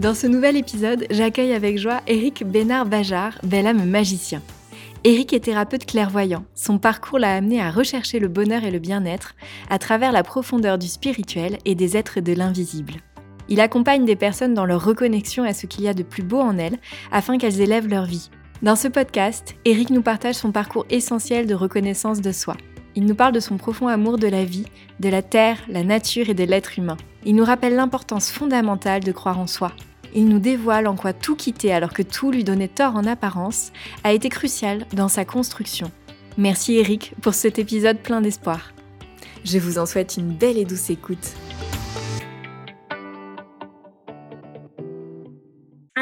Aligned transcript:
Dans 0.00 0.14
ce 0.14 0.26
nouvel 0.26 0.56
épisode, 0.56 1.04
j'accueille 1.10 1.52
avec 1.52 1.76
joie 1.76 2.00
Eric 2.06 2.42
Bénard-Bajard, 2.46 3.38
bel 3.42 3.66
âme 3.66 3.84
magicien. 3.84 4.40
Eric 5.04 5.34
est 5.34 5.40
thérapeute 5.40 5.84
clairvoyant. 5.84 6.46
Son 6.54 6.78
parcours 6.78 7.18
l'a 7.18 7.34
amené 7.34 7.60
à 7.60 7.70
rechercher 7.70 8.18
le 8.18 8.28
bonheur 8.28 8.64
et 8.64 8.70
le 8.70 8.78
bien-être 8.78 9.34
à 9.68 9.78
travers 9.78 10.10
la 10.10 10.22
profondeur 10.22 10.78
du 10.78 10.88
spirituel 10.88 11.58
et 11.66 11.74
des 11.74 11.98
êtres 11.98 12.20
de 12.20 12.32
l'invisible. 12.32 12.94
Il 13.50 13.60
accompagne 13.60 14.06
des 14.06 14.16
personnes 14.16 14.54
dans 14.54 14.64
leur 14.64 14.82
reconnexion 14.82 15.44
à 15.44 15.52
ce 15.52 15.66
qu'il 15.66 15.84
y 15.84 15.88
a 15.88 15.92
de 15.92 16.02
plus 16.02 16.22
beau 16.22 16.40
en 16.40 16.56
elles 16.56 16.78
afin 17.12 17.36
qu'elles 17.36 17.60
élèvent 17.60 17.88
leur 17.88 18.06
vie. 18.06 18.30
Dans 18.62 18.76
ce 18.76 18.88
podcast, 18.88 19.54
Eric 19.66 19.90
nous 19.90 20.02
partage 20.02 20.36
son 20.36 20.50
parcours 20.50 20.86
essentiel 20.88 21.46
de 21.46 21.54
reconnaissance 21.54 22.22
de 22.22 22.32
soi. 22.32 22.56
Il 22.96 23.04
nous 23.04 23.14
parle 23.14 23.34
de 23.34 23.40
son 23.40 23.58
profond 23.58 23.88
amour 23.88 24.16
de 24.16 24.28
la 24.28 24.46
vie, 24.46 24.64
de 24.98 25.10
la 25.10 25.20
terre, 25.20 25.58
la 25.68 25.84
nature 25.84 26.30
et 26.30 26.34
de 26.34 26.44
l'être 26.44 26.78
humain. 26.78 26.96
Il 27.26 27.36
nous 27.36 27.44
rappelle 27.44 27.74
l'importance 27.74 28.30
fondamentale 28.30 29.04
de 29.04 29.12
croire 29.12 29.38
en 29.38 29.46
soi, 29.46 29.72
il 30.14 30.28
nous 30.28 30.38
dévoile 30.38 30.86
en 30.86 30.96
quoi 30.96 31.12
tout 31.12 31.36
quitter 31.36 31.72
alors 31.72 31.92
que 31.92 32.02
tout 32.02 32.30
lui 32.30 32.44
donnait 32.44 32.68
tort 32.68 32.96
en 32.96 33.04
apparence 33.04 33.72
a 34.04 34.12
été 34.12 34.28
crucial 34.28 34.86
dans 34.92 35.08
sa 35.08 35.24
construction. 35.24 35.90
Merci 36.38 36.76
Eric 36.76 37.14
pour 37.20 37.34
cet 37.34 37.58
épisode 37.58 37.98
plein 37.98 38.20
d'espoir. 38.20 38.72
Je 39.44 39.58
vous 39.58 39.78
en 39.78 39.86
souhaite 39.86 40.16
une 40.16 40.32
belle 40.32 40.58
et 40.58 40.64
douce 40.64 40.90
écoute. 40.90 41.34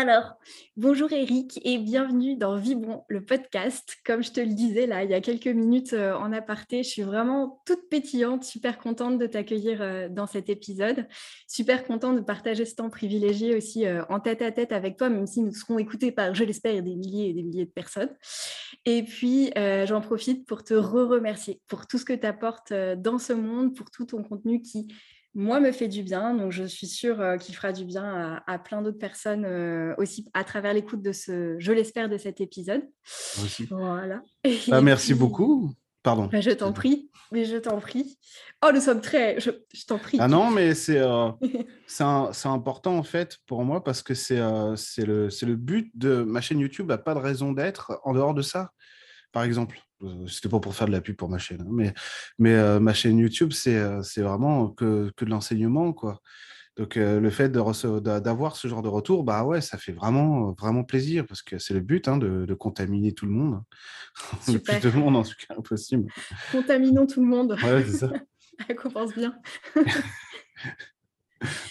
Alors, 0.00 0.36
bonjour 0.77 1.12
Eric 1.12 1.58
et 1.64 1.77
bienvenue 1.77 2.36
dans 2.36 2.54
Vibron, 2.54 3.02
le 3.08 3.24
podcast. 3.24 3.96
Comme 4.06 4.22
je 4.22 4.30
te 4.30 4.38
le 4.38 4.54
disais 4.54 4.86
là 4.86 5.02
il 5.02 5.10
y 5.10 5.14
a 5.14 5.20
quelques 5.20 5.48
minutes 5.48 5.92
euh, 5.92 6.14
en 6.14 6.32
aparté, 6.32 6.84
je 6.84 6.88
suis 6.88 7.02
vraiment 7.02 7.60
toute 7.66 7.88
pétillante, 7.91 8.44
super 8.44 8.78
contente 8.78 9.19
de 9.19 9.26
t'accueillir 9.26 9.82
euh, 9.82 10.08
dans 10.08 10.28
cet 10.28 10.50
épisode. 10.50 11.08
Super 11.48 11.84
contente 11.84 12.14
de 12.14 12.20
partager 12.20 12.64
ce 12.64 12.76
temps 12.76 12.91
privilégié 12.91 13.56
aussi 13.56 13.87
euh, 13.87 14.04
en 14.08 14.20
tête 14.20 14.41
à 14.41 14.53
tête 14.53 14.70
avec 14.70 14.98
toi, 14.98 15.08
même 15.08 15.26
si 15.26 15.41
nous 15.42 15.53
serons 15.53 15.81
écoutés 15.81 16.12
par, 16.12 16.32
je 16.32 16.44
l'espère, 16.44 16.81
des 16.81 16.94
milliers 16.94 17.31
et 17.31 17.32
des 17.32 17.42
milliers 17.42 17.66
de 17.66 17.72
personnes. 17.72 18.14
Et 18.84 19.03
puis, 19.03 19.50
j'en 19.56 20.00
profite 20.00 20.47
pour 20.47 20.62
te 20.62 20.75
re-remercier 20.75 21.60
pour 21.66 21.88
tout 21.88 21.98
ce 21.98 22.04
que 22.04 22.12
tu 22.12 22.25
apportes 22.25 22.72
dans 22.72 23.19
ce 23.19 23.32
monde, 23.32 23.75
pour 23.75 23.91
tout 23.91 24.04
ton 24.04 24.22
contenu 24.22 24.62
qui 24.62 24.87
moi, 25.34 25.61
me 25.61 25.72
fait 25.72 25.89
du 25.89 26.03
bien. 26.03 26.34
Donc, 26.34 26.53
je 26.53 26.65
suis 26.65 26.87
sûre 26.87 27.21
euh, 27.21 27.37
qu'il 27.37 27.55
fera 27.55 27.72
du 27.72 27.84
bien 27.84 28.43
à, 28.47 28.59
plein 28.59 28.83
d'autres 28.83 28.99
personnes 28.99 29.44
euh, 29.44 29.94
aussi 29.99 30.28
à 30.34 30.44
travers 30.44 30.75
l'écoute 30.75 31.03
de 31.03 31.12
ce, 31.12 31.56
je 31.59 31.72
l'espère, 31.72 32.09
de 32.09 32.19
cet 32.19 32.41
épisode. 32.41 32.83
Aussi. 33.43 33.67
Voilà. 33.71 34.22
Ah, 34.71 34.81
merci 34.81 35.15
beaucoup. 35.15 35.72
Pardon. 36.03 36.28
Bah, 36.33 36.41
je 36.41 36.50
t'en 36.50 36.72
prie. 36.72 37.11
Mais 37.33 37.44
je 37.44 37.56
t'en 37.56 37.78
prie. 37.78 38.19
Oh, 38.65 38.71
nous 38.72 38.81
sommes 38.81 39.00
très. 39.00 39.38
Je, 39.41 39.50
t'en 39.87 39.99
prie. 39.99 40.17
Ah 40.21 40.28
non, 40.28 40.50
mais 40.50 40.75
c'est 40.75 40.99
euh, 40.99 41.31
c'est 41.87 42.49
important 42.49 42.97
en 42.97 43.03
fait 43.03 43.37
pour 43.47 43.65
moi 43.65 43.84
parce 43.84 44.03
que 44.03 44.15
c'est 44.15 44.38
le, 44.38 45.28
le 45.28 45.56
but 45.56 45.91
de 45.94 46.22
ma 46.22 46.41
chaîne 46.41 46.61
YouTube 46.61 46.88
n'a 46.88 46.99
pas 46.99 47.15
de 47.15 47.19
raison 47.19 47.53
d'être 47.53 48.00
en 48.05 48.15
dehors 48.15 48.33
de 48.33 48.43
ça. 48.43 48.71
Par 49.33 49.43
exemple, 49.43 49.78
c'était 50.26 50.48
pas 50.48 50.60
pour 50.60 50.75
faire 50.75 50.86
de 50.86 50.92
la 50.92 51.00
pub 51.00 51.16
pour 51.16 51.28
ma 51.28 51.38
chaîne, 51.38 51.62
hein, 51.62 51.70
mais, 51.70 51.94
mais 52.38 52.54
euh, 52.54 52.81
ma 52.81 52.94
chaîne 52.94 53.19
YouTube, 53.19 53.53
c'est 53.53 53.76
euh, 53.76 54.00
vraiment 54.16 54.69
que, 54.69 55.10
que 55.16 55.25
de 55.25 55.31
l'enseignement, 55.31 55.92
quoi. 55.92 56.20
Donc 56.76 56.94
le 56.94 57.31
fait 57.31 57.50
d'avoir 57.50 58.54
ce 58.54 58.69
genre 58.69 58.82
de 58.82 58.88
retour, 58.88 59.25
bah 59.25 59.42
ouais, 59.42 59.60
ça 59.60 59.78
fait 59.78 59.91
vraiment, 59.91 60.53
vraiment 60.53 60.84
plaisir 60.84 61.26
parce 61.26 61.42
que 61.42 61.58
c'est 61.58 61.75
le 61.75 61.81
but 61.81 62.06
hein, 62.06 62.19
de, 62.19 62.47
de, 62.47 62.54
contaminer 62.54 63.12
tout 63.12 63.26
le 63.26 63.32
monde. 63.32 63.54
Hein. 63.54 63.64
le 64.53 64.60
plus 64.60 64.78
de 64.78 64.97
monde 64.97 65.16
en 65.16 65.25
tout 65.25 65.34
cas 65.48 65.56
possible. 65.56 66.08
Contaminons 66.53 67.08
tout 67.08 67.20
le 67.20 67.26
monde. 67.26 67.56
Ouais, 67.64 67.84
c'est 67.84 67.97
ça. 67.97 68.12
ça 68.69 68.75
commence 68.75 69.12
bien. 69.12 69.34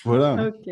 voilà. 0.04 0.48
Ok. 0.48 0.70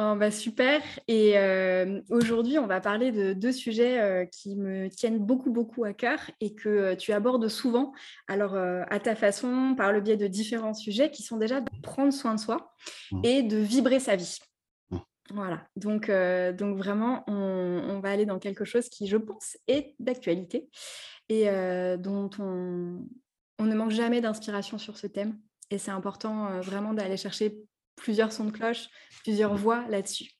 Oh, 0.00 0.14
bah, 0.14 0.30
super. 0.30 0.80
Et 1.08 1.36
euh, 1.38 2.00
aujourd'hui, 2.08 2.56
on 2.60 2.68
va 2.68 2.80
parler 2.80 3.10
de 3.10 3.32
deux 3.32 3.50
sujets 3.50 4.00
euh, 4.00 4.26
qui 4.26 4.54
me 4.54 4.88
tiennent 4.88 5.18
beaucoup, 5.18 5.50
beaucoup 5.50 5.82
à 5.82 5.92
cœur 5.92 6.20
et 6.40 6.54
que 6.54 6.68
euh, 6.68 6.94
tu 6.94 7.12
abordes 7.12 7.48
souvent, 7.48 7.92
alors 8.28 8.54
à 8.56 9.00
ta 9.00 9.16
façon, 9.16 9.74
par 9.76 9.92
le 9.92 10.00
biais 10.00 10.16
de 10.16 10.28
différents 10.28 10.72
sujets 10.72 11.10
qui 11.10 11.24
sont 11.24 11.36
déjà 11.36 11.60
de 11.60 11.68
prendre 11.82 12.12
soin 12.12 12.36
de 12.36 12.38
soi 12.38 12.72
mmh. 13.10 13.20
et 13.24 13.42
de 13.42 13.56
vibrer 13.56 13.98
sa 13.98 14.14
vie. 14.14 14.38
Mmh. 14.92 14.98
Voilà. 15.30 15.66
Donc, 15.74 16.08
donc 16.08 16.76
vraiment, 16.76 17.24
on, 17.26 17.32
on, 17.34 17.98
va 17.98 18.10
aller 18.10 18.24
dans 18.24 18.38
quelque 18.38 18.64
chose 18.64 18.88
qui, 18.88 19.08
je 19.08 19.16
pense, 19.16 19.58
est 19.66 19.96
d'actualité 19.98 20.70
et 21.28 21.46
dont 21.98 22.30
on, 22.38 23.04
on 23.58 23.64
ne 23.64 23.74
manque 23.74 23.90
jamais 23.90 24.20
d'inspiration 24.20 24.78
sur 24.78 24.96
ce 24.96 25.08
thème. 25.08 25.36
Et 25.70 25.78
c'est 25.78 25.90
important 25.90 26.60
vraiment 26.60 26.94
d'aller 26.94 27.16
chercher 27.16 27.68
plusieurs 27.98 28.32
sons 28.32 28.44
de 28.44 28.50
cloche, 28.50 28.88
plusieurs 29.22 29.54
voix 29.54 29.86
là-dessus. 29.88 30.30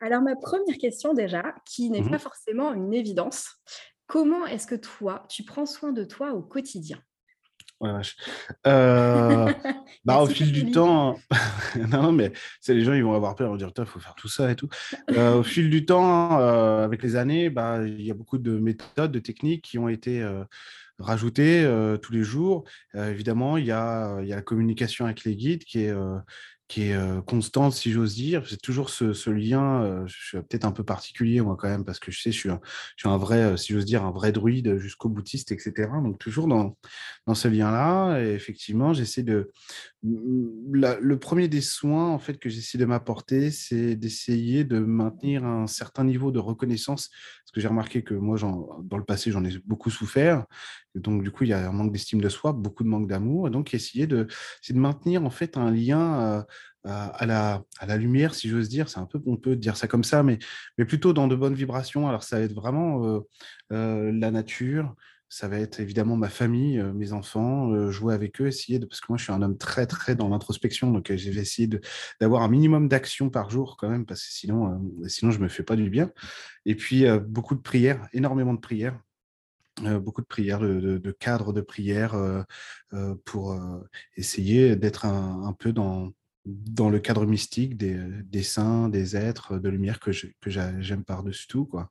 Alors 0.00 0.22
ma 0.22 0.36
première 0.36 0.76
question 0.78 1.14
déjà, 1.14 1.54
qui 1.64 1.90
n'est 1.90 2.02
mmh 2.02 2.10
pas 2.10 2.18
forcément 2.18 2.72
une 2.74 2.92
évidence, 2.92 3.56
comment 4.06 4.46
est-ce 4.46 4.66
que 4.66 4.74
toi, 4.74 5.24
tu 5.28 5.44
prends 5.44 5.66
soin 5.66 5.92
de 5.92 6.04
toi 6.04 6.32
au 6.32 6.42
quotidien? 6.42 6.98
Euh, 8.66 9.52
bah, 10.04 10.18
au 10.20 10.26
fil 10.26 10.52
du 10.52 10.70
temps, 10.70 11.18
non, 11.90 12.12
mais 12.12 12.32
c'est 12.60 12.74
les 12.74 12.84
gens 12.84 12.94
ils 12.94 13.04
vont 13.04 13.14
avoir 13.14 13.34
peur, 13.34 13.48
ils 13.48 13.50
vont 13.50 13.56
dire 13.56 13.70
il 13.76 13.86
faut 13.86 14.00
faire 14.00 14.14
tout 14.14 14.28
ça 14.28 14.50
et 14.50 14.56
tout. 14.56 14.68
Euh, 15.10 15.34
au 15.34 15.42
fil 15.42 15.70
du 15.70 15.84
temps, 15.84 16.40
euh, 16.40 16.84
avec 16.84 17.02
les 17.02 17.16
années, 17.16 17.50
bah, 17.50 17.86
il 17.86 18.02
y 18.02 18.10
a 18.10 18.14
beaucoup 18.14 18.38
de 18.38 18.58
méthodes, 18.58 19.12
de 19.12 19.18
techniques 19.18 19.64
qui 19.64 19.78
ont 19.78 19.88
été 19.88 20.24
rajoutées 20.98 21.68
tous 22.02 22.12
les 22.12 22.22
jours. 22.22 22.64
évidemment, 22.94 23.56
il 23.56 23.66
y, 23.66 23.72
a, 23.72 24.20
il 24.22 24.28
y 24.28 24.32
a 24.32 24.36
la 24.36 24.42
communication 24.42 25.04
avec 25.04 25.24
les 25.24 25.36
guides 25.36 25.64
qui 25.64 25.84
est 25.84 25.94
est 26.82 27.24
constante, 27.26 27.72
si 27.72 27.90
j'ose 27.90 28.14
dire. 28.14 28.44
C'est 28.48 28.60
toujours 28.60 28.90
ce, 28.90 29.30
lien, 29.30 30.04
je 30.06 30.14
suis 30.14 30.38
peut-être 30.38 30.64
un 30.64 30.72
peu 30.72 30.84
particulier, 30.84 31.40
moi, 31.40 31.56
quand 31.58 31.68
même, 31.68 31.84
parce 31.84 31.98
que 31.98 32.10
je 32.10 32.20
sais, 32.20 32.32
je 32.32 32.38
suis 32.38 32.50
un, 33.08 33.16
vrai, 33.16 33.56
si 33.56 33.72
j'ose 33.72 33.84
dire, 33.84 34.04
un 34.04 34.10
vrai 34.10 34.32
druide 34.32 34.76
jusqu'au 34.78 35.08
boutiste, 35.08 35.52
etc. 35.52 35.88
Donc, 36.02 36.18
toujours 36.18 36.48
dans, 36.48 36.76
dans 37.26 37.34
ce 37.34 37.48
lien-là. 37.48 38.20
Effectivement, 38.20 38.92
j'essaie 38.92 39.22
de. 39.22 39.50
le 40.02 41.14
premier 41.16 41.48
des 41.48 41.60
soins, 41.60 42.10
en 42.10 42.18
fait, 42.18 42.38
que 42.38 42.48
j'essaie 42.48 42.78
de 42.78 42.84
m'apporter, 42.84 43.50
c'est 43.50 43.96
d'essayer 43.96 44.64
de 44.64 44.78
maintenir 44.78 45.44
un 45.44 45.66
certain 45.66 46.04
niveau 46.04 46.30
de 46.30 46.38
reconnaissance. 46.38 47.10
Que 47.54 47.60
j'ai 47.60 47.68
remarqué 47.68 48.02
que 48.02 48.14
moi, 48.14 48.36
dans 48.38 48.98
le 48.98 49.04
passé, 49.04 49.30
j'en 49.30 49.44
ai 49.44 49.56
beaucoup 49.64 49.90
souffert. 49.90 50.44
donc, 50.94 51.22
du 51.22 51.30
coup, 51.30 51.44
il 51.44 51.50
y 51.50 51.52
a 51.52 51.68
un 51.68 51.72
manque 51.72 51.92
d'estime 51.92 52.20
de 52.20 52.28
soi, 52.28 52.52
beaucoup 52.52 52.82
de 52.82 52.88
manque 52.88 53.06
d'amour. 53.06 53.46
Et 53.48 53.50
donc, 53.50 53.72
essayer 53.74 54.06
de, 54.06 54.26
de 54.68 54.78
maintenir, 54.78 55.24
en 55.24 55.30
fait, 55.30 55.56
un 55.56 55.70
lien 55.70 56.44
à, 56.84 57.26
la, 57.26 57.62
à 57.78 57.86
la 57.86 57.96
lumière, 57.96 58.34
si 58.34 58.48
j'ose 58.48 58.68
dire. 58.68 58.88
C'est 58.88 59.00
un 59.00 59.06
peu 59.06 59.20
pompeux 59.20 59.56
de 59.56 59.60
dire 59.60 59.76
ça 59.76 59.88
comme 59.88 60.04
ça, 60.04 60.22
mais, 60.22 60.38
mais 60.78 60.84
plutôt 60.84 61.12
dans 61.12 61.28
de 61.28 61.36
bonnes 61.36 61.54
vibrations. 61.54 62.08
Alors, 62.08 62.22
ça 62.22 62.38
va 62.38 62.44
être 62.44 62.54
vraiment 62.54 63.04
euh, 63.06 63.20
euh, 63.72 64.12
la 64.12 64.30
nature, 64.30 64.94
ça 65.28 65.48
va 65.48 65.58
être 65.58 65.80
évidemment 65.80 66.16
ma 66.16 66.28
famille, 66.28 66.78
euh, 66.78 66.92
mes 66.92 67.12
enfants, 67.12 67.90
jouer 67.90 68.14
avec 68.14 68.40
eux, 68.40 68.46
essayer 68.46 68.78
de. 68.78 68.86
Parce 68.86 69.00
que 69.00 69.06
moi, 69.08 69.18
je 69.18 69.24
suis 69.24 69.32
un 69.32 69.42
homme 69.42 69.58
très, 69.58 69.86
très 69.86 70.14
dans 70.14 70.28
l'introspection, 70.28 70.90
donc 70.90 71.12
je 71.14 71.30
vais 71.30 71.40
essayer 71.40 71.68
d'avoir 72.20 72.42
un 72.42 72.48
minimum 72.48 72.88
d'action 72.88 73.30
par 73.30 73.50
jour 73.50 73.76
quand 73.78 73.88
même, 73.88 74.06
parce 74.06 74.22
que 74.22 74.32
sinon, 74.32 74.80
sinon 75.06 75.30
je 75.30 75.40
me 75.40 75.48
fais 75.48 75.62
pas 75.62 75.76
du 75.76 75.90
bien. 75.90 76.10
Et 76.66 76.74
puis, 76.74 77.04
beaucoup 77.26 77.54
de 77.54 77.60
prières, 77.60 78.08
énormément 78.12 78.54
de 78.54 78.60
prières. 78.60 78.98
beaucoup 80.00 80.22
de 80.22 80.26
prières, 80.26 80.60
de, 80.60 80.98
de, 80.98 81.12
cadres 81.12 81.52
de 81.52 81.60
prières 81.60 82.14
pour 83.24 83.58
essayer 84.16 84.76
d'être 84.76 85.04
un, 85.04 85.44
un, 85.46 85.52
peu 85.52 85.72
dans, 85.72 86.12
dans 86.46 86.90
le 86.90 86.98
cadre 86.98 87.26
mystique 87.26 87.76
des, 87.76 87.98
des, 88.24 88.42
saints, 88.42 88.88
des 88.88 89.16
êtres 89.16 89.58
de 89.58 89.68
lumière 89.68 90.00
que 90.00 90.12
j'aime 90.12 91.04
par-dessus 91.04 91.46
tout. 91.48 91.66
Quoi. 91.66 91.90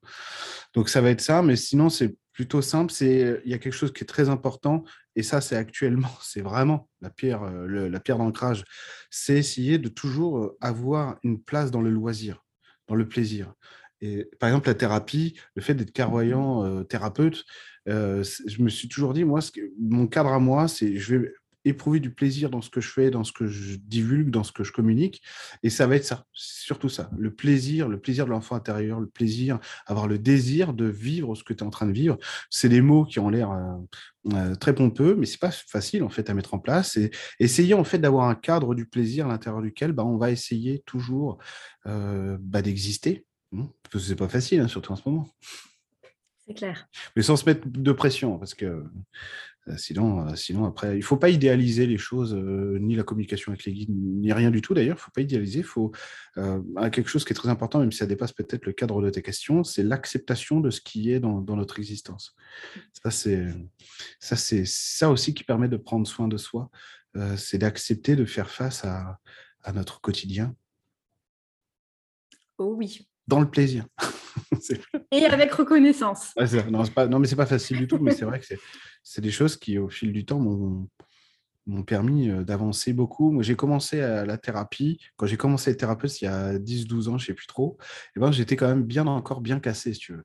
Donc 0.73 0.89
ça 0.89 1.01
va 1.01 1.09
être 1.09 1.21
ça, 1.21 1.41
mais 1.41 1.55
sinon 1.55 1.89
c'est 1.89 2.15
plutôt 2.33 2.61
simple. 2.61 2.91
C'est 2.91 3.41
il 3.45 3.51
y 3.51 3.53
a 3.53 3.57
quelque 3.57 3.73
chose 3.73 3.93
qui 3.93 4.03
est 4.03 4.07
très 4.07 4.29
important 4.29 4.83
et 5.15 5.23
ça 5.23 5.41
c'est 5.41 5.55
actuellement, 5.55 6.09
c'est 6.21 6.41
vraiment 6.41 6.89
la 7.01 7.09
pierre, 7.09 7.43
la 7.43 7.99
pierre 7.99 8.17
d'ancrage. 8.17 8.65
C'est 9.09 9.37
essayer 9.37 9.77
de 9.77 9.89
toujours 9.89 10.53
avoir 10.61 11.17
une 11.23 11.41
place 11.41 11.71
dans 11.71 11.81
le 11.81 11.89
loisir, 11.89 12.43
dans 12.87 12.95
le 12.95 13.07
plaisir. 13.07 13.53
Et 14.01 14.29
par 14.39 14.49
exemple 14.49 14.67
la 14.67 14.75
thérapie, 14.75 15.39
le 15.55 15.61
fait 15.61 15.75
d'être 15.75 15.93
clairvoyant 15.93 16.83
thérapeute, 16.83 17.45
je 17.85 18.61
me 18.61 18.69
suis 18.69 18.89
toujours 18.89 19.13
dit 19.13 19.23
moi, 19.23 19.39
ce 19.39 19.51
mon 19.79 20.07
cadre 20.07 20.33
à 20.33 20.39
moi, 20.39 20.67
c'est 20.67 20.97
je 20.97 21.15
vais 21.15 21.33
éprouver 21.65 21.99
du 21.99 22.11
plaisir 22.13 22.49
dans 22.49 22.61
ce 22.61 22.69
que 22.69 22.81
je 22.81 22.89
fais, 22.89 23.09
dans 23.09 23.23
ce 23.23 23.31
que 23.31 23.47
je 23.47 23.75
divulgue, 23.75 24.29
dans 24.29 24.43
ce 24.43 24.51
que 24.51 24.63
je 24.63 24.71
communique. 24.71 25.21
Et 25.63 25.69
ça 25.69 25.87
va 25.87 25.95
être 25.95 26.05
ça, 26.05 26.25
surtout 26.33 26.89
ça, 26.89 27.09
le 27.17 27.33
plaisir, 27.33 27.87
le 27.87 27.99
plaisir 27.99 28.25
de 28.25 28.31
l'enfant 28.31 28.55
intérieur, 28.55 28.99
le 28.99 29.07
plaisir, 29.07 29.59
avoir 29.85 30.07
le 30.07 30.19
désir 30.19 30.73
de 30.73 30.85
vivre 30.85 31.35
ce 31.35 31.43
que 31.43 31.53
tu 31.53 31.63
es 31.63 31.67
en 31.67 31.69
train 31.69 31.87
de 31.87 31.93
vivre. 31.93 32.17
C'est 32.49 32.69
des 32.69 32.81
mots 32.81 33.05
qui 33.05 33.19
ont 33.19 33.29
l'air 33.29 33.51
euh, 33.51 34.33
euh, 34.33 34.55
très 34.55 34.73
pompeux, 34.73 35.15
mais 35.15 35.25
c'est 35.25 35.39
pas 35.39 35.51
facile 35.51 36.03
en 36.03 36.09
fait 36.09 36.29
à 36.29 36.33
mettre 36.33 36.53
en 36.53 36.59
place. 36.59 36.97
Et 36.97 37.11
essayer 37.39 37.73
en 37.73 37.83
fait 37.83 37.99
d'avoir 37.99 38.27
un 38.27 38.35
cadre 38.35 38.75
du 38.75 38.85
plaisir 38.85 39.25
à 39.27 39.29
l'intérieur 39.29 39.61
duquel 39.61 39.91
bah, 39.91 40.05
on 40.05 40.17
va 40.17 40.31
essayer 40.31 40.83
toujours 40.85 41.37
euh, 41.87 42.37
bah, 42.39 42.61
d'exister. 42.61 43.25
Parce 43.51 43.69
que 43.91 43.99
c'est 43.99 44.15
pas 44.15 44.29
facile, 44.29 44.61
hein, 44.61 44.67
surtout 44.67 44.91
en 44.91 44.95
ce 44.95 45.07
moment. 45.07 45.27
C'est 46.45 46.55
clair. 46.55 46.87
Mais 47.15 47.21
sans 47.21 47.37
se 47.37 47.45
mettre 47.45 47.67
de 47.67 47.91
pression, 47.91 48.37
parce 48.37 48.53
que 48.53 48.83
sinon, 49.77 50.27
euh, 50.27 50.35
sinon, 50.35 50.65
après, 50.65 50.95
il 50.95 50.99
ne 50.99 51.03
faut 51.03 51.17
pas 51.17 51.29
idéaliser 51.29 51.85
les 51.85 51.97
choses, 51.97 52.33
euh, 52.33 52.77
ni 52.79 52.95
la 52.95 53.03
communication 53.03 53.51
avec 53.51 53.63
les 53.65 53.73
guides, 53.73 53.89
ni 53.91 54.31
rien 54.33 54.51
du 54.51 54.61
tout 54.61 54.73
d'ailleurs. 54.73 54.97
Il 54.97 54.99
ne 54.99 55.03
faut 55.03 55.11
pas 55.11 55.21
idéaliser. 55.21 55.59
Il 55.59 55.65
faut 55.65 55.91
quelque 56.91 57.07
chose 57.07 57.23
qui 57.23 57.33
est 57.33 57.35
très 57.35 57.49
important, 57.49 57.79
même 57.79 57.91
si 57.91 57.99
ça 57.99 58.05
dépasse 58.05 58.33
peut-être 58.33 58.65
le 58.65 58.73
cadre 58.73 59.01
de 59.01 59.09
tes 59.09 59.21
questions, 59.21 59.63
c'est 59.63 59.83
l'acceptation 59.83 60.59
de 60.59 60.69
ce 60.69 60.81
qui 60.81 61.11
est 61.11 61.19
dans, 61.19 61.41
notre 61.41 61.79
existence. 61.79 62.35
Ça, 63.03 63.11
c'est 63.11 63.47
ça, 64.19 64.35
c'est 64.35 64.65
ça 64.65 65.09
aussi 65.09 65.33
qui 65.33 65.43
permet 65.43 65.69
de 65.69 65.77
prendre 65.77 66.07
soin 66.07 66.27
de 66.27 66.37
soi. 66.37 66.69
c'est 67.37 67.59
d'accepter 67.59 68.15
de 68.15 68.25
faire 68.25 68.49
face 68.49 68.83
à, 68.83 69.19
à 69.61 69.71
notre 69.71 70.01
quotidien. 70.01 70.55
Oh 72.57 72.73
oui. 72.77 73.07
Dans 73.27 73.39
le 73.39 73.49
plaisir. 73.49 73.85
Et 75.13 75.25
avec 75.25 75.53
reconnaissance. 75.53 76.33
non, 76.69 76.85
pas, 76.87 77.07
non, 77.07 77.19
mais 77.19 77.27
c'est 77.27 77.35
pas 77.35 77.45
facile 77.45 77.77
du 77.77 77.87
tout, 77.87 77.99
mais 77.99 78.11
c'est 78.11 78.25
vrai 78.25 78.39
que 78.39 78.45
c'est 79.03 79.21
des 79.21 79.31
choses 79.31 79.57
qui, 79.57 79.77
au 79.77 79.89
fil 79.89 80.11
du 80.11 80.25
temps, 80.25 80.39
m'ont 80.39 81.83
permis 81.83 82.29
euh, 82.29 82.43
d'avancer 82.43 82.93
beaucoup. 82.93 83.31
Moi, 83.31 83.43
j'ai 83.43 83.55
commencé 83.55 84.01
à 84.01 84.25
la 84.25 84.37
thérapie. 84.37 84.99
Quand 85.15 85.27
j'ai 85.27 85.37
commencé 85.37 85.69
à 85.69 85.73
être 85.73 85.79
thérapeute, 85.79 86.21
il 86.21 86.25
y 86.25 86.27
a 86.27 86.57
10-12 86.57 87.09
ans, 87.09 87.17
je 87.17 87.23
ne 87.23 87.27
sais 87.27 87.33
plus 87.33 87.47
trop, 87.47 87.77
et 88.15 88.19
ben, 88.19 88.31
j'étais 88.31 88.55
quand 88.55 88.67
même 88.67 88.83
bien 88.83 89.07
encore 89.07 89.41
bien 89.41 89.59
cassé, 89.59 89.93
si 89.93 89.99
tu. 89.99 90.15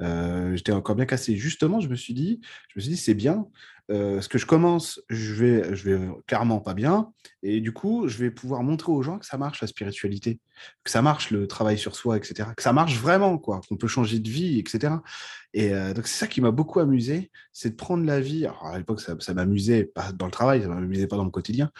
Euh, 0.00 0.56
j'étais 0.56 0.72
encore 0.72 0.96
bien 0.96 1.06
cassé. 1.06 1.36
Justement, 1.36 1.80
je 1.80 1.88
me 1.88 1.94
suis 1.94 2.14
dit, 2.14 2.40
je 2.70 2.78
me 2.78 2.80
suis 2.80 2.90
dit, 2.90 2.96
c'est 2.96 3.14
bien, 3.14 3.46
euh, 3.90 4.20
ce 4.20 4.28
que 4.28 4.36
je 4.36 4.44
commence, 4.44 5.00
je 5.08 5.34
vais, 5.34 5.74
je 5.74 5.90
vais 5.90 6.08
clairement 6.26 6.60
pas 6.60 6.74
bien. 6.74 7.10
Et 7.42 7.60
du 7.60 7.72
coup, 7.72 8.06
je 8.06 8.18
vais 8.18 8.30
pouvoir 8.30 8.62
montrer 8.62 8.92
aux 8.92 9.02
gens 9.02 9.18
que 9.18 9.24
ça 9.24 9.38
marche 9.38 9.60
la 9.62 9.66
spiritualité, 9.66 10.40
que 10.84 10.90
ça 10.90 11.00
marche 11.00 11.30
le 11.30 11.46
travail 11.46 11.78
sur 11.78 11.96
soi, 11.96 12.16
etc. 12.16 12.50
Que 12.56 12.62
ça 12.62 12.72
marche 12.72 12.98
vraiment, 12.98 13.38
quoi, 13.38 13.60
qu'on 13.66 13.76
peut 13.76 13.86
changer 13.88 14.18
de 14.18 14.28
vie, 14.28 14.58
etc. 14.58 14.94
Et 15.54 15.72
euh, 15.72 15.94
donc, 15.94 16.06
c'est 16.06 16.18
ça 16.18 16.26
qui 16.26 16.40
m'a 16.40 16.50
beaucoup 16.50 16.80
amusé, 16.80 17.30
c'est 17.52 17.70
de 17.70 17.76
prendre 17.76 18.04
la 18.04 18.20
vie. 18.20 18.44
Alors, 18.44 18.66
à 18.66 18.76
l'époque, 18.76 19.00
ça, 19.00 19.14
ça 19.20 19.32
m'amusait 19.32 19.84
pas 19.84 20.12
dans 20.12 20.26
le 20.26 20.32
travail, 20.32 20.62
ça 20.62 20.68
m'amusait 20.68 21.06
pas 21.06 21.16
dans 21.16 21.24
le 21.24 21.30
quotidien, 21.30 21.70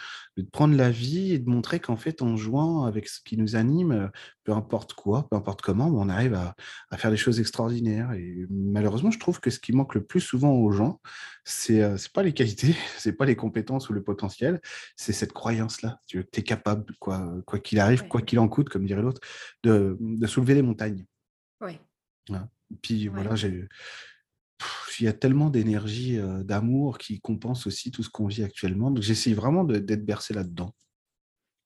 de 0.43 0.49
prendre 0.49 0.75
la 0.75 0.89
vie 0.89 1.33
et 1.33 1.39
de 1.39 1.49
montrer 1.49 1.79
qu'en 1.79 1.95
fait, 1.95 2.21
en 2.21 2.35
jouant 2.35 2.85
avec 2.85 3.07
ce 3.07 3.19
qui 3.21 3.37
nous 3.37 3.55
anime, 3.55 4.11
peu 4.43 4.53
importe 4.53 4.93
quoi, 4.93 5.27
peu 5.29 5.37
importe 5.37 5.61
comment, 5.61 5.87
on 5.87 6.09
arrive 6.09 6.33
à, 6.33 6.55
à 6.89 6.97
faire 6.97 7.11
des 7.11 7.17
choses 7.17 7.39
extraordinaires. 7.39 8.11
Et 8.13 8.45
malheureusement, 8.49 9.11
je 9.11 9.19
trouve 9.19 9.39
que 9.39 9.49
ce 9.49 9.59
qui 9.59 9.73
manque 9.73 9.95
le 9.95 10.03
plus 10.03 10.21
souvent 10.21 10.53
aux 10.53 10.71
gens, 10.71 10.99
c'est 11.43 11.81
euh, 11.81 11.97
pas 12.13 12.23
les 12.23 12.33
qualités, 12.33 12.75
c'est 12.97 13.13
pas 13.13 13.25
les 13.25 13.35
compétences 13.35 13.89
ou 13.89 13.93
le 13.93 14.03
potentiel, 14.03 14.61
c'est 14.95 15.13
cette 15.13 15.33
croyance-là. 15.33 15.99
Tu 16.07 16.19
es 16.19 16.43
capable, 16.43 16.85
quoi 16.99 17.43
qu'il 17.63 17.79
arrive, 17.79 18.07
quoi 18.07 18.21
qu'il 18.21 18.39
en 18.39 18.47
coûte, 18.47 18.69
comme 18.69 18.85
dirait 18.85 19.01
l'autre, 19.01 19.21
de, 19.63 19.97
de, 19.99 20.27
soulever 20.27 20.55
les 20.55 20.61
montagnes. 20.61 21.05
Ouais. 21.61 21.79
Puis 22.81 23.07
voilà, 23.07 23.35
j'ai 23.35 23.67
il 24.99 25.05
y 25.05 25.07
a 25.07 25.13
tellement 25.13 25.49
d'énergie, 25.49 26.17
euh, 26.17 26.43
d'amour 26.43 26.97
qui 26.97 27.19
compense 27.19 27.67
aussi 27.67 27.91
tout 27.91 28.03
ce 28.03 28.09
qu'on 28.09 28.27
vit 28.27 28.43
actuellement. 28.43 28.91
Donc 28.91 29.03
j'essaye 29.03 29.33
vraiment 29.33 29.63
d'être 29.63 30.05
bercé 30.05 30.33
là-dedans. 30.33 30.73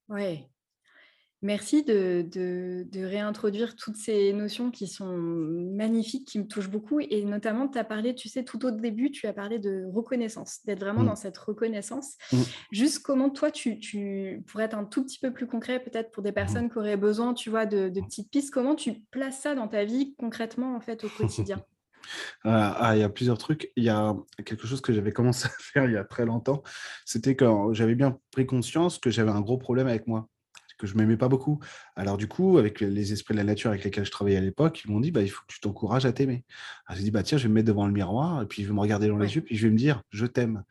Ouais. 0.10 0.48
Merci 1.42 1.84
de, 1.84 3.06
réintroduire 3.06 3.76
toutes 3.76 3.98
ces 3.98 4.32
notions 4.32 4.72
qui 4.72 4.88
sont 4.88 5.18
magnifiques, 5.18 6.26
qui 6.26 6.40
me 6.40 6.48
touchent 6.48 6.70
beaucoup. 6.70 7.02
Et 7.02 7.26
notamment, 7.26 7.68
tu 7.68 7.78
as 7.78 7.84
parlé, 7.84 8.16
tu 8.16 8.30
sais, 8.30 8.46
tout 8.46 8.66
au 8.66 8.72
début, 8.72 9.12
tu 9.12 9.28
as 9.28 9.34
parlé 9.34 9.60
de 9.60 9.84
reconnaissance, 9.94 10.62
d'être 10.64 10.80
vraiment 10.80 11.02
mmh. 11.02 11.08
dans 11.08 11.16
cette 11.18 11.38
reconnaissance. 11.38 12.16
Mmh. 12.32 12.38
Juste 12.72 13.00
comment 13.00 13.30
toi, 13.30 13.52
tu, 13.52 13.78
tu, 13.78 14.42
pourrais 14.48 14.64
être 14.64 14.78
un 14.78 14.86
tout 14.86 15.04
petit 15.04 15.20
peu 15.20 15.34
plus 15.34 15.46
concret, 15.46 15.84
peut-être 15.84 16.12
pour 16.12 16.24
des 16.24 16.32
mmh. 16.32 16.34
personnes 16.34 16.70
qui 16.70 16.78
auraient 16.78 16.96
besoin, 16.96 17.34
tu 17.34 17.50
vois, 17.50 17.66
de, 17.66 17.90
petites 17.90 18.32
pistes, 18.32 18.54
comment 18.54 18.76
tu 18.76 19.02
places 19.12 19.42
ça 19.42 19.54
dans 19.54 19.68
ta 19.68 19.84
vie 19.84 20.16
concrètement, 20.16 20.78
en 20.78 20.80
fait, 20.80 21.04
au 21.04 21.10
quotidien? 21.10 21.62
Ah, 22.44 22.76
ah, 22.80 22.96
il 22.96 23.00
y 23.00 23.04
a 23.04 23.10
plusieurs 23.10 23.38
trucs. 23.38 23.72
Il 23.76 23.84
y 23.84 23.90
a 23.90 24.16
quelque 24.46 24.68
chose 24.68 24.82
que 24.82 24.94
j'avais 24.94 25.12
commencé 25.14 25.48
à 25.48 25.52
faire 25.60 25.86
il 25.86 25.94
y 25.94 25.98
a 25.98 26.04
très 26.04 26.26
longtemps. 26.26 26.64
C'était 27.06 27.36
quand 27.36 27.74
j'avais 27.74 27.96
bien 27.96 28.18
pris 28.32 28.46
conscience 28.46 29.00
que 29.00 29.10
j'avais 29.10 29.32
un 29.32 29.42
gros 29.42 29.58
problème 29.58 29.88
avec 29.88 30.08
moi 30.08 30.28
que 30.78 30.88
je 30.88 30.96
m'aimais 30.96 31.18
pas 31.18 31.30
beaucoup. 31.30 31.60
Alors 31.96 32.18
du 32.18 32.28
coup, 32.28 32.58
avec 32.58 32.82
les 32.82 33.14
esprits 33.14 33.34
de 33.34 33.40
la 33.40 33.46
nature 33.46 33.70
avec 33.70 33.84
lesquels 33.84 34.06
je 34.06 34.12
travaillais 34.12 34.38
à 34.38 34.42
l'époque, 34.42 34.82
ils 34.86 34.92
m'ont 34.92 35.00
dit 35.00 35.12
bah, 35.12 35.22
il 35.22 35.30
faut 35.30 35.42
que 35.48 35.54
tu 35.54 35.60
t'encourages 35.60 36.06
à 36.06 36.12
t'aimer. 36.12 36.44
j'ai 36.94 37.04
dit 37.04 37.12
bah 37.12 37.24
tiens, 37.24 37.38
je 37.38 37.44
vais 37.44 37.50
me 37.50 37.56
mettre 37.56 37.68
devant 37.68 37.88
le 37.88 37.94
miroir 37.94 38.42
et 38.42 38.46
puis 38.46 38.64
je 38.64 38.68
vais 38.68 38.74
me 38.74 38.80
regarder 38.80 39.08
dans 39.08 39.18
les 39.18 39.36
yeux 39.36 39.42
puis 39.42 39.56
je 39.56 39.68
vais 39.68 39.72
me 39.72 39.78
dire 39.78 40.02
je 40.10 40.26
t'aime. 40.26 40.64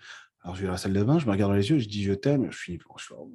Alors 0.45 0.57
je 0.57 0.63
vais 0.63 0.69
à 0.69 0.73
la 0.73 0.77
salle 0.77 0.93
de 0.93 1.03
bain, 1.05 1.21
je 1.21 1.27
me 1.27 1.31
regarde 1.31 1.53
dans 1.53 1.57
les 1.57 1.71
yeux, 1.71 1.79
je 1.79 1.89
dis 1.89 2.03
je 2.03 2.15
t'aime, 2.15 2.51
je 2.51 2.59
finis, 2.59 2.79
je, 2.99 3.15
oh, 3.15 3.31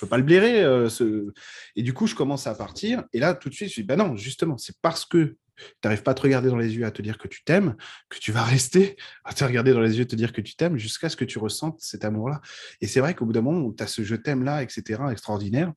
peux 0.00 0.06
pas 0.06 0.16
le 0.16 0.22
blairer. 0.22 0.62
Euh, 0.62 0.88
ce... 0.88 1.30
Et 1.76 1.82
du 1.82 1.92
coup, 1.92 2.06
je 2.06 2.14
commence 2.14 2.46
à 2.46 2.54
partir. 2.54 3.04
Et 3.12 3.20
là, 3.20 3.34
tout 3.34 3.50
de 3.50 3.54
suite, 3.54 3.68
je 3.68 3.74
dis 3.74 3.82
bah 3.82 3.96
non, 3.96 4.16
justement, 4.16 4.56
c'est 4.56 4.76
parce 4.80 5.04
que 5.04 5.36
n'arrives 5.84 6.02
pas 6.02 6.10
à 6.10 6.14
te 6.14 6.22
regarder 6.22 6.48
dans 6.48 6.56
les 6.56 6.76
yeux, 6.76 6.84
à 6.84 6.90
te 6.90 7.02
dire 7.02 7.18
que 7.18 7.28
tu 7.28 7.42
t'aimes, 7.44 7.76
que 8.08 8.18
tu 8.18 8.32
vas 8.32 8.42
rester 8.42 8.96
à 9.24 9.32
te 9.32 9.44
regarder 9.44 9.72
dans 9.72 9.80
les 9.80 9.98
yeux, 9.98 10.06
te 10.06 10.16
dire 10.16 10.32
que 10.32 10.40
tu 10.40 10.56
t'aimes, 10.56 10.76
jusqu'à 10.76 11.08
ce 11.08 11.16
que 11.16 11.24
tu 11.24 11.38
ressentes 11.38 11.80
cet 11.80 12.04
amour-là. 12.04 12.40
Et 12.80 12.86
c'est 12.86 13.00
vrai 13.00 13.14
qu'au 13.14 13.26
bout 13.26 13.32
d'un 13.32 13.42
moment, 13.42 13.72
tu 13.72 13.82
as 13.82 13.86
ce 13.86 14.02
je 14.02 14.16
t'aime-là, 14.16 14.62
etc., 14.62 15.02
extraordinaire, 15.10 15.72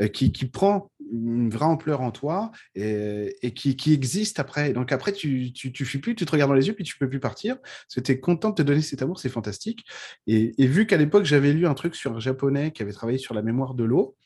euh, 0.00 0.08
qui, 0.08 0.32
qui, 0.32 0.46
prend 0.46 0.90
une 1.12 1.50
vraie 1.50 1.66
ampleur 1.66 2.00
en 2.00 2.10
toi 2.10 2.50
et, 2.74 3.36
et 3.42 3.52
qui, 3.52 3.76
qui, 3.76 3.92
existe 3.92 4.40
après. 4.40 4.72
Donc 4.72 4.92
après, 4.92 5.12
tu, 5.12 5.52
tu, 5.52 5.72
tu 5.72 5.84
fuis 5.84 5.98
plus, 5.98 6.14
tu 6.14 6.24
te 6.24 6.32
regardes 6.32 6.50
dans 6.50 6.56
les 6.56 6.66
yeux, 6.66 6.74
puis 6.74 6.84
tu 6.84 6.96
peux 6.98 7.08
plus 7.08 7.20
partir, 7.20 7.58
parce 7.60 8.02
tu 8.02 8.12
es 8.12 8.20
content 8.20 8.50
de 8.50 8.54
te 8.54 8.62
donner 8.62 8.82
cet 8.82 9.02
amour, 9.02 9.18
c'est 9.18 9.28
fantastique. 9.28 9.84
Et, 10.26 10.54
et 10.62 10.66
vu 10.66 10.86
qu'à 10.86 10.96
l'époque, 10.96 11.24
j'avais 11.24 11.52
lu 11.52 11.66
un 11.66 11.74
truc 11.74 11.94
sur 11.94 12.16
un 12.16 12.20
japonais 12.20 12.72
qui 12.72 12.82
avait 12.82 12.92
travaillé 12.92 13.18
sur 13.18 13.34
la 13.34 13.42
mémoire 13.42 13.74
de 13.74 13.84
l'eau, 13.84 14.16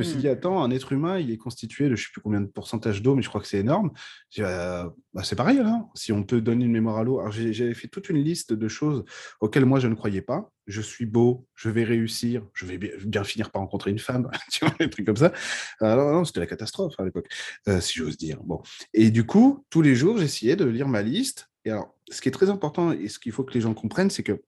me 0.00 0.04
suis 0.04 0.16
mmh. 0.16 0.20
dit, 0.20 0.28
attends, 0.28 0.62
un 0.62 0.70
être 0.70 0.92
humain, 0.92 1.18
il 1.18 1.30
est 1.30 1.36
constitué 1.36 1.84
de 1.84 1.96
je 1.96 2.02
ne 2.02 2.04
sais 2.04 2.12
plus 2.12 2.20
combien 2.20 2.40
de 2.40 2.46
pourcentage 2.46 3.02
d'eau, 3.02 3.14
mais 3.14 3.22
je 3.22 3.28
crois 3.28 3.40
que 3.40 3.46
c'est 3.46 3.58
énorme. 3.58 3.90
Euh, 4.38 4.88
bah, 5.14 5.22
c'est 5.24 5.36
pareil, 5.36 5.58
hein. 5.58 5.86
si 5.94 6.12
on 6.12 6.22
peut 6.22 6.40
donner 6.40 6.64
une 6.64 6.72
mémoire 6.72 6.98
à 6.98 7.04
l'eau. 7.04 7.22
J'avais 7.30 7.74
fait 7.74 7.88
toute 7.88 8.08
une 8.08 8.18
liste 8.18 8.52
de 8.52 8.68
choses 8.68 9.04
auxquelles 9.40 9.66
moi, 9.66 9.80
je 9.80 9.88
ne 9.88 9.94
croyais 9.94 10.22
pas. 10.22 10.50
Je 10.66 10.80
suis 10.80 11.06
beau, 11.06 11.46
je 11.54 11.68
vais 11.68 11.84
réussir, 11.84 12.46
je 12.54 12.66
vais 12.66 12.78
bien, 12.78 13.24
finir 13.24 13.50
par 13.50 13.62
rencontrer 13.62 13.90
une 13.90 13.98
femme, 13.98 14.30
tu 14.52 14.64
vois, 14.64 14.74
des 14.78 14.90
trucs 14.90 15.06
comme 15.06 15.16
ça. 15.16 15.32
Alors, 15.80 16.12
non, 16.12 16.24
c'était 16.24 16.40
la 16.40 16.46
catastrophe 16.46 16.94
à 16.98 17.04
l'époque, 17.04 17.28
euh, 17.68 17.80
si 17.80 17.98
j'ose 17.98 18.16
dire. 18.16 18.42
Bon. 18.42 18.62
Et 18.94 19.10
du 19.10 19.24
coup, 19.24 19.64
tous 19.70 19.82
les 19.82 19.94
jours, 19.94 20.18
j'essayais 20.18 20.56
de 20.56 20.64
lire 20.64 20.88
ma 20.88 21.02
liste. 21.02 21.50
Et 21.64 21.70
alors, 21.70 21.94
ce 22.10 22.20
qui 22.20 22.28
est 22.28 22.32
très 22.32 22.50
important 22.50 22.92
et 22.92 23.08
ce 23.08 23.18
qu'il 23.18 23.32
faut 23.32 23.44
que 23.44 23.54
les 23.54 23.60
gens 23.60 23.74
comprennent, 23.74 24.10
c'est 24.10 24.22
que 24.22 24.40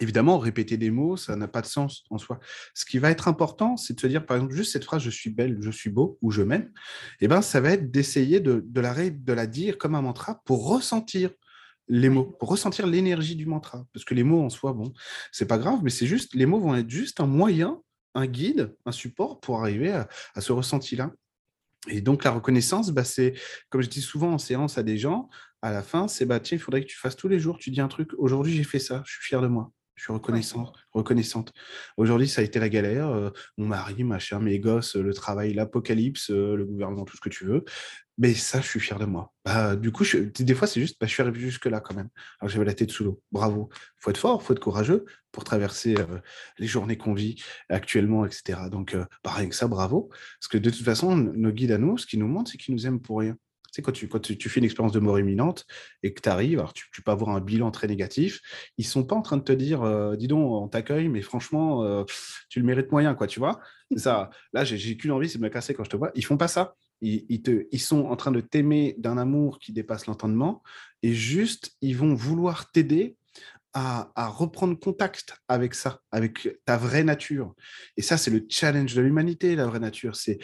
Évidemment, 0.00 0.38
répéter 0.38 0.76
des 0.76 0.90
mots, 0.90 1.16
ça 1.16 1.36
n'a 1.36 1.48
pas 1.48 1.62
de 1.62 1.66
sens 1.66 2.04
en 2.10 2.18
soi. 2.18 2.38
Ce 2.74 2.84
qui 2.84 2.98
va 2.98 3.10
être 3.10 3.28
important, 3.28 3.76
c'est 3.76 3.94
de 3.94 4.00
se 4.00 4.06
dire, 4.06 4.26
par 4.26 4.36
exemple, 4.36 4.54
juste 4.54 4.72
cette 4.72 4.84
phrase 4.84 5.02
je 5.02 5.10
suis 5.10 5.30
belle, 5.30 5.56
je 5.60 5.70
suis 5.70 5.88
beau 5.88 6.18
ou 6.20 6.30
je 6.30 6.42
m'aime, 6.42 6.70
eh 7.20 7.28
ben, 7.28 7.40
ça 7.40 7.60
va 7.60 7.70
être 7.70 7.90
d'essayer 7.90 8.40
de, 8.40 8.62
la, 8.74 9.10
de 9.10 9.32
la 9.32 9.46
dire 9.46 9.78
comme 9.78 9.94
un 9.94 10.02
mantra 10.02 10.42
pour 10.44 10.68
ressentir 10.68 11.30
les 11.88 12.08
mots, 12.08 12.36
pour 12.38 12.50
ressentir 12.50 12.86
l'énergie 12.86 13.36
du 13.36 13.46
mantra. 13.46 13.86
Parce 13.94 14.04
que 14.04 14.14
les 14.14 14.24
mots 14.24 14.42
en 14.42 14.50
soi, 14.50 14.72
bon, 14.74 14.92
c'est 15.32 15.46
pas 15.46 15.58
grave, 15.58 15.80
mais 15.82 15.90
c'est 15.90 16.06
juste, 16.06 16.34
les 16.34 16.46
mots 16.46 16.60
vont 16.60 16.74
être 16.74 16.90
juste 16.90 17.20
un 17.20 17.26
moyen, 17.26 17.80
un 18.14 18.26
guide, 18.26 18.74
un 18.84 18.92
support 18.92 19.40
pour 19.40 19.60
arriver 19.60 19.92
à, 19.92 20.08
ce 20.40 20.52
ressenti-là. 20.52 21.12
Et 21.88 22.00
donc, 22.00 22.24
la 22.24 22.32
reconnaissance, 22.32 22.90
bah, 22.90 23.04
c'est, 23.04 23.34
comme 23.70 23.80
je 23.80 23.88
dis 23.88 24.02
souvent 24.02 24.32
en 24.32 24.38
séance 24.38 24.76
à 24.76 24.82
des 24.82 24.98
gens, 24.98 25.28
à 25.62 25.70
la 25.70 25.82
fin, 25.82 26.08
c'est 26.08 26.26
bah, 26.26 26.40
tiens, 26.40 26.56
il 26.56 26.60
faudrait 26.60 26.80
que 26.82 26.86
tu 26.86 26.96
fasses 26.96 27.16
tous 27.16 27.28
les 27.28 27.38
jours, 27.38 27.58
tu 27.58 27.70
dis 27.70 27.80
un 27.80 27.88
truc, 27.88 28.10
aujourd'hui 28.18 28.54
j'ai 28.54 28.64
fait 28.64 28.78
ça, 28.78 29.02
je 29.06 29.12
suis 29.12 29.24
fier 29.24 29.40
de 29.40 29.48
moi. 29.48 29.72
Je 29.96 30.04
suis 30.04 30.12
reconnaissant, 30.12 30.72
reconnaissante. 30.92 31.54
Aujourd'hui, 31.96 32.28
ça 32.28 32.42
a 32.42 32.44
été 32.44 32.60
la 32.60 32.68
galère. 32.68 33.08
Euh, 33.08 33.30
mon 33.56 33.66
mari, 33.66 34.04
machin, 34.04 34.38
mes 34.40 34.58
gosses, 34.58 34.94
le 34.94 35.14
travail, 35.14 35.54
l'apocalypse, 35.54 36.30
euh, 36.30 36.54
le 36.54 36.66
gouvernement, 36.66 37.06
tout 37.06 37.16
ce 37.16 37.22
que 37.22 37.30
tu 37.30 37.46
veux. 37.46 37.64
Mais 38.18 38.34
ça, 38.34 38.60
je 38.60 38.66
suis 38.66 38.80
fier 38.80 38.98
de 38.98 39.06
moi. 39.06 39.32
Bah, 39.44 39.74
du 39.74 39.92
coup, 39.92 40.04
des 40.38 40.54
fois, 40.54 40.66
c'est 40.68 40.80
juste, 40.80 40.98
bah, 41.00 41.06
je 41.06 41.12
suis 41.12 41.22
arrivé 41.22 41.40
jusque-là 41.40 41.80
quand 41.80 41.94
même. 41.94 42.10
Alors 42.40 42.50
j'avais 42.50 42.66
la 42.66 42.74
tête 42.74 42.90
sous 42.90 43.04
l'eau. 43.04 43.22
Bravo. 43.32 43.70
Il 43.72 43.78
faut 44.00 44.10
être 44.10 44.18
fort, 44.18 44.40
il 44.42 44.46
faut 44.46 44.52
être 44.52 44.60
courageux 44.60 45.06
pour 45.32 45.44
traverser 45.44 45.96
euh, 45.98 46.18
les 46.58 46.66
journées 46.66 46.98
qu'on 46.98 47.14
vit 47.14 47.42
actuellement, 47.70 48.26
etc. 48.26 48.68
Donc, 48.70 48.94
bah, 49.24 49.32
rien 49.32 49.48
que 49.48 49.54
ça, 49.54 49.66
bravo. 49.66 50.10
Parce 50.10 50.48
que 50.48 50.58
de 50.58 50.68
toute 50.68 50.84
façon, 50.84 51.16
nos 51.16 51.52
guides 51.52 51.72
à 51.72 51.78
nous, 51.78 51.96
ce 51.96 52.06
qu'ils 52.06 52.20
nous 52.20 52.28
montrent, 52.28 52.50
c'est 52.50 52.58
qu'ils 52.58 52.74
nous 52.74 52.86
aiment 52.86 53.00
pour 53.00 53.20
rien 53.20 53.36
quand 53.82 53.92
tu, 53.92 54.08
tu, 54.38 54.48
fais 54.48 54.60
une 54.60 54.64
expérience 54.64 54.92
de 54.92 55.00
mort 55.00 55.18
imminente 55.18 55.66
et 56.02 56.14
que 56.14 56.20
tu 56.20 56.28
arrives, 56.28 56.58
alors 56.58 56.72
tu, 56.72 57.02
peux 57.02 57.10
avoir 57.10 57.30
un 57.36 57.40
bilan 57.40 57.70
très 57.70 57.86
négatif, 57.86 58.40
ils 58.78 58.86
sont 58.86 59.04
pas 59.04 59.16
en 59.16 59.22
train 59.22 59.36
de 59.36 59.42
te 59.42 59.52
dire, 59.52 59.82
euh, 59.82 60.16
dis 60.16 60.28
donc, 60.28 60.50
on 60.50 60.68
t'accueille, 60.68 61.08
mais 61.08 61.22
franchement, 61.22 61.84
euh, 61.84 62.04
tu 62.48 62.60
le 62.60 62.66
mérites 62.66 62.90
moyen, 62.90 63.14
quoi, 63.14 63.26
tu 63.26 63.38
vois? 63.38 63.60
Ça. 63.96 64.30
Là, 64.52 64.64
j'ai 64.64 64.96
qu'une 64.96 65.12
envie, 65.12 65.28
c'est 65.28 65.38
de 65.38 65.42
me 65.42 65.48
casser 65.48 65.74
quand 65.74 65.84
je 65.84 65.90
te 65.90 65.96
vois. 65.96 66.10
Ils 66.14 66.24
font 66.24 66.36
pas 66.36 66.48
ça. 66.48 66.74
Ils, 67.02 67.78
sont 67.78 68.06
en 68.06 68.16
train 68.16 68.32
de 68.32 68.40
t'aimer 68.40 68.94
d'un 68.98 69.18
amour 69.18 69.58
qui 69.58 69.72
dépasse 69.72 70.06
l'entendement 70.06 70.62
et 71.02 71.12
juste, 71.12 71.76
ils 71.82 71.96
vont 71.96 72.14
vouloir 72.14 72.70
t'aider 72.70 73.16
à, 73.74 74.10
à, 74.16 74.28
reprendre 74.28 74.78
contact 74.78 75.36
avec 75.46 75.74
ça, 75.74 76.00
avec 76.10 76.48
ta 76.64 76.78
vraie 76.78 77.04
nature. 77.04 77.54
Et 77.98 78.02
ça, 78.02 78.16
c'est 78.16 78.30
le 78.30 78.46
challenge 78.48 78.94
de 78.94 79.02
l'humanité, 79.02 79.54
la 79.56 79.66
vraie 79.66 79.78
nature. 79.78 80.16
C'est 80.16 80.38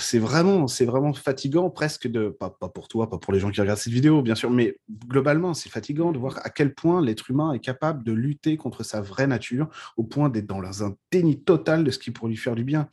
c'est 0.00 0.18
vraiment, 0.18 0.66
c'est 0.66 0.84
vraiment 0.84 1.12
fatigant 1.12 1.70
presque 1.70 2.08
de, 2.08 2.28
pas, 2.28 2.50
pour 2.50 2.88
toi, 2.88 3.08
pas 3.10 3.18
pour 3.18 3.32
les 3.32 3.40
gens 3.40 3.50
qui 3.50 3.60
regardent 3.60 3.78
cette 3.78 3.92
vidéo, 3.92 4.22
bien 4.22 4.34
sûr, 4.34 4.50
mais 4.50 4.78
globalement, 5.06 5.54
c'est 5.54 5.68
fatigant 5.68 6.12
de 6.12 6.18
voir 6.18 6.38
à 6.44 6.50
quel 6.50 6.74
point 6.74 7.02
l'être 7.02 7.30
humain 7.30 7.52
est 7.52 7.60
capable 7.60 8.04
de 8.04 8.12
lutter 8.12 8.56
contre 8.56 8.82
sa 8.82 9.00
vraie 9.00 9.26
nature 9.26 9.68
au 9.96 10.04
point 10.04 10.28
d'être 10.28 10.46
dans 10.46 10.84
un 10.84 10.96
déni 11.10 11.42
total 11.42 11.84
de 11.84 11.90
ce 11.90 11.98
qui 11.98 12.10
pourrait 12.10 12.30
lui 12.30 12.36
faire 12.36 12.54
du 12.54 12.64
bien. 12.64 12.88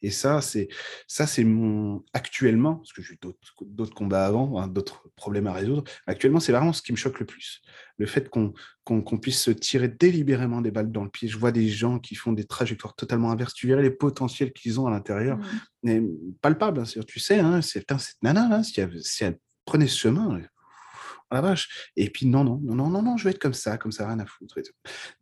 Et 0.00 0.10
ça, 0.10 0.40
c'est, 0.40 0.68
ça, 1.06 1.26
c'est 1.26 1.44
mon, 1.44 2.04
actuellement, 2.12 2.76
parce 2.76 2.92
que 2.92 3.02
j'ai 3.02 3.14
eu 3.14 3.18
d'autres, 3.66 3.94
combats 3.94 4.26
avant, 4.26 4.60
hein, 4.60 4.68
d'autres 4.68 5.08
problèmes 5.16 5.46
à 5.46 5.52
résoudre, 5.52 5.84
actuellement, 6.06 6.40
c'est 6.40 6.52
vraiment 6.52 6.72
ce 6.72 6.82
qui 6.82 6.92
me 6.92 6.96
choque 6.96 7.18
le 7.20 7.26
plus 7.26 7.62
le 7.98 8.06
fait 8.06 8.28
qu'on 8.28 9.18
puisse 9.20 9.42
se 9.42 9.50
tirer 9.50 9.88
délibérément 9.88 10.60
des 10.60 10.70
balles 10.70 10.90
dans 10.90 11.04
le 11.04 11.10
pied. 11.10 11.28
Je 11.28 11.38
vois 11.38 11.52
des 11.52 11.68
gens 11.68 11.98
qui 11.98 12.14
font 12.14 12.32
des 12.32 12.44
trajectoires 12.44 12.94
totalement 12.94 13.30
inverses. 13.30 13.54
Tu 13.54 13.66
verrais 13.66 13.82
les 13.82 13.90
potentiels 13.90 14.52
qu'ils 14.52 14.80
ont 14.80 14.86
à 14.86 14.90
l'intérieur. 14.90 15.38
Mmh. 15.38 15.44
Mais 15.84 16.02
palpable, 16.40 16.80
hein, 16.80 17.00
tu 17.06 17.20
sais, 17.20 17.38
hein, 17.38 17.60
cette 17.62 17.90
nana, 18.22 18.48
là, 18.48 18.62
si 18.62 18.80
elle, 18.80 19.38
prenait 19.64 19.86
ce 19.86 19.98
chemin, 19.98 20.40
oh 20.40 20.46
la 21.32 21.40
vache. 21.40 21.90
Et 21.96 22.10
puis 22.10 22.26
non, 22.26 22.44
non, 22.44 22.60
non, 22.62 22.88
non, 22.88 23.02
non, 23.02 23.16
je 23.16 23.24
vais 23.24 23.30
être 23.30 23.38
comme 23.38 23.54
ça, 23.54 23.78
comme 23.78 23.92
ça, 23.92 24.06
rien 24.06 24.18
à 24.20 24.26
foutre. 24.26 24.58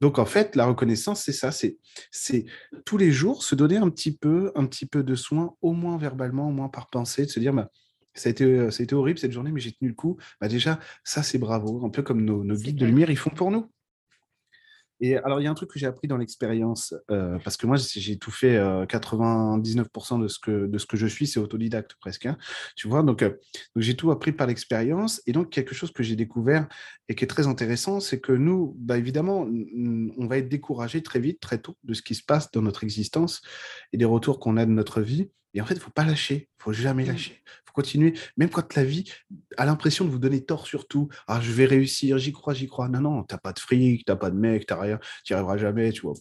Donc 0.01 0.19
en 0.19 0.27
fait, 0.27 0.57
la 0.57 0.67
reconnaissance, 0.67 1.23
c'est 1.23 1.33
ça, 1.33 1.53
c'est, 1.53 1.79
c'est 2.11 2.45
tous 2.85 2.99
les 2.99 3.13
jours 3.13 3.43
se 3.45 3.55
donner 3.55 3.77
un 3.77 3.89
petit 3.91 4.17
peu, 4.17 4.53
un 4.55 4.67
petit 4.67 4.87
peu 4.87 5.03
de 5.03 5.15
soin, 5.15 5.55
au 5.63 5.73
moins 5.73 5.99
verbalement, 5.99 6.49
au 6.49 6.53
moins 6.53 6.69
par 6.69 6.91
pensée, 6.91 7.27
de 7.27 7.31
se 7.31 7.41
dire, 7.41 7.53
bah, 7.53 7.71
ça 8.21 8.29
a, 8.29 8.33
été, 8.33 8.45
euh, 8.45 8.71
ça 8.71 8.83
a 8.83 8.85
été 8.85 8.95
horrible 8.95 9.19
cette 9.19 9.33
journée, 9.33 9.51
mais 9.51 9.61
j'ai 9.61 9.73
tenu 9.73 9.89
le 9.89 9.95
coup. 9.95 10.17
Bah 10.41 10.49
déjà, 10.49 10.79
ça, 11.05 11.23
c'est 11.23 11.39
bravo. 11.39 11.85
Un 11.85 11.91
peu 11.91 12.03
comme 12.03 12.25
nos, 12.25 12.45
nos 12.45 12.55
guides 12.55 12.77
de 12.77 12.87
lumière, 12.87 13.11
ils 13.11 13.17
font 13.17 13.31
pour 13.31 13.51
nous. 13.51 13.71
Et 15.03 15.17
alors, 15.17 15.41
il 15.41 15.45
y 15.45 15.47
a 15.47 15.51
un 15.51 15.55
truc 15.55 15.71
que 15.71 15.79
j'ai 15.79 15.87
appris 15.87 16.09
dans 16.09 16.19
l'expérience, 16.19 16.95
euh, 17.11 17.39
parce 17.43 17.57
que 17.57 17.67
moi, 17.67 17.79
j'ai 17.79 18.19
tout 18.19 18.31
fait, 18.31 18.59
99% 18.87 20.19
euh, 20.19 20.23
de 20.23 20.29
ce, 20.29 20.39
que, 20.39 20.67
de 20.67 20.79
ce 20.79 20.85
que 20.85 20.99
je 20.99 21.07
suis, 21.07 21.27
c'est 21.27 21.41
autodidacte 21.41 21.95
presque. 21.99 22.27
Hein, 22.27 22.37
tu 22.77 22.87
vois, 22.87 23.03
donc, 23.03 23.25
donc 23.25 23.39
j'ai 23.77 23.97
tout 23.97 24.11
appris 24.11 24.33
par 24.33 24.47
l'expérience. 24.47 25.23
Et 25.27 25.33
donc, 25.33 25.49
quelque 25.49 25.75
chose 25.75 25.91
que 25.91 26.03
j'ai 26.03 26.17
découvert 26.17 26.69
et 27.09 27.15
qui 27.15 27.25
est 27.25 27.29
très 27.29 27.47
intéressant, 27.47 28.01
c'est 28.01 28.21
que 28.21 28.33
nous, 28.33 28.77
bah, 28.79 28.99
évidemment, 28.99 29.49
on 30.19 30.27
va 30.27 30.37
être 30.37 30.51
découragé 30.51 31.03
très 31.03 31.19
vite, 31.19 31.41
très 31.41 31.59
tôt, 31.59 31.79
de 31.83 31.95
ce 31.95 32.03
qui 32.03 32.15
se 32.15 32.23
passe 32.23 32.51
dans 32.51 32.63
notre 32.63 32.85
existence 32.85 33.41
et 33.95 33.97
des 33.97 34.05
retours 34.05 34.39
qu'on 34.39 34.59
a 34.59 34.67
de 34.67 34.71
notre 34.71 35.01
vie. 35.01 35.31
Et 35.55 35.61
en 35.61 35.67
fait, 35.67 35.75
il 35.75 35.79
ne 35.79 35.83
faut 35.83 35.91
pas 35.91 36.05
lâcher, 36.05 36.35
il 36.35 36.59
ne 36.59 36.63
faut 36.63 36.73
jamais 36.73 37.05
mmh. 37.05 37.09
lâcher. 37.09 37.43
Il 37.45 37.67
faut 37.67 37.73
continuer, 37.73 38.15
même 38.37 38.51
quand 38.51 38.75
la 38.75 38.85
vie 38.85 39.05
a 39.57 39.67
l'impression 39.67 40.05
de 40.05 40.11
vous 40.11 40.19
donner 40.19 40.45
tort 40.45 40.67
sur 40.67 40.87
tout. 40.87 41.09
Ah, 41.27 41.41
je 41.41 41.53
vais 41.53 41.65
réussir, 41.65 42.19
j'y 42.19 42.33
crois, 42.33 42.55
j'y 42.55 42.67
crois. 42.67 42.89
Non, 42.89 43.01
non, 43.01 43.25
tu 43.25 43.35
n'as 43.35 43.39
pas 43.39 43.53
de 43.53 43.59
fric, 43.59 44.05
tu 44.05 44.11
n'as 44.11 44.17
pas 44.17 44.31
de 44.31 44.37
mec, 44.37 44.67
tu 44.67 44.75
n'as 44.75 44.81
rien, 44.81 44.99
tu 45.25 45.33
n'y 45.33 45.37
arriveras 45.37 45.57
jamais, 45.57 45.93
tu 45.93 46.03
vois, 46.03 46.15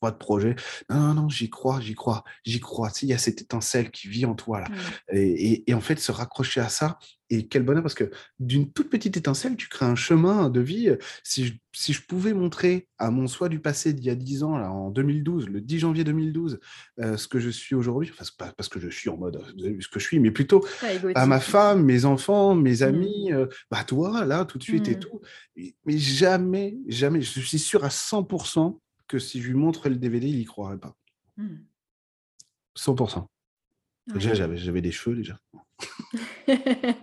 pas 0.00 0.10
de 0.10 0.16
projet. 0.16 0.56
Non, 0.90 1.00
non, 1.00 1.14
non, 1.14 1.28
j'y 1.28 1.50
crois, 1.50 1.80
j'y 1.80 1.94
crois, 1.94 2.24
j'y 2.44 2.60
crois. 2.60 2.90
Tu 2.90 3.06
il 3.06 3.08
y 3.10 3.14
a 3.14 3.18
cette 3.18 3.40
étincelle 3.40 3.90
qui 3.90 4.08
vit 4.08 4.26
en 4.26 4.34
toi, 4.34 4.60
là. 4.60 4.68
Mmh. 4.68 5.16
Et, 5.16 5.70
et, 5.70 5.74
en 5.74 5.80
fait, 5.80 5.98
se 5.98 6.12
raccrocher 6.12 6.60
à 6.60 6.68
ça, 6.68 6.98
et 7.28 7.48
quel 7.48 7.64
bonheur, 7.64 7.82
parce 7.82 7.94
que 7.94 8.10
d'une 8.38 8.70
toute 8.70 8.88
petite 8.88 9.16
étincelle, 9.16 9.56
tu 9.56 9.68
crées 9.68 9.86
un 9.86 9.96
chemin 9.96 10.48
de 10.48 10.60
vie. 10.60 10.90
Si 11.24 11.46
je, 11.46 11.54
si 11.72 11.92
je 11.92 12.02
pouvais 12.02 12.32
montrer 12.32 12.88
à 12.98 13.10
mon 13.10 13.26
soi 13.26 13.48
du 13.48 13.58
passé 13.58 13.92
d'il 13.92 14.06
y 14.06 14.10
a 14.10 14.14
10 14.14 14.44
ans, 14.44 14.56
là, 14.56 14.70
en 14.70 14.90
2012, 14.90 15.48
le 15.48 15.60
10 15.60 15.80
janvier 15.80 16.04
2012, 16.04 16.60
euh, 17.00 17.16
ce 17.16 17.26
que 17.26 17.40
je 17.40 17.50
suis 17.50 17.74
aujourd'hui, 17.74 18.10
enfin, 18.12 18.24
pas 18.38 18.52
parce 18.56 18.68
que 18.68 18.78
je 18.78 18.88
suis 18.88 19.10
en 19.10 19.16
mode 19.16 19.42
ce 19.58 19.88
que 19.88 19.98
je 19.98 20.04
suis, 20.04 20.20
mais 20.20 20.30
plutôt 20.30 20.64
à 21.14 21.26
ma 21.26 21.40
femme, 21.40 21.82
mes 21.82 22.04
enfants, 22.04 22.54
mes 22.54 22.78
mmh. 22.78 22.82
amis, 22.82 23.32
euh, 23.32 23.46
bah 23.70 23.84
toi, 23.84 24.24
là, 24.24 24.44
tout 24.44 24.58
de 24.58 24.62
suite 24.62 24.88
et 24.88 24.96
mmh. 24.96 25.00
tout. 25.00 25.20
Mais 25.84 25.98
jamais, 25.98 26.76
jamais, 26.86 27.20
je 27.22 27.40
suis 27.40 27.58
sûr 27.58 27.84
à 27.84 27.88
100% 27.88 28.78
que 29.08 29.18
si 29.18 29.40
je 29.42 29.48
lui 29.48 29.54
montrais 29.54 29.90
le 29.90 29.96
DVD, 29.96 30.28
il 30.28 30.38
n'y 30.38 30.44
croirait 30.44 30.78
pas. 30.78 30.96
100%. 32.76 33.26
Mmh. 34.06 34.12
Déjà, 34.12 34.34
j'avais 34.34 34.80
des 34.80 34.92
cheveux 34.92 35.16
déjà. 35.16 35.38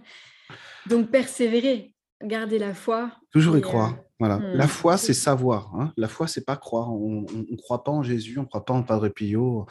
Donc, 0.90 1.12
persévérer, 1.12 1.94
garder 2.22 2.60
la 2.60 2.74
foi. 2.74 3.12
Toujours 3.32 3.58
y 3.58 3.62
croire. 3.62 3.94
Euh, 3.94 4.04
voilà. 4.20 4.38
Hmm, 4.38 4.56
la 4.56 4.68
foi, 4.68 4.98
c'est 4.98 5.14
savoir. 5.14 5.76
Hein. 5.76 5.94
La 5.98 6.08
foi, 6.08 6.28
c'est 6.28 6.46
pas 6.46 6.56
croire. 6.56 6.94
On 6.94 7.22
ne 7.22 7.58
croit 7.58 7.84
pas 7.84 7.92
en 7.92 8.04
Jésus, 8.04 8.38
on 8.38 8.44
ne 8.44 8.48
croit 8.48 8.64
pas 8.64 8.74
en 8.74 8.84
Padre 8.84 9.10
Pio, 9.10 9.66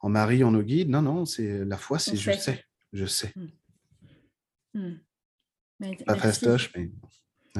en 0.00 0.08
Marie, 0.08 0.44
en 0.44 0.52
nos 0.52 0.62
guides. 0.62 0.88
Non, 0.88 1.02
non, 1.02 1.24
c'est 1.26 1.64
la 1.64 1.76
foi, 1.76 1.98
c'est 1.98 2.16
je 2.16 2.32
sais. 2.32 2.64
Je 2.92 3.04
sais. 3.04 3.32
Hmm. 3.36 3.48
Hmm. 4.74 5.94
Pas 6.06 6.16
fastoche, 6.16 6.72
mais 6.74 6.90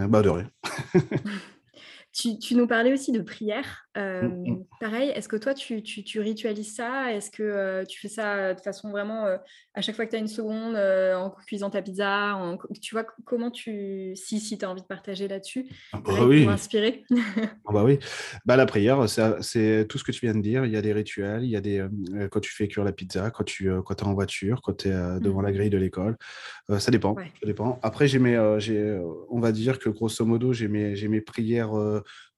bah, 0.09 0.23
de 0.23 0.29
rien. 0.31 0.51
Tu, 2.19 2.57
nous 2.57 2.67
parlais 2.67 2.93
aussi 2.93 3.13
de 3.13 3.21
prière. 3.21 3.87
Mmh, 3.97 4.01
mmh. 4.01 4.65
Pareil, 4.81 5.11
est-ce 5.11 5.29
que 5.29 5.37
toi, 5.37 5.55
tu, 5.55 5.83
ritualises 6.17 6.75
ça? 6.75 7.13
Est-ce 7.13 7.31
que 7.31 7.85
tu 7.85 8.01
fais 8.01 8.09
ça 8.09 8.55
de 8.55 8.61
façon 8.61 8.91
vraiment, 8.91 9.27
à 9.75 9.81
chaque 9.81 9.95
fois 9.95 10.05
que 10.05 10.11
tu 10.11 10.17
as 10.17 10.21
une 10.21 10.27
seconde, 10.29 10.77
en 10.77 11.31
cuisant 11.47 11.71
ta 11.71 11.81
pizza 11.81 12.37
Tu 12.83 12.95
vois, 12.95 13.05
comment 13.25 13.53
tu... 13.53 14.13
Si, 14.17 14.41
si 14.41 14.59
tu 14.59 14.65
as 14.65 14.71
envie 14.71 14.83
de 14.83 14.87
partager 14.87 15.29
là-dessus, 15.29 15.67
ah 15.93 16.01
bah 16.05 16.25
oui. 16.27 16.45
pour 16.45 16.53
inspirer? 16.53 17.05
Ah 17.67 17.73
bah 17.73 17.85
oui. 17.85 17.99
Bah, 18.47 18.57
la 18.57 18.67
prière, 18.67 19.09
c'est 19.09 19.87
tout 19.89 19.99
ce 19.99 20.05
que 20.05 20.11
tu 20.11 20.21
viens 20.27 20.35
de 20.35 20.41
dire. 20.41 20.65
Il 20.65 20.73
y 20.73 20.77
a 20.77 20.83
des 20.83 20.93
rituels, 20.93 21.45
il 21.45 21.51
y 21.51 21.57
a 21.57 21.61
des... 21.61 21.87
quand 22.31 22.41
tu 22.41 22.53
fais 22.53 22.67
cuire 22.67 22.85
la 22.85 22.93
pizza, 22.93 23.31
quand 23.31 23.45
tu 23.45 23.71
quand 23.85 24.03
es 24.03 24.07
en 24.07 24.15
voiture, 24.15 24.61
quand 24.63 24.79
tu 24.79 24.89
es 24.89 25.21
devant 25.21 25.43
la 25.43 25.51
mmh. 25.51 25.55
grille 25.55 25.71
de 25.71 25.79
l'école. 25.79 26.17
ça 26.79 26.91
dépend. 26.91 27.15
Ça 27.15 27.47
dépend. 27.47 27.79
Après, 27.83 28.09
j'ai 28.09 28.19
mes, 28.19 28.39
on 29.31 29.39
va 29.39 29.53
dire 29.53 29.79
que 29.79 29.89
grosso 29.89 30.25
modo, 30.25 30.53
j'ai 30.53 30.69
mes, 30.69 30.95
mes 31.09 31.21
prières 31.21 31.73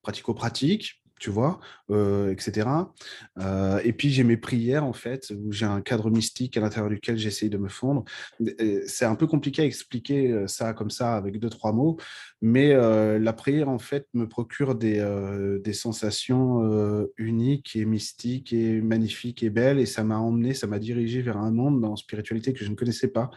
pratico-pratiques, 0.03 1.00
tu 1.21 1.31
vois, 1.31 1.61
euh, 1.91 2.33
etc. 2.33 2.67
Euh, 3.39 3.79
et 3.85 3.93
puis 3.93 4.11
j'ai 4.11 4.25
mes 4.25 4.39
prières, 4.39 4.85
en 4.85 4.95
fait, 4.95 5.31
où 5.37 5.53
j'ai 5.53 5.67
un 5.67 5.83
cadre 5.83 6.11
mystique 6.11 6.57
à 6.57 6.61
l'intérieur 6.61 6.91
duquel 6.91 7.19
j'essaye 7.19 7.51
de 7.51 7.59
me 7.59 7.69
fondre. 7.69 8.05
C'est 8.87 9.05
un 9.05 9.15
peu 9.15 9.27
compliqué 9.27 9.63
à 9.63 9.67
expliquer 9.67 10.33
euh, 10.33 10.47
ça 10.47 10.73
comme 10.73 10.91
ça 10.91 11.17
avec 11.17 11.39
deux, 11.39 11.51
trois 11.51 11.73
mots, 11.73 11.99
mais 12.41 12.73
la 12.73 13.33
prière, 13.35 13.69
en 13.69 13.79
fait, 13.79 14.09
me 14.15 14.27
procure 14.27 14.75
des, 14.75 15.05
des 15.63 15.73
sensations 15.75 17.07
uniques 17.19 17.77
et 17.77 17.85
mystiques 17.85 18.55
et 18.55 18.81
magnifiques 18.81 19.43
et 19.43 19.51
belles, 19.51 19.79
et 19.79 19.85
ça 19.85 20.05
m'a 20.05 20.17
emmené, 20.17 20.55
ça 20.55 20.67
m'a 20.67 20.79
dirigé 20.79 21.21
vers 21.21 21.37
un 21.37 21.51
monde 21.51 21.85
en 21.85 21.97
spiritualité 21.97 22.55
que 22.55 22.65
je 22.65 22.71
ne 22.71 22.75
connaissais 22.75 23.09
pas 23.09 23.31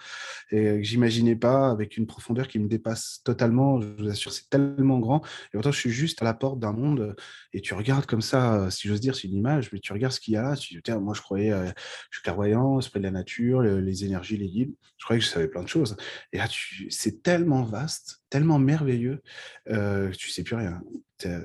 et 0.52 0.64
que 0.78 0.84
j'imaginais 0.84 1.36
pas, 1.36 1.70
avec 1.70 1.98
une 1.98 2.08
profondeur 2.08 2.48
qui 2.48 2.60
me 2.60 2.70
dépasse 2.70 3.20
totalement. 3.26 3.82
Je 3.82 3.88
vous 3.98 4.10
assure, 4.10 4.32
c'est 4.32 4.50
tellement 4.50 5.00
grand. 5.00 5.22
Et 5.48 5.52
pourtant, 5.54 5.72
je 5.72 5.80
suis 5.80 5.92
juste 5.92 6.22
à 6.22 6.26
la 6.26 6.34
porte 6.34 6.60
d'un 6.60 6.72
monde, 6.72 7.16
et 7.52 7.60
tu 7.60 7.73
regardes 7.74 8.06
comme 8.06 8.22
ça, 8.22 8.70
si 8.72 8.88
j'ose 8.88 9.02
dire, 9.02 9.16
c'est 9.16 9.28
une 9.28 9.36
image, 9.36 9.72
mais 9.72 9.80
tu 9.80 9.94
regardes 9.94 10.14
ce 10.14 10.20
qu'il 10.20 10.34
y 10.34 10.38
a 10.38 10.44
là, 10.44 10.56
tu 10.56 10.82
dis, 10.82 10.92
moi 10.94 11.14
je 11.14 11.22
croyais, 11.22 11.52
je 11.52 12.18
suis 12.18 12.24
clairvoyant, 12.24 12.80
esprit 12.80 13.00
de 13.00 13.06
la 13.06 13.12
nature, 13.12 13.62
les 13.62 14.06
énergies, 14.06 14.38
les 14.38 14.50
guides, 14.50 14.74
je 14.98 15.06
croyais 15.06 15.20
que 15.20 15.26
je 15.26 15.32
savais 15.32 15.48
plein 15.48 15.64
de 15.64 15.68
choses. 15.68 15.98
Et 16.32 16.38
là, 16.38 16.48
c'est 16.90 17.22
tellement 17.24 17.64
vaste, 17.64 18.22
tellement 18.30 18.58
merveilleux, 18.58 19.22
euh, 19.70 20.12
tu 20.12 20.30
sais 20.30 20.44
plus 20.44 20.56
rien. 20.56 20.82
Euh, 21.26 21.42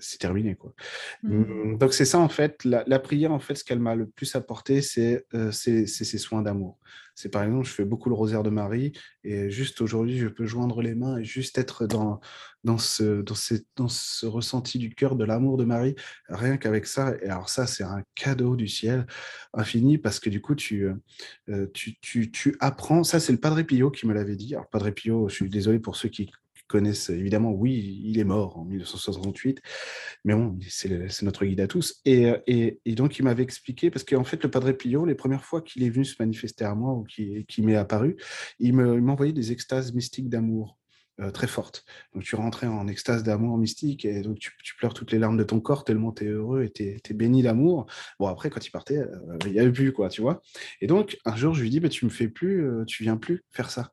c'est 0.00 0.18
terminé. 0.18 0.54
Quoi. 0.54 0.74
Mmh. 1.22 1.36
Mmh, 1.36 1.78
donc 1.78 1.92
c'est 1.92 2.04
ça 2.04 2.18
en 2.18 2.28
fait, 2.28 2.64
la, 2.64 2.98
prière 2.98 3.32
en 3.32 3.40
fait, 3.40 3.54
ce 3.56 3.64
qu'elle 3.64 3.78
m'a 3.78 3.94
le 3.94 4.06
plus 4.06 4.34
apporté, 4.36 4.80
c'est 4.80 5.26
euh, 5.34 5.52
ses 5.52 5.86
soins 6.18 6.42
d'amour. 6.42 6.78
C'est 7.14 7.28
par 7.28 7.44
exemple, 7.44 7.66
je 7.66 7.72
fais 7.72 7.84
beaucoup 7.84 8.08
le 8.08 8.14
rosaire 8.14 8.42
de 8.42 8.50
Marie 8.50 8.92
et 9.22 9.50
juste 9.50 9.80
aujourd'hui, 9.80 10.18
je 10.18 10.28
peux 10.28 10.46
joindre 10.46 10.82
les 10.82 10.94
mains 10.94 11.18
et 11.18 11.24
juste 11.24 11.58
être 11.58 11.86
dans, 11.86 12.20
dans, 12.64 12.78
ce, 12.78 13.22
dans, 13.76 13.88
ce 13.88 14.26
ressenti 14.26 14.78
du 14.78 14.94
cœur 14.94 15.16
de 15.16 15.24
l'amour 15.24 15.56
de 15.56 15.64
Marie, 15.64 15.94
rien 16.28 16.56
qu'avec 16.56 16.86
ça. 16.86 17.14
Et 17.22 17.28
alors 17.28 17.48
ça, 17.48 17.66
c'est 17.66 17.84
un 17.84 18.02
cadeau 18.14 18.56
du 18.56 18.68
ciel 18.68 19.06
infini 19.52 19.98
parce 19.98 20.18
que 20.18 20.30
du 20.30 20.40
coup, 20.40 20.54
tu, 20.54 20.88
euh, 21.48 21.66
tu, 21.72 21.98
tu, 22.00 22.30
tu 22.30 22.56
apprends, 22.60 23.04
ça 23.04 23.20
c'est 23.20 23.32
le 23.32 23.40
Padre 23.40 23.62
Pio 23.62 23.90
qui 23.90 24.06
me 24.06 24.14
l'avait 24.14 24.36
dit. 24.36 24.54
Alors 24.54 24.68
Padre 24.68 24.90
Pio, 24.90 25.28
je 25.28 25.34
suis 25.34 25.48
désolé 25.48 25.78
pour 25.78 25.96
ceux 25.96 26.08
qui 26.08 26.30
évidemment, 26.78 27.52
oui, 27.52 28.00
il 28.04 28.18
est 28.18 28.24
mort 28.24 28.58
en 28.58 28.64
1968, 28.64 29.60
mais 30.24 30.34
bon, 30.34 30.58
c'est 30.68 31.22
notre 31.22 31.44
guide 31.44 31.60
à 31.60 31.66
tous. 31.66 32.00
Et, 32.04 32.32
et, 32.46 32.94
donc, 32.94 33.18
il 33.18 33.24
m'avait 33.24 33.42
expliqué, 33.42 33.90
parce 33.90 34.04
qu'en 34.04 34.24
fait, 34.24 34.42
le 34.42 34.50
Padre 34.50 34.72
Pio, 34.72 35.04
les 35.04 35.14
premières 35.14 35.44
fois 35.44 35.62
qu'il 35.62 35.82
est 35.82 35.90
venu 35.90 36.04
se 36.04 36.16
manifester 36.18 36.64
à 36.64 36.74
moi 36.74 36.92
ou 36.94 37.04
qui, 37.04 37.44
qui 37.46 37.62
m'est 37.62 37.76
apparu, 37.76 38.16
il 38.58 38.74
m'envoyait 38.74 39.32
des 39.32 39.52
extases 39.52 39.92
mystiques 39.92 40.28
d'amour. 40.28 40.78
Euh, 41.20 41.30
très 41.30 41.46
forte. 41.46 41.84
Donc 42.12 42.24
tu 42.24 42.34
rentrais 42.34 42.66
en 42.66 42.88
extase 42.88 43.22
d'amour 43.22 43.56
mystique 43.56 44.04
et 44.04 44.20
donc 44.20 44.40
tu, 44.40 44.50
pleures 44.76 44.94
toutes 44.94 45.12
les 45.12 45.20
larmes 45.20 45.36
de 45.36 45.44
ton 45.44 45.60
corps 45.60 45.84
tellement 45.84 46.10
tu 46.10 46.24
es 46.24 46.28
heureux 46.28 46.64
et 46.64 46.70
tu 46.70 46.82
es, 46.82 47.14
béni 47.14 47.40
d'amour. 47.40 47.86
Bon, 48.18 48.26
après, 48.26 48.50
quand 48.50 48.66
il 48.66 48.72
partait, 48.72 48.98
euh, 48.98 49.38
il 49.46 49.52
n'y 49.52 49.60
avait 49.60 49.70
plus, 49.70 49.92
quoi, 49.92 50.08
tu 50.08 50.22
vois. 50.22 50.42
Et 50.80 50.88
donc, 50.88 51.16
un 51.24 51.36
jour, 51.36 51.54
je 51.54 51.62
lui 51.62 51.70
dis, 51.70 51.78
bah, 51.78 51.88
tu 51.88 52.04
me 52.04 52.10
fais 52.10 52.26
plus, 52.26 52.66
euh, 52.66 52.84
tu 52.84 53.04
viens 53.04 53.16
plus 53.16 53.44
faire 53.52 53.70
ça. 53.70 53.92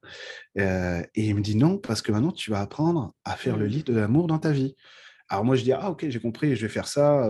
et 0.56 1.04
il 1.13 1.36
me 1.36 1.42
dit 1.42 1.56
non, 1.56 1.78
parce 1.78 2.01
que 2.01 2.12
maintenant, 2.12 2.32
tu 2.32 2.50
vas 2.50 2.60
apprendre 2.60 3.13
à 3.24 3.36
faire 3.36 3.56
le 3.56 3.68
mmh. 3.68 3.70
lit 3.70 3.84
de 3.84 3.94
l'amour 3.94 4.25
dans 4.25 4.40
ta 4.40 4.51
vie. 4.51 4.75
Alors 5.30 5.46
moi, 5.46 5.56
je 5.56 5.63
dis, 5.63 5.74
ah 5.74 5.92
ok, 5.92 6.10
j'ai 6.10 6.20
compris, 6.20 6.56
je 6.56 6.63
vais 6.66 6.74
faire 6.74 6.88
ça, 6.88 7.24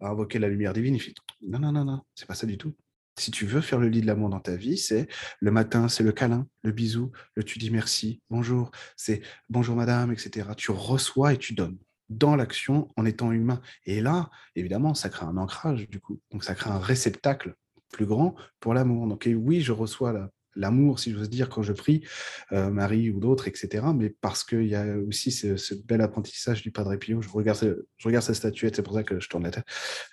à 0.00 0.08
invoquer 0.08 0.38
la 0.38 0.48
lumière 0.48 0.74
divine. 0.74 0.94
Il 0.94 1.00
fait, 1.00 1.14
non, 1.40 1.58
non, 1.58 1.72
non, 1.72 1.86
non, 1.86 2.02
c'est 2.14 2.26
pas 2.26 2.34
ça 2.34 2.46
du 2.46 2.58
tout. 2.58 2.74
Si 3.18 3.30
tu 3.30 3.46
veux 3.46 3.60
faire 3.60 3.78
le 3.78 3.88
lit 3.88 4.00
de 4.00 4.06
l'amour 4.06 4.28
dans 4.28 4.40
ta 4.40 4.56
vie, 4.56 4.78
c'est 4.78 5.08
le 5.40 5.50
matin, 5.50 5.88
c'est 5.88 6.02
le 6.02 6.12
câlin, 6.12 6.46
le 6.62 6.72
bisou, 6.72 7.10
le 7.34 7.42
tu 7.42 7.58
dis 7.58 7.70
merci, 7.70 8.22
bonjour, 8.30 8.70
c'est 8.96 9.22
bonjour 9.48 9.74
madame, 9.74 10.12
etc. 10.12 10.48
Tu 10.56 10.70
reçois 10.70 11.32
et 11.32 11.36
tu 11.36 11.54
donnes 11.54 11.78
dans 12.08 12.36
l'action 12.36 12.88
en 12.96 13.04
étant 13.04 13.32
humain. 13.32 13.60
Et 13.84 14.00
là, 14.00 14.30
évidemment, 14.54 14.94
ça 14.94 15.08
crée 15.08 15.26
un 15.26 15.36
ancrage 15.36 15.88
du 15.88 16.00
coup. 16.00 16.20
Donc 16.30 16.44
ça 16.44 16.54
crée 16.54 16.70
un 16.70 16.78
réceptacle 16.78 17.54
plus 17.92 18.06
grand 18.06 18.34
pour 18.60 18.74
l'amour. 18.74 19.06
Donc 19.06 19.28
oui, 19.28 19.60
je 19.60 19.72
reçois 19.72 20.12
la, 20.12 20.30
l'amour, 20.58 20.98
si 20.98 21.12
j'ose 21.12 21.30
dire, 21.30 21.48
quand 21.48 21.62
je 21.62 21.72
prie, 21.72 22.04
euh, 22.52 22.70
Marie 22.70 23.10
ou 23.10 23.20
d'autres, 23.20 23.48
etc. 23.48 23.86
Mais 23.94 24.10
parce 24.10 24.44
qu'il 24.44 24.66
y 24.66 24.74
a 24.74 24.84
aussi 24.98 25.30
ce, 25.30 25.74
bel 25.84 26.00
apprentissage 26.00 26.62
du 26.62 26.70
Padre 26.70 26.96
Pio. 26.96 27.22
Je 27.22 27.28
regarde, 27.28 27.84
je 27.96 28.08
regarde 28.08 28.24
sa 28.24 28.34
statuette, 28.34 28.76
c'est 28.76 28.82
pour 28.82 28.94
ça 28.94 29.02
que 29.02 29.20
je 29.20 29.28
tourne 29.28 29.44
la 29.44 29.50
tête. 29.50 29.64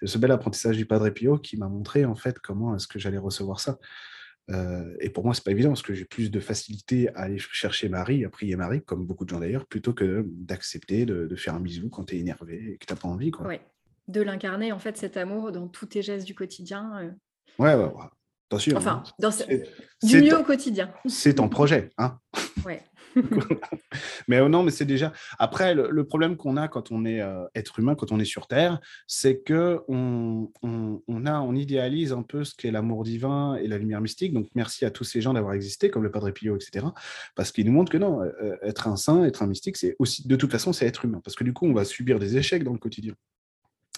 Ce 0.03 0.17
bel 0.17 0.31
apprentissage 0.31 0.77
du 0.77 0.85
Padre 0.85 1.09
Pio 1.09 1.37
qui 1.37 1.57
m'a 1.57 1.67
montré 1.67 2.05
en 2.05 2.15
fait 2.15 2.39
comment 2.39 2.75
est-ce 2.75 2.87
que 2.87 2.99
j'allais 2.99 3.17
recevoir 3.17 3.59
ça. 3.59 3.77
Euh, 4.51 4.95
et 4.99 5.09
pour 5.09 5.25
moi, 5.25 5.33
c'est 5.33 5.43
pas 5.43 5.51
évident 5.51 5.69
parce 5.69 5.81
que 5.81 5.93
j'ai 5.93 6.05
plus 6.05 6.29
de 6.29 6.39
facilité 6.39 7.09
à 7.15 7.23
aller 7.23 7.39
chercher 7.39 7.89
Marie, 7.89 8.25
à 8.25 8.29
prier 8.29 8.55
Marie, 8.55 8.83
comme 8.83 9.05
beaucoup 9.05 9.25
de 9.25 9.29
gens 9.29 9.39
d'ailleurs, 9.39 9.65
plutôt 9.65 9.93
que 9.93 10.25
d'accepter 10.27 11.05
de, 11.05 11.35
faire 11.35 11.55
un 11.55 11.59
bisou 11.59 11.89
quand 11.89 12.05
tu 12.05 12.15
es 12.15 12.19
énervé 12.19 12.73
et 12.73 12.77
que 12.77 12.85
tu 12.85 12.93
n'as 12.93 12.99
pas 12.99 13.07
envie. 13.07 13.31
Quoi. 13.31 13.57
De 14.07 14.21
l'incarner, 14.21 14.71
en 14.71 14.79
fait, 14.79 14.97
cet 14.97 15.17
amour 15.17 15.51
dans 15.51 15.67
tous 15.67 15.87
tes 15.87 16.01
gestes 16.01 16.27
du 16.27 16.35
quotidien. 16.35 16.99
Euh. 16.99 17.11
Ouais, 17.57 17.73
ouais, 17.73 17.85
ouais. 17.85 18.05
Attention. 18.49 18.77
Enfin, 18.77 19.03
hein. 19.05 19.11
dans 19.19 19.31
du 20.03 20.21
mieux 20.21 20.37
au 20.37 20.43
quotidien. 20.43 20.91
C'est 21.07 21.35
ton 21.35 21.49
projet. 21.49 21.89
Hein 21.97 22.19
ouais. 22.65 22.83
mais 24.27 24.37
euh, 24.37 24.49
non, 24.49 24.63
mais 24.63 24.71
c'est 24.71 24.85
déjà. 24.85 25.13
Après, 25.39 25.73
le, 25.73 26.03
problème 26.05 26.37
qu'on 26.37 26.57
a 26.57 26.67
quand 26.67 26.91
on 26.91 27.05
est 27.05 27.21
euh, 27.21 27.45
être 27.55 27.79
humain, 27.79 27.95
quand 27.95 28.11
on 28.11 28.19
est 28.19 28.25
sur 28.25 28.47
Terre, 28.47 28.79
c'est 29.07 29.41
que 29.41 29.81
on, 29.87 30.51
on, 30.61 31.25
a, 31.25 31.39
on 31.39 31.55
idéalise 31.55 32.13
un 32.13 32.21
peu 32.21 32.43
ce 32.43 32.53
qu'est 32.55 32.71
l'amour 32.71 33.03
divin 33.03 33.55
et 33.55 33.67
la 33.67 33.77
lumière 33.77 34.01
mystique. 34.01 34.33
Donc, 34.33 34.47
merci 34.55 34.85
à 34.85 34.91
tous 34.91 35.03
ces 35.03 35.21
gens 35.21 35.33
d'avoir 35.33 35.53
existé, 35.53 35.89
comme 35.89 36.03
le 36.03 36.11
Padre 36.11 36.31
Pio, 36.31 36.55
etc. 36.55 36.85
Parce 37.35 37.51
qu'ils 37.51 37.65
nous 37.65 37.71
montrent 37.71 37.91
que 37.91 37.97
non, 37.97 38.21
euh, 38.21 38.57
être 38.61 38.87
un 38.87 38.95
saint, 38.95 39.23
être 39.23 39.43
un 39.43 39.47
mystique, 39.47 39.77
c'est 39.77 39.95
aussi, 39.99 40.27
de 40.27 40.35
toute 40.35 40.51
façon, 40.51 40.73
c'est 40.73 40.85
être 40.85 41.05
humain. 41.05 41.21
Parce 41.23 41.35
que 41.35 41.43
du 41.43 41.53
coup, 41.53 41.65
on 41.65 41.73
va 41.73 41.85
subir 41.85 42.19
des 42.19 42.37
échecs 42.37 42.63
dans 42.63 42.73
le 42.73 42.79
quotidien. 42.79 43.15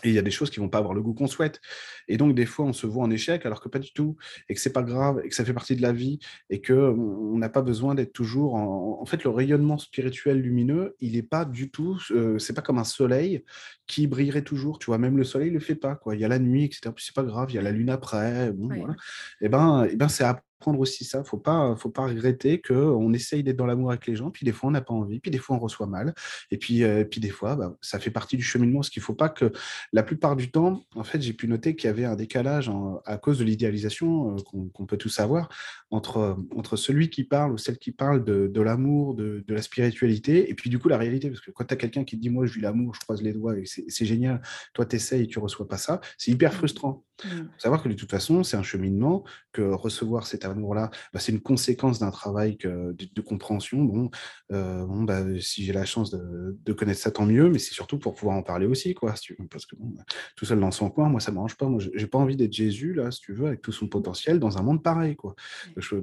Et 0.03 0.09
il 0.09 0.15
y 0.15 0.19
a 0.19 0.21
des 0.21 0.31
choses 0.31 0.49
qui 0.49 0.59
vont 0.59 0.69
pas 0.69 0.77
avoir 0.77 0.93
le 0.93 1.01
goût 1.01 1.13
qu'on 1.13 1.27
souhaite. 1.27 1.59
Et 2.07 2.17
donc, 2.17 2.35
des 2.35 2.45
fois, 2.45 2.65
on 2.65 2.73
se 2.73 2.85
voit 2.85 3.03
en 3.03 3.11
échec 3.11 3.45
alors 3.45 3.61
que 3.61 3.69
pas 3.69 3.79
du 3.79 3.91
tout, 3.93 4.15
et 4.49 4.53
que 4.53 4.59
c'est 4.59 4.73
pas 4.73 4.83
grave, 4.83 5.21
et 5.23 5.29
que 5.29 5.35
ça 5.35 5.43
fait 5.43 5.53
partie 5.53 5.75
de 5.75 5.81
la 5.81 5.91
vie, 5.91 6.19
et 6.49 6.61
que 6.61 6.73
on 6.73 7.37
n'a 7.37 7.49
pas 7.49 7.61
besoin 7.61 7.95
d'être 7.95 8.13
toujours 8.13 8.55
en... 8.55 8.99
en... 9.01 9.05
fait, 9.05 9.23
le 9.23 9.29
rayonnement 9.29 9.77
spirituel 9.77 10.39
lumineux, 10.41 10.95
il 10.99 11.13
n'est 11.13 11.23
pas 11.23 11.45
du 11.45 11.71
tout, 11.71 11.99
euh, 12.11 12.37
c'est 12.37 12.53
pas 12.53 12.61
comme 12.61 12.77
un 12.77 12.83
soleil 12.83 13.43
qui 13.87 14.07
brillerait 14.07 14.43
toujours. 14.43 14.79
Tu 14.79 14.87
vois, 14.87 14.97
même 14.97 15.17
le 15.17 15.23
soleil 15.23 15.49
le 15.49 15.59
fait 15.59 15.75
pas. 15.75 15.95
Quoi. 15.95 16.15
Il 16.15 16.21
y 16.21 16.25
a 16.25 16.27
la 16.27 16.39
nuit, 16.39 16.65
etc. 16.65 16.91
Puis 16.95 17.05
c'est 17.05 17.15
pas 17.15 17.23
grave, 17.23 17.49
il 17.51 17.55
y 17.55 17.59
a 17.59 17.61
la 17.61 17.71
lune 17.71 17.89
après. 17.89 18.51
Bon, 18.51 18.67
voilà. 18.67 18.95
Et 19.41 19.49
ben, 19.49 19.85
et 19.85 19.95
ben, 19.95 20.07
c'est 20.07 20.23
prendre 20.59 20.79
aussi 20.79 21.03
ça. 21.03 21.23
Faut 21.23 21.37
pas, 21.37 21.75
faut 21.77 21.89
pas 21.89 22.05
regretter 22.07 22.59
que 22.59 22.73
on 22.73 23.13
essaye 23.13 23.43
d'être 23.43 23.57
dans 23.57 23.65
l'amour 23.65 23.91
avec 23.91 24.07
les 24.07 24.15
gens, 24.15 24.31
puis 24.31 24.45
des 24.45 24.51
fois 24.51 24.69
on 24.69 24.71
n'a 24.71 24.81
pas 24.81 24.93
envie, 24.93 25.19
puis 25.19 25.31
des 25.31 25.37
fois 25.37 25.55
on 25.55 25.59
reçoit 25.59 25.87
mal, 25.87 26.13
et 26.51 26.57
puis, 26.57 26.83
euh, 26.83 27.03
puis 27.03 27.19
des 27.19 27.29
fois, 27.29 27.55
bah, 27.55 27.75
ça 27.81 27.99
fait 27.99 28.11
partie 28.11 28.37
du 28.37 28.43
cheminement. 28.43 28.81
Ce 28.83 28.91
qu'il 28.91 29.01
faut 29.01 29.13
pas 29.13 29.29
que, 29.29 29.51
la 29.93 30.03
plupart 30.03 30.35
du 30.35 30.51
temps, 30.51 30.83
en 30.95 31.03
fait, 31.03 31.21
j'ai 31.21 31.33
pu 31.33 31.47
noter 31.47 31.75
qu'il 31.75 31.87
y 31.87 31.89
avait 31.89 32.05
un 32.05 32.15
décalage 32.15 32.71
à 33.05 33.17
cause 33.17 33.39
de 33.39 33.43
l'idéalisation 33.43 34.35
euh, 34.35 34.69
qu'on 34.73 34.85
peut 34.85 34.97
tous 34.97 35.19
avoir 35.19 35.49
entre 35.91 36.37
entre 36.55 36.75
celui 36.75 37.09
qui 37.09 37.23
parle 37.23 37.53
ou 37.53 37.57
celle 37.57 37.77
qui 37.77 37.91
parle 37.91 38.23
de, 38.23 38.47
de 38.47 38.61
l'amour, 38.61 39.13
de, 39.15 39.43
de, 39.47 39.53
la 39.53 39.61
spiritualité, 39.61 40.49
et 40.49 40.53
puis 40.53 40.69
du 40.69 40.79
coup 40.79 40.89
la 40.89 40.97
réalité, 40.97 41.29
parce 41.29 41.41
que 41.41 41.51
quand 41.51 41.65
tu 41.65 41.73
as 41.73 41.77
quelqu'un 41.77 42.03
qui 42.03 42.17
te 42.17 42.21
dit 42.21 42.29
moi 42.29 42.45
je 42.45 42.53
vis 42.53 42.61
l'amour, 42.61 42.93
je 42.95 42.99
croise 42.99 43.21
les 43.21 43.33
doigts 43.33 43.57
et 43.57 43.65
c'est 43.65 44.05
génial, 44.05 44.41
toi 44.73 44.85
tu 44.85 44.95
essayes 44.95 45.23
et 45.23 45.27
tu 45.27 45.39
reçois 45.39 45.67
pas 45.67 45.77
ça, 45.77 46.01
c'est 46.17 46.31
hyper 46.31 46.51
mmh. 46.51 46.55
frustrant. 46.55 47.06
Il 47.23 47.29
mmh. 47.29 47.37
faut 47.37 47.59
savoir 47.59 47.83
que 47.83 47.89
de 47.89 47.93
toute 47.93 48.11
façon, 48.11 48.43
c'est 48.43 48.57
un 48.57 48.63
cheminement, 48.63 49.23
que 49.51 49.61
recevoir 49.61 50.27
cet 50.27 50.45
amour-là, 50.45 50.91
bah, 51.13 51.19
c'est 51.19 51.31
une 51.31 51.41
conséquence 51.41 51.99
d'un 51.99 52.11
travail 52.11 52.57
que, 52.57 52.93
de, 52.93 53.21
compréhension. 53.21 53.83
Bon, 53.83 54.09
euh, 54.51 54.85
bon 54.85 55.03
bah, 55.03 55.23
si 55.39 55.63
j'ai 55.65 55.73
la 55.73 55.85
chance 55.85 56.11
de, 56.11 56.57
de, 56.63 56.73
connaître 56.73 56.99
ça, 56.99 57.11
tant 57.11 57.25
mieux, 57.25 57.49
mais 57.49 57.59
c'est 57.59 57.73
surtout 57.73 57.97
pour 57.97 58.13
pouvoir 58.13 58.37
en 58.37 58.43
parler 58.43 58.67
aussi, 58.67 58.93
quoi, 58.93 59.15
si 59.15 59.21
tu 59.23 59.35
veux, 59.37 59.47
parce 59.47 59.65
que 59.65 59.75
bon, 59.75 59.87
bah, 59.89 60.03
tout 60.35 60.45
seul 60.45 60.59
dans 60.59 60.71
son 60.71 60.89
coin, 60.89 61.09
moi, 61.09 61.19
ça 61.19 61.31
ne 61.31 61.35
m'arrange 61.35 61.57
pas. 61.57 61.67
Moi, 61.67 61.81
j'ai 61.93 62.07
pas 62.07 62.19
envie 62.19 62.35
d'être 62.35 62.53
Jésus, 62.53 62.93
là, 62.93 63.09
si 63.11 63.21
tu 63.21 63.33
veux, 63.33 63.47
avec 63.47 63.61
tout 63.61 63.71
son 63.71 63.87
potentiel, 63.87 64.39
dans 64.39 64.57
un 64.57 64.61
monde 64.61 64.83
pareil, 64.83 65.15
quoi. 65.15 65.35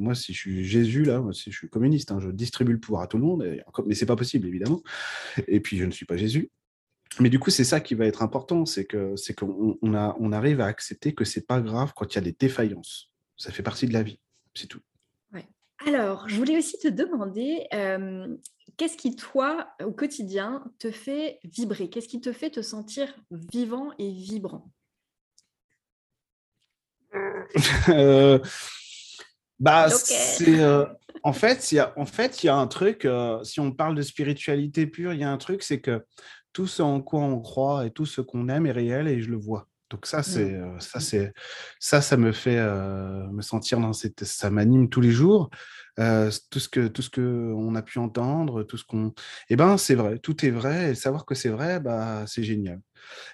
moi, 0.00 0.14
si 0.14 0.32
je 0.32 0.38
suis 0.38 0.64
Jésus, 0.64 1.04
là, 1.04 1.22
si 1.32 1.52
je 1.52 1.58
suis 1.58 1.68
communiste, 1.68 2.10
hein, 2.10 2.18
je 2.20 2.30
distribue 2.30 2.72
le 2.72 2.80
pouvoir 2.80 3.02
à 3.02 3.06
tout 3.06 3.18
le 3.18 3.24
monde, 3.24 3.44
et, 3.44 3.62
mais 3.86 3.94
c'est 3.94 4.06
pas 4.06 4.16
possible, 4.16 4.46
évidemment. 4.48 4.82
Et 5.46 5.60
puis, 5.60 5.76
je 5.76 5.84
ne 5.84 5.90
suis 5.90 6.06
pas 6.06 6.16
Jésus. 6.16 6.50
Mais 7.20 7.28
du 7.30 7.38
coup, 7.38 7.50
c'est 7.50 7.64
ça 7.64 7.80
qui 7.80 7.94
va 7.94 8.06
être 8.06 8.22
important, 8.22 8.66
c'est 8.66 8.84
que 8.84 9.14
c'est 9.16 9.34
qu'on 9.34 9.78
on, 9.82 9.94
on 9.94 10.32
arrive 10.32 10.60
à 10.60 10.66
accepter 10.66 11.14
que 11.14 11.24
c'est 11.24 11.46
pas 11.46 11.60
grave 11.60 11.92
quand 11.94 12.12
il 12.12 12.16
y 12.16 12.18
a 12.18 12.22
des 12.22 12.32
défaillances. 12.32 13.10
Ça 13.36 13.52
fait 13.52 13.62
partie 13.62 13.86
de 13.86 13.92
la 13.92 14.02
vie, 14.02 14.20
c'est 14.54 14.66
tout. 14.66 14.80
Ouais. 15.32 15.46
Alors, 15.86 16.28
je 16.28 16.36
voulais 16.36 16.58
aussi 16.58 16.78
te 16.78 16.88
demander, 16.88 17.66
euh, 17.72 18.36
qu'est-ce 18.76 18.96
qui, 18.96 19.16
toi, 19.16 19.68
au 19.84 19.92
quotidien, 19.92 20.64
te 20.78 20.90
fait 20.90 21.40
vibrer? 21.44 21.88
Qu'est-ce 21.90 22.08
qui 22.08 22.20
te 22.20 22.32
fait 22.32 22.50
te 22.50 22.62
sentir 22.62 23.14
vivant 23.30 23.92
et 23.98 24.10
vibrant? 24.10 24.70
Euh, 27.88 28.38
Bah, 29.60 29.88
c'est... 29.88 30.60
Euh, 30.60 30.84
en 31.22 31.32
fait, 31.32 31.70
il 31.70 31.76
y 31.76 31.78
a, 31.78 31.92
en 31.96 32.06
fait, 32.06 32.42
il 32.42 32.46
y 32.46 32.48
a 32.48 32.56
un 32.56 32.66
truc, 32.66 33.06
si 33.44 33.60
on 33.60 33.72
parle 33.72 33.94
de 33.94 34.02
spiritualité 34.02 34.86
pure, 34.86 35.12
il 35.12 35.20
y 35.20 35.24
a 35.24 35.30
un 35.30 35.38
truc, 35.38 35.62
c'est 35.62 35.80
que 35.80 36.04
tout 36.54 36.66
ce 36.66 36.80
en 36.80 37.02
quoi 37.02 37.20
on 37.20 37.40
croit 37.40 37.84
et 37.84 37.90
tout 37.90 38.06
ce 38.06 38.22
qu'on 38.22 38.48
aime 38.48 38.64
est 38.64 38.72
réel 38.72 39.08
et 39.08 39.20
je 39.20 39.28
le 39.28 39.36
vois. 39.36 39.68
Donc 39.90 40.06
ça, 40.06 40.20
mmh. 40.20 40.22
c'est 40.22 40.60
ça, 40.78 41.00
c'est 41.00 41.32
ça, 41.78 42.00
ça 42.00 42.16
me 42.16 42.32
fait 42.32 42.58
me 42.58 43.42
sentir 43.42 43.78
dans 43.80 43.92
cette, 43.92 44.24
ça 44.24 44.48
m'anime 44.50 44.88
tous 44.88 45.02
les 45.02 45.10
jours. 45.10 45.50
tout 45.96 46.58
ce 46.58 46.68
que 46.68 46.88
tout 46.88 47.02
ce 47.02 47.10
que 47.10 47.52
on 47.54 47.74
a 47.74 47.82
pu 47.82 47.98
entendre, 47.98 48.62
tout 48.62 48.78
ce 48.78 48.84
qu'on, 48.84 49.12
eh 49.50 49.56
ben 49.56 49.76
c'est 49.76 49.94
vrai, 49.94 50.18
tout 50.18 50.44
est 50.46 50.50
vrai 50.50 50.92
et 50.92 50.94
savoir 50.94 51.26
que 51.26 51.34
c'est 51.34 51.50
vrai, 51.50 51.80
bah 51.80 52.24
c'est 52.26 52.42
génial. 52.42 52.80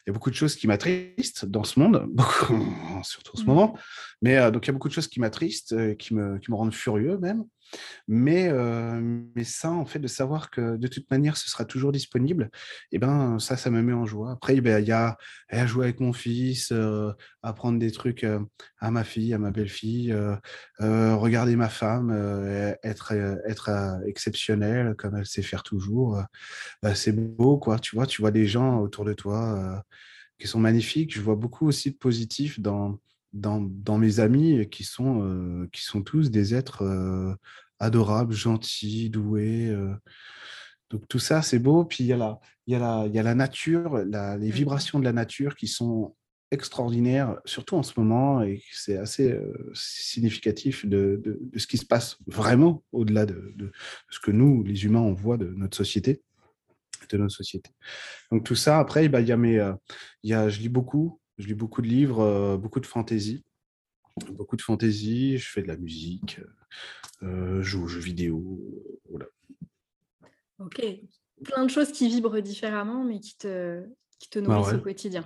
Il 0.04 0.08
y 0.08 0.10
a 0.10 0.12
beaucoup 0.12 0.30
de 0.30 0.34
choses 0.34 0.56
qui 0.56 0.66
m'attristent 0.66 1.44
dans 1.46 1.62
ce 1.62 1.78
monde, 1.78 2.08
surtout 3.04 3.36
en 3.36 3.38
ce 3.38 3.44
mmh. 3.44 3.46
moment. 3.46 3.78
Mais 4.20 4.50
donc 4.50 4.66
il 4.66 4.68
y 4.68 4.70
a 4.70 4.72
beaucoup 4.72 4.88
de 4.88 4.94
choses 4.94 5.08
qui 5.08 5.20
m'attristent, 5.20 5.96
qui 5.96 6.14
me 6.14 6.38
qui 6.38 6.50
me 6.50 6.56
rendent 6.56 6.74
furieux 6.74 7.16
même. 7.18 7.44
Mais, 8.08 8.50
mais 9.34 9.44
ça, 9.44 9.70
en 9.70 9.84
fait, 9.86 9.98
de 9.98 10.08
savoir 10.08 10.50
que 10.50 10.76
de 10.76 10.88
toute 10.88 11.10
manière, 11.10 11.36
ce 11.36 11.48
sera 11.50 11.64
toujours 11.64 11.92
disponible, 11.92 12.50
eh 12.92 12.98
ben, 12.98 13.38
ça, 13.38 13.56
ça 13.56 13.70
me 13.70 13.82
met 13.82 13.92
en 13.92 14.06
joie. 14.06 14.32
Après, 14.32 14.60
ben, 14.60 14.80
il 14.80 14.88
y 14.88 14.92
a 14.92 15.16
à 15.48 15.66
jouer 15.66 15.84
avec 15.86 16.00
mon 16.00 16.12
fils, 16.12 16.72
apprendre 17.42 17.78
des 17.78 17.90
trucs 17.92 18.26
à 18.78 18.90
ma 18.90 19.04
fille, 19.04 19.34
à 19.34 19.38
ma 19.38 19.50
belle-fille, 19.50 20.14
regarder 20.78 21.56
ma 21.56 21.68
femme, 21.68 22.10
être, 22.82 23.12
être 23.46 24.00
exceptionnelle 24.06 24.94
comme 24.96 25.16
elle 25.16 25.26
sait 25.26 25.42
faire 25.42 25.62
toujours. 25.62 26.22
Bah, 26.82 26.94
c'est 26.94 27.12
beau, 27.12 27.58
quoi. 27.58 27.78
Tu 27.78 27.96
vois, 27.96 28.06
tu 28.06 28.20
vois 28.22 28.30
des 28.30 28.46
gens 28.46 28.80
autour 28.80 29.04
de 29.04 29.12
toi 29.12 29.84
qui 30.38 30.46
sont 30.48 30.60
magnifiques. 30.60 31.14
Je 31.14 31.20
vois 31.20 31.36
beaucoup 31.36 31.66
aussi 31.66 31.90
de 31.90 31.96
positif 31.96 32.60
dans 32.60 32.98
dans, 33.32 33.98
mes 33.98 34.20
amis 34.20 34.68
qui 34.70 34.84
sont, 34.84 35.22
euh, 35.24 35.68
qui 35.72 35.82
sont 35.82 36.02
tous 36.02 36.30
des 36.30 36.54
êtres 36.54 36.82
euh, 36.82 37.34
adorables, 37.78 38.34
gentils, 38.34 39.10
doués. 39.10 39.68
Euh. 39.68 39.94
Donc 40.90 41.06
tout 41.08 41.18
ça, 41.18 41.42
c'est 41.42 41.58
beau. 41.58 41.84
Puis 41.84 42.04
il 42.04 42.06
y 42.08 42.12
a 42.12 42.16
la, 42.16 42.40
y 42.66 42.74
a 42.74 42.78
la, 42.78 43.04
il 43.06 43.14
y 43.14 43.18
a 43.18 43.22
la 43.22 43.34
nature, 43.34 43.98
la, 43.98 44.36
les 44.36 44.48
mmh. 44.48 44.52
vibrations 44.52 44.98
de 44.98 45.04
la 45.04 45.12
nature 45.12 45.54
qui 45.54 45.68
sont 45.68 46.14
extraordinaires, 46.50 47.38
surtout 47.44 47.76
en 47.76 47.84
ce 47.84 47.92
moment, 47.96 48.42
et 48.42 48.60
c'est 48.72 48.96
assez 48.96 49.38
significatif 49.72 50.84
de, 50.84 51.22
de, 51.24 51.58
ce 51.60 51.68
qui 51.68 51.78
se 51.78 51.86
passe 51.86 52.18
vraiment 52.26 52.82
au-delà 52.90 53.24
de, 53.24 53.52
de, 53.54 53.70
ce 54.08 54.18
que 54.18 54.32
nous, 54.32 54.64
les 54.64 54.84
humains, 54.84 54.98
on 54.98 55.12
voit 55.12 55.36
de 55.36 55.46
notre 55.46 55.76
société 55.76 56.22
de 57.08 57.18
notre 57.18 57.34
société. 57.34 57.70
Donc 58.30 58.44
tout 58.44 58.54
ça, 58.54 58.78
après, 58.78 59.08
bah, 59.08 59.20
il 59.20 59.28
y 59.28 59.32
a 59.32 59.36
mes, 59.36 59.72
il 60.22 60.30
y 60.30 60.34
a, 60.34 60.48
je 60.48 60.60
lis 60.60 60.68
beaucoup, 60.68 61.19
je 61.40 61.46
lis 61.46 61.54
beaucoup 61.54 61.82
de 61.82 61.88
livres, 61.88 62.20
euh, 62.20 62.56
beaucoup 62.56 62.80
de 62.80 62.86
fantaisie. 62.86 63.44
Beaucoup 64.32 64.56
de 64.56 64.62
fantaisie, 64.62 65.38
je 65.38 65.48
fais 65.48 65.62
de 65.62 65.68
la 65.68 65.76
musique, 65.76 66.40
euh, 67.22 67.62
je 67.62 67.70
joue 67.70 67.84
aux 67.84 67.88
jeux 67.88 68.00
vidéo. 68.00 68.68
Voilà. 69.08 69.26
Ok. 70.58 70.82
plein 71.42 71.64
de 71.64 71.70
choses 71.70 71.90
qui 71.90 72.08
vibrent 72.08 72.42
différemment, 72.42 73.02
mais 73.02 73.18
qui 73.18 73.38
te, 73.38 73.82
qui 74.18 74.28
te 74.28 74.38
bah 74.40 74.56
nourrissent 74.56 74.74
au 74.74 74.82
quotidien. 74.82 75.24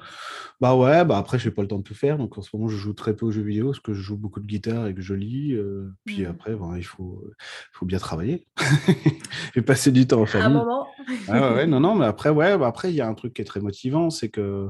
Bah 0.61 0.77
ouais, 0.77 1.05
bah 1.05 1.19
après, 1.19 1.41
j'ai 1.41 1.51
pas 1.51 1.63
le 1.63 1.69
temps 1.69 1.79
de 1.79 1.83
tout 1.83 1.95
faire. 1.95 2.19
Donc 2.19 2.39
en 2.39 2.43
ce 2.43 2.55
moment, 2.55 2.69
je 2.69 2.77
joue 2.77 2.93
très 2.93 3.17
peu 3.17 3.27
aux 3.27 3.33
jeux 3.33 3.43
vidéo 3.43 3.67
parce 3.67 3.81
que 3.81 3.95
je 3.95 4.01
joue 4.01 4.17
beaucoup 4.17 4.39
de 4.39 4.47
guitare 4.47 4.87
et 4.87 4.95
que 4.95 5.03
je 5.03 5.15
lis. 5.15 5.55
Euh, 5.55 5.91
puis 6.05 6.23
mmh. 6.23 6.31
après, 6.31 6.55
bon, 6.55 6.77
il 6.77 6.85
faut, 6.85 7.25
faut 7.73 7.87
bien 7.87 7.99
travailler 7.99 8.47
et 9.57 9.63
passer 9.63 9.91
du 9.91 10.07
temps 10.07 10.21
en 10.21 10.27
famille. 10.27 10.47
À 10.47 10.51
un 10.51 10.53
moment. 10.53 10.87
ah 11.27 11.55
ouais, 11.55 11.67
non, 11.67 11.81
non, 11.81 11.97
mais 11.97 12.07
après, 12.07 12.31
ouais, 12.31 12.57
bah 12.57 12.69
après, 12.69 12.91
il 12.91 12.95
y 12.95 13.01
a 13.01 13.09
un 13.09 13.15
truc 13.15 13.35
qui 13.35 13.43
est 13.43 13.47
très 13.47 13.61
motivant, 13.61 14.11
c'est 14.11 14.29
que 14.29 14.69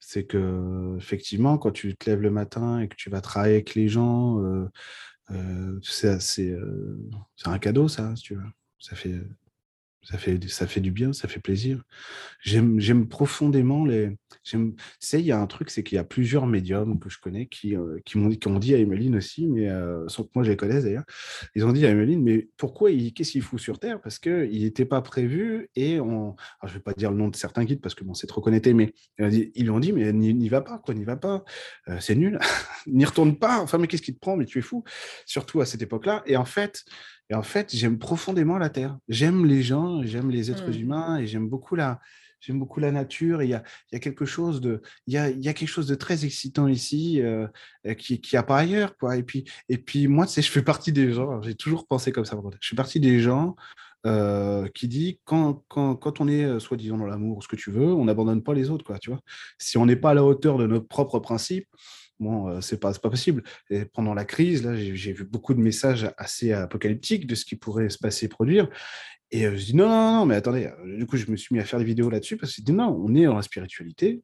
c'est 0.00 0.24
que 0.24 0.96
effectivement, 0.96 1.58
quand 1.58 1.72
tu 1.72 1.96
te 1.96 2.08
lèves 2.08 2.20
le 2.20 2.30
matin 2.30 2.80
et 2.80 2.88
que 2.88 2.96
tu 2.96 3.10
vas 3.10 3.20
travailler 3.20 3.54
avec 3.54 3.74
les 3.74 3.88
gens, 3.88 4.40
euh, 4.42 4.68
euh, 5.30 5.78
c'est 5.82 6.54
un 7.44 7.58
cadeau, 7.58 7.88
ça, 7.88 8.14
tu 8.20 8.34
vois. 8.34 8.50
Ça 8.78 8.94
fait, 8.94 9.14
ça 10.08 10.18
fait, 10.18 10.48
ça 10.48 10.68
fait 10.68 10.80
du 10.80 10.92
bien, 10.92 11.12
ça 11.12 11.26
fait 11.26 11.40
plaisir. 11.40 11.82
J'aime 12.40 13.08
profondément 13.08 13.84
les. 13.84 14.16
Tu 14.44 14.56
sais, 15.00 15.18
il 15.18 15.26
y 15.26 15.32
a 15.32 15.40
un 15.40 15.46
truc, 15.48 15.70
c'est 15.70 15.82
qu'il 15.82 15.96
y 15.96 15.98
a 15.98 16.04
plusieurs 16.04 16.46
médiums 16.46 17.00
que 17.00 17.10
je 17.10 17.18
connais 17.18 17.46
qui, 17.46 17.76
euh, 17.76 17.98
qui 18.04 18.16
m'ont 18.18 18.28
dit, 18.28 18.38
dit 18.38 18.74
à 18.74 18.78
Emeline 18.78 19.16
aussi, 19.16 19.48
mais 19.48 19.68
euh, 19.68 20.06
sans 20.06 20.22
que 20.22 20.30
moi 20.36 20.44
je 20.44 20.50
les 20.50 20.56
connaisse 20.56 20.84
d'ailleurs. 20.84 21.04
Ils 21.56 21.64
ont 21.66 21.72
dit 21.72 21.84
à 21.86 21.90
Emeline, 21.90 22.22
mais 22.22 22.48
pourquoi 22.56 22.90
qu'est-ce 23.14 23.32
qu'il 23.32 23.42
fout 23.42 23.58
sur 23.58 23.80
Terre? 23.80 24.00
Parce 24.00 24.20
qu'il 24.20 24.62
n'était 24.62 24.84
pas 24.84 25.02
prévu 25.02 25.68
et 25.74 25.98
on. 25.98 26.36
je 26.62 26.68
ne 26.68 26.74
vais 26.74 26.80
pas 26.80 26.92
dire 26.92 27.10
le 27.10 27.16
nom 27.16 27.28
de 27.28 27.34
certains 27.34 27.64
guides 27.64 27.80
parce 27.80 27.96
que 27.96 28.04
bon, 28.04 28.14
c'est 28.14 28.28
trop 28.28 28.40
connecté, 28.40 28.74
mais 28.74 28.94
ils 29.18 29.64
lui 29.64 29.70
ont 29.70 29.80
dit, 29.80 29.92
mais 29.92 30.12
n'y 30.12 30.48
va 30.48 30.60
pas, 30.60 30.78
quoi, 30.78 30.94
n'y 30.94 31.04
va 31.04 31.16
pas. 31.16 31.42
Euh, 31.88 31.98
c'est 32.00 32.14
nul, 32.14 32.38
n'y 32.86 33.04
retourne 33.04 33.36
pas. 33.36 33.60
Enfin, 33.60 33.78
mais 33.78 33.88
qu'est-ce 33.88 34.02
qui 34.02 34.14
te 34.14 34.20
prend? 34.20 34.36
Mais 34.36 34.44
tu 34.44 34.60
es 34.60 34.62
fou. 34.62 34.84
Surtout 35.24 35.60
à 35.60 35.66
cette 35.66 35.82
époque-là. 35.82 36.22
Et 36.26 36.36
en 36.36 36.44
fait, 36.44 36.84
et 37.30 37.34
en 37.34 37.42
fait, 37.42 37.74
j'aime 37.74 37.98
profondément 37.98 38.58
la 38.58 38.70
Terre. 38.70 38.98
J'aime 39.08 39.46
les 39.46 39.62
gens, 39.62 40.02
j'aime 40.04 40.30
les 40.30 40.50
êtres 40.50 40.70
mmh. 40.70 40.80
humains 40.80 41.18
et 41.18 41.26
j'aime 41.26 41.48
beaucoup 41.48 41.74
la, 41.74 42.00
j'aime 42.40 42.58
beaucoup 42.58 42.80
la 42.80 42.92
nature. 42.92 43.42
Il 43.42 43.50
y 43.50 43.54
a, 43.54 43.62
y 43.92 43.96
a, 43.96 43.98
quelque 43.98 44.24
chose 44.24 44.60
de, 44.60 44.80
il 45.06 45.14
y 45.14 45.18
a, 45.18 45.30
y 45.30 45.48
a, 45.48 45.52
quelque 45.52 45.68
chose 45.68 45.86
de 45.86 45.94
très 45.94 46.24
excitant 46.24 46.68
ici 46.68 47.20
euh, 47.22 47.48
qui, 47.98 48.20
qui 48.20 48.36
a 48.36 48.42
pas 48.42 48.58
ailleurs, 48.58 48.96
quoi. 48.96 49.16
Et 49.16 49.22
puis, 49.22 49.44
et 49.68 49.78
puis 49.78 50.06
moi, 50.06 50.26
je 50.26 50.40
fais 50.40 50.62
partie 50.62 50.92
des 50.92 51.12
gens. 51.12 51.42
J'ai 51.42 51.54
toujours 51.54 51.86
pensé 51.86 52.12
comme 52.12 52.24
ça. 52.24 52.36
Je 52.60 52.68
fais 52.68 52.76
partie 52.76 53.00
des 53.00 53.20
gens 53.20 53.56
euh, 54.06 54.68
qui 54.68 54.86
dit 54.86 55.20
quand, 55.24 55.64
quand, 55.68 55.96
quand 55.96 56.20
on 56.20 56.28
est 56.28 56.44
euh, 56.44 56.60
soi-disant 56.60 56.96
dans 56.96 57.06
l'amour, 57.06 57.42
ce 57.42 57.48
que 57.48 57.56
tu 57.56 57.72
veux, 57.72 57.92
on 57.92 58.04
n'abandonne 58.04 58.42
pas 58.42 58.54
les 58.54 58.70
autres, 58.70 58.84
quoi. 58.84 58.98
Tu 58.98 59.10
vois. 59.10 59.20
Si 59.58 59.78
on 59.78 59.86
n'est 59.86 59.96
pas 59.96 60.10
à 60.10 60.14
la 60.14 60.24
hauteur 60.24 60.58
de 60.58 60.66
nos 60.66 60.80
propres 60.80 61.18
principes, 61.18 61.66
Bon, 62.18 62.48
euh, 62.48 62.60
c'est 62.60 62.80
pas, 62.80 62.92
pas 62.94 63.10
possible. 63.10 63.42
Et 63.70 63.84
pendant 63.84 64.14
la 64.14 64.24
crise, 64.24 64.64
là, 64.64 64.74
j'ai 64.74 65.12
vu 65.12 65.24
beaucoup 65.24 65.54
de 65.54 65.60
messages 65.60 66.10
assez 66.16 66.52
apocalyptiques 66.52 67.26
de 67.26 67.34
ce 67.34 67.44
qui 67.44 67.56
pourrait 67.56 67.90
se 67.90 67.98
passer, 67.98 68.28
produire. 68.28 68.68
Et 69.30 69.46
euh, 69.46 69.56
je 69.56 69.64
dis 69.66 69.76
non, 69.76 69.88
non, 69.88 70.12
non, 70.12 70.26
mais 70.26 70.36
attendez. 70.36 70.66
Euh, 70.66 70.98
du 70.98 71.06
coup, 71.06 71.16
je 71.16 71.30
me 71.30 71.36
suis 71.36 71.54
mis 71.54 71.60
à 71.60 71.64
faire 71.64 71.78
des 71.78 71.84
vidéos 71.84 72.08
là-dessus 72.08 72.36
parce 72.36 72.52
que 72.52 72.62
je 72.62 72.64
dis 72.64 72.72
non, 72.72 72.88
on 73.04 73.14
est 73.14 73.24
dans 73.24 73.36
la 73.36 73.42
spiritualité. 73.42 74.22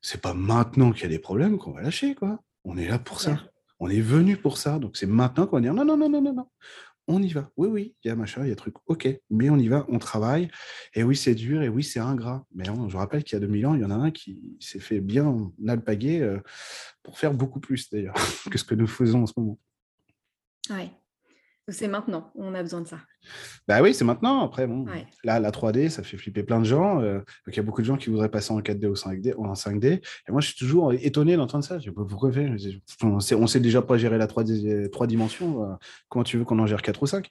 C'est 0.00 0.20
pas 0.20 0.34
maintenant 0.34 0.92
qu'il 0.92 1.02
y 1.02 1.06
a 1.06 1.10
des 1.10 1.18
problèmes 1.18 1.58
qu'on 1.58 1.72
va 1.72 1.82
lâcher, 1.82 2.14
quoi. 2.14 2.40
On 2.64 2.76
est 2.76 2.88
là 2.88 2.98
pour 2.98 3.20
ça. 3.20 3.44
On 3.78 3.88
est 3.88 4.00
venu 4.00 4.36
pour 4.36 4.58
ça. 4.58 4.78
Donc 4.78 4.96
c'est 4.96 5.06
maintenant 5.06 5.46
qu'on 5.46 5.56
va 5.56 5.62
dire 5.62 5.74
non, 5.74 5.84
non, 5.84 5.96
non, 5.96 6.08
non, 6.08 6.20
non, 6.20 6.34
non 6.34 6.46
on 7.10 7.22
y 7.22 7.28
va. 7.28 7.50
Oui, 7.56 7.68
oui, 7.68 7.94
il 8.02 8.08
y 8.08 8.10
a 8.10 8.16
machin, 8.16 8.44
il 8.44 8.48
y 8.48 8.52
a 8.52 8.56
truc. 8.56 8.74
Ok, 8.86 9.08
mais 9.30 9.50
on 9.50 9.58
y 9.58 9.68
va, 9.68 9.84
on 9.88 9.98
travaille. 9.98 10.50
Et 10.94 11.02
oui, 11.02 11.16
c'est 11.16 11.34
dur, 11.34 11.62
et 11.62 11.68
oui, 11.68 11.82
c'est 11.82 12.00
ingrat. 12.00 12.46
Mais 12.54 12.64
je 12.64 12.96
rappelle 12.96 13.24
qu'il 13.24 13.34
y 13.34 13.36
a 13.36 13.40
2000 13.40 13.66
ans, 13.66 13.74
il 13.74 13.80
y 13.80 13.84
en 13.84 13.90
a 13.90 13.94
un 13.94 14.10
qui 14.10 14.56
s'est 14.60 14.78
fait 14.78 15.00
bien 15.00 15.50
alpaguer 15.66 16.20
euh, 16.20 16.38
pour 17.02 17.18
faire 17.18 17.34
beaucoup 17.34 17.60
plus, 17.60 17.90
d'ailleurs, 17.90 18.14
que 18.50 18.58
ce 18.58 18.64
que 18.64 18.74
nous 18.74 18.86
faisons 18.86 19.22
en 19.22 19.26
ce 19.26 19.32
moment. 19.36 19.58
Ouais. 20.70 20.90
C'est 21.70 21.88
maintenant, 21.88 22.30
on 22.34 22.54
a 22.54 22.62
besoin 22.62 22.80
de 22.80 22.86
ça? 22.86 22.98
Bah 23.68 23.82
oui, 23.82 23.94
c'est 23.94 24.04
maintenant. 24.04 24.44
Après, 24.44 24.66
bon, 24.66 24.86
là, 25.24 25.40
la 25.40 25.50
3D, 25.50 25.88
ça 25.88 26.02
fait 26.02 26.16
flipper 26.16 26.42
plein 26.42 26.58
de 26.58 26.64
gens. 26.64 27.00
Euh, 27.00 27.20
il 27.46 27.54
y 27.54 27.58
a 27.58 27.62
beaucoup 27.62 27.80
de 27.80 27.86
gens 27.86 27.96
qui 27.96 28.10
voudraient 28.10 28.30
passer 28.30 28.52
en 28.52 28.60
4D 28.60 28.86
ou 28.86 28.94
5D, 28.94 29.34
en 29.36 29.52
5D. 29.54 30.02
Et 30.28 30.32
moi, 30.32 30.40
je 30.40 30.48
suis 30.48 30.56
toujours 30.56 30.92
étonné 30.92 31.36
d'entendre 31.36 31.64
ça. 31.64 31.78
Je 31.78 31.84
sais 31.84 31.92
pas 31.92 32.04
pourquoi 32.04 32.32
faire? 32.32 32.54
On 33.02 33.20
sait, 33.20 33.34
on 33.34 33.46
sait 33.46 33.60
déjà 33.60 33.82
pas 33.82 33.98
gérer 33.98 34.18
la 34.18 34.26
3D, 34.26 34.90
3 34.90 35.06
dimensions. 35.06 35.64
Euh, 35.64 35.74
comment 36.08 36.24
tu 36.24 36.38
veux 36.38 36.44
qu'on 36.44 36.58
en 36.58 36.66
gère 36.66 36.82
4 36.82 37.02
ou 37.02 37.06
5 37.06 37.28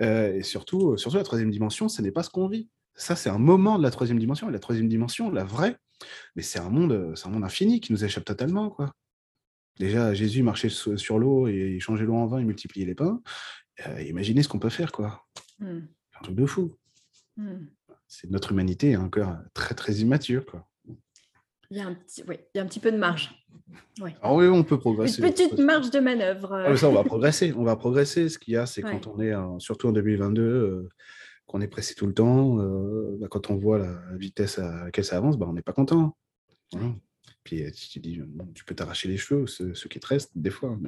euh, 0.00 0.34
Et 0.34 0.42
surtout, 0.42 0.96
surtout, 0.96 1.16
la 1.16 1.24
troisième 1.24 1.50
dimension, 1.50 1.88
ce 1.88 2.00
n'est 2.02 2.12
pas 2.12 2.22
ce 2.22 2.30
qu'on 2.30 2.48
vit. 2.48 2.68
Ça, 2.94 3.16
c'est 3.16 3.30
un 3.30 3.38
moment 3.38 3.78
de 3.78 3.82
la 3.82 3.90
troisième 3.90 4.18
dimension. 4.18 4.48
Et 4.48 4.52
la 4.52 4.58
troisième 4.58 4.88
dimension, 4.88 5.30
la 5.30 5.44
vraie, 5.44 5.76
mais 6.36 6.42
c'est 6.42 6.58
un 6.58 6.70
monde, 6.70 7.12
c'est 7.14 7.26
un 7.26 7.30
monde 7.30 7.44
infini 7.44 7.80
qui 7.80 7.92
nous 7.92 8.04
échappe 8.04 8.24
totalement, 8.24 8.70
quoi. 8.70 8.92
Déjà, 9.78 10.12
Jésus 10.12 10.42
marchait 10.42 10.68
sur 10.68 11.18
l'eau 11.18 11.48
et 11.48 11.72
il 11.76 11.80
changeait 11.80 12.04
l'eau 12.04 12.14
en 12.14 12.26
vin, 12.26 12.40
il 12.40 12.46
multipliait 12.46 12.84
les 12.84 12.94
pains. 12.94 13.22
Euh, 13.88 14.02
imaginez 14.02 14.42
ce 14.42 14.48
qu'on 14.48 14.58
peut 14.58 14.70
faire, 14.70 14.92
quoi. 14.92 15.24
Mmh. 15.58 15.80
Un 16.18 16.22
truc 16.22 16.36
de 16.36 16.46
fou. 16.46 16.76
Mmh. 17.36 17.66
C'est 18.08 18.30
notre 18.30 18.52
humanité 18.52 18.96
encore 18.96 19.36
très, 19.54 19.74
très 19.74 19.94
immature, 19.94 20.44
quoi. 20.46 20.68
Il 21.70 21.78
y, 21.78 21.80
a 21.80 21.86
un 21.86 21.94
petit, 21.94 22.22
oui, 22.28 22.36
il 22.54 22.58
y 22.58 22.60
a 22.60 22.64
un 22.64 22.66
petit 22.66 22.80
peu 22.80 22.92
de 22.92 22.98
marge. 22.98 23.34
Oui. 24.02 24.10
Oui, 24.22 24.46
on 24.48 24.62
peut 24.62 24.78
progresser. 24.78 25.22
Une 25.22 25.30
petite 25.30 25.58
marge 25.58 25.90
de 25.90 26.00
manœuvre. 26.00 26.52
Ah, 26.52 26.76
ça, 26.76 26.90
on 26.90 26.92
va 26.92 27.02
progresser. 27.02 27.54
On 27.56 27.64
va 27.64 27.76
progresser. 27.76 28.28
Ce 28.28 28.38
qu'il 28.38 28.52
y 28.52 28.58
a, 28.58 28.66
c'est 28.66 28.82
quand 28.82 29.06
on 29.06 29.18
est, 29.20 29.32
surtout 29.58 29.88
en 29.88 29.92
2022, 29.92 30.42
euh, 30.42 30.88
qu'on 31.46 31.62
est 31.62 31.68
pressé 31.68 31.94
tout 31.94 32.06
le 32.06 32.12
temps, 32.12 32.58
euh, 32.58 33.16
bah, 33.18 33.28
quand 33.30 33.48
on 33.48 33.56
voit 33.56 33.78
la 33.78 33.98
vitesse 34.16 34.58
à 34.58 34.84
laquelle 34.84 35.06
ça 35.06 35.16
avance, 35.16 35.38
bah, 35.38 35.46
on 35.48 35.54
n'est 35.54 35.62
pas 35.62 35.72
content. 35.72 36.14
Puis 37.44 37.64
tu, 37.72 38.00
dis, 38.00 38.20
tu 38.54 38.64
peux 38.64 38.74
t'arracher 38.74 39.08
les 39.08 39.16
cheveux, 39.16 39.46
ce, 39.46 39.88
qui 39.88 39.98
te 39.98 40.06
reste, 40.06 40.30
des 40.34 40.50
fois. 40.50 40.78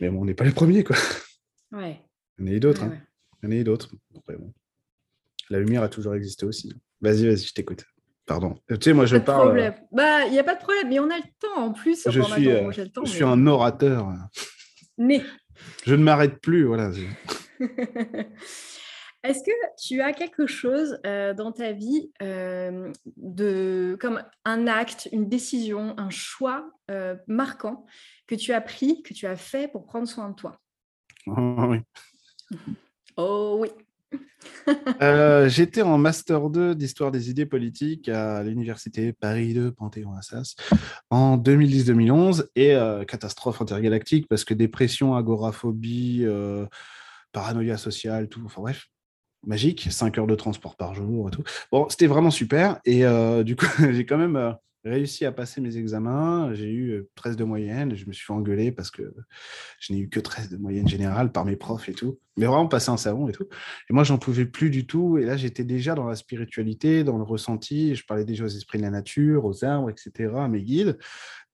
Mais 0.00 0.08
bon, 0.10 0.22
on 0.22 0.24
n'est 0.24 0.34
pas 0.34 0.44
les 0.44 0.52
premiers, 0.52 0.84
quoi. 0.84 0.96
Ouais. 1.72 2.00
Il 2.38 2.44
y 2.46 2.48
en 2.48 2.52
a 2.52 2.54
eu 2.56 2.60
d'autres. 2.60 2.82
hein. 2.84 2.98
Il 3.42 3.46
y 3.46 3.48
en 3.48 3.56
a 3.56 3.60
eu 3.60 3.64
d'autres. 3.64 3.90
bon. 4.26 4.52
La 5.50 5.58
lumière 5.58 5.82
a 5.82 5.88
toujours 5.88 6.14
existé 6.14 6.44
aussi. 6.46 6.72
Vas-y, 7.00 7.26
vas-y, 7.26 7.38
je 7.46 7.52
t'écoute. 7.54 7.84
Pardon. 8.26 8.56
Tu 8.68 8.76
sais, 8.80 8.92
moi, 8.92 9.06
je 9.06 9.16
parle. 9.18 9.58
Euh, 9.58 9.70
bah, 9.92 10.24
il 10.26 10.32
n'y 10.32 10.38
a 10.38 10.44
pas 10.44 10.54
de 10.56 10.60
problème, 10.60 10.88
mais 10.88 10.98
on 10.98 11.08
a 11.10 11.16
le 11.16 11.22
temps 11.38 11.56
en 11.56 11.72
plus. 11.72 12.08
Je 12.10 12.20
suis, 12.20 12.50
euh, 12.50 12.70
je 12.72 13.08
suis 13.10 13.22
un 13.24 13.46
orateur. 13.46 14.12
Mais. 14.98 15.22
Je 15.84 15.94
ne 15.94 16.02
m'arrête 16.02 16.40
plus, 16.40 16.64
voilà. 16.64 16.90
Est-ce 19.28 19.44
que 19.44 19.50
tu 19.78 20.00
as 20.00 20.12
quelque 20.12 20.46
chose 20.46 20.98
euh, 21.06 21.34
dans 21.34 21.52
ta 21.52 21.72
vie 21.72 22.10
de, 22.20 23.96
comme 24.00 24.22
un 24.44 24.66
acte, 24.66 25.08
une 25.12 25.28
décision, 25.28 25.94
un 25.98 26.10
choix 26.10 26.70
marquant 27.26 27.86
que 28.26 28.34
tu 28.34 28.52
as 28.52 28.60
pris, 28.60 29.02
que 29.02 29.14
tu 29.14 29.26
as 29.26 29.36
fait 29.36 29.68
pour 29.68 29.84
prendre 29.86 30.08
soin 30.08 30.30
de 30.30 30.34
toi? 30.34 30.60
Oh 31.26 31.66
oui. 31.68 31.78
Oh 33.18 33.58
oui. 33.60 33.70
Euh, 35.02 35.48
j'étais 35.48 35.82
en 35.82 35.98
Master 35.98 36.48
2 36.48 36.74
d'histoire 36.74 37.10
des 37.10 37.30
idées 37.30 37.46
politiques 37.46 38.08
à 38.08 38.42
l'Université 38.42 39.12
Paris 39.12 39.54
2 39.54 39.72
Panthéon-Assas 39.72 40.54
en 41.10 41.36
2010-2011 41.36 42.46
et 42.54 42.74
euh, 42.74 43.04
catastrophe 43.04 43.60
intergalactique 43.60 44.26
parce 44.28 44.44
que 44.44 44.54
dépression, 44.54 45.14
agoraphobie, 45.14 46.22
euh, 46.24 46.66
paranoïa 47.32 47.76
sociale, 47.76 48.28
tout, 48.28 48.42
enfin 48.44 48.62
bref, 48.62 48.86
magique, 49.46 49.88
5 49.90 50.18
heures 50.18 50.26
de 50.26 50.34
transport 50.34 50.76
par 50.76 50.94
jour 50.94 51.28
et 51.28 51.30
tout. 51.30 51.44
Bon, 51.72 51.88
c'était 51.88 52.06
vraiment 52.06 52.30
super 52.30 52.80
et 52.84 53.04
du 53.44 53.56
coup, 53.56 53.66
j'ai 53.92 54.06
quand 54.06 54.18
même 54.18 54.56
réussi 54.88 55.24
à 55.24 55.32
passer 55.32 55.60
mes 55.60 55.76
examens. 55.76 56.54
J'ai 56.54 56.72
eu 56.72 57.04
13 57.14 57.36
de 57.36 57.44
moyenne. 57.44 57.94
Je 57.94 58.06
me 58.06 58.12
suis 58.12 58.26
fait 58.26 58.72
parce 58.72 58.90
que 58.90 59.14
je 59.80 59.92
n'ai 59.92 60.00
eu 60.00 60.08
que 60.08 60.20
13 60.20 60.50
de 60.50 60.56
moyenne 60.56 60.88
générale 60.88 61.32
par 61.32 61.44
mes 61.44 61.56
profs 61.56 61.88
et 61.88 61.92
tout. 61.92 62.18
Mais 62.36 62.46
vraiment 62.46 62.68
passer 62.68 62.90
un 62.90 62.96
savon 62.96 63.28
et 63.28 63.32
tout. 63.32 63.46
Et 63.90 63.92
moi, 63.92 64.04
j'en 64.04 64.18
pouvais 64.18 64.46
plus 64.46 64.70
du 64.70 64.86
tout. 64.86 65.18
Et 65.18 65.24
là, 65.24 65.36
j'étais 65.36 65.64
déjà 65.64 65.94
dans 65.94 66.06
la 66.06 66.16
spiritualité, 66.16 67.04
dans 67.04 67.16
le 67.16 67.24
ressenti. 67.24 67.94
Je 67.94 68.04
parlais 68.04 68.24
déjà 68.24 68.44
aux 68.44 68.48
esprits 68.48 68.78
de 68.78 68.84
la 68.84 68.90
nature, 68.90 69.44
aux 69.44 69.64
arbres, 69.64 69.90
etc., 69.90 70.32
à 70.36 70.48
mes 70.48 70.62
guides. 70.62 70.98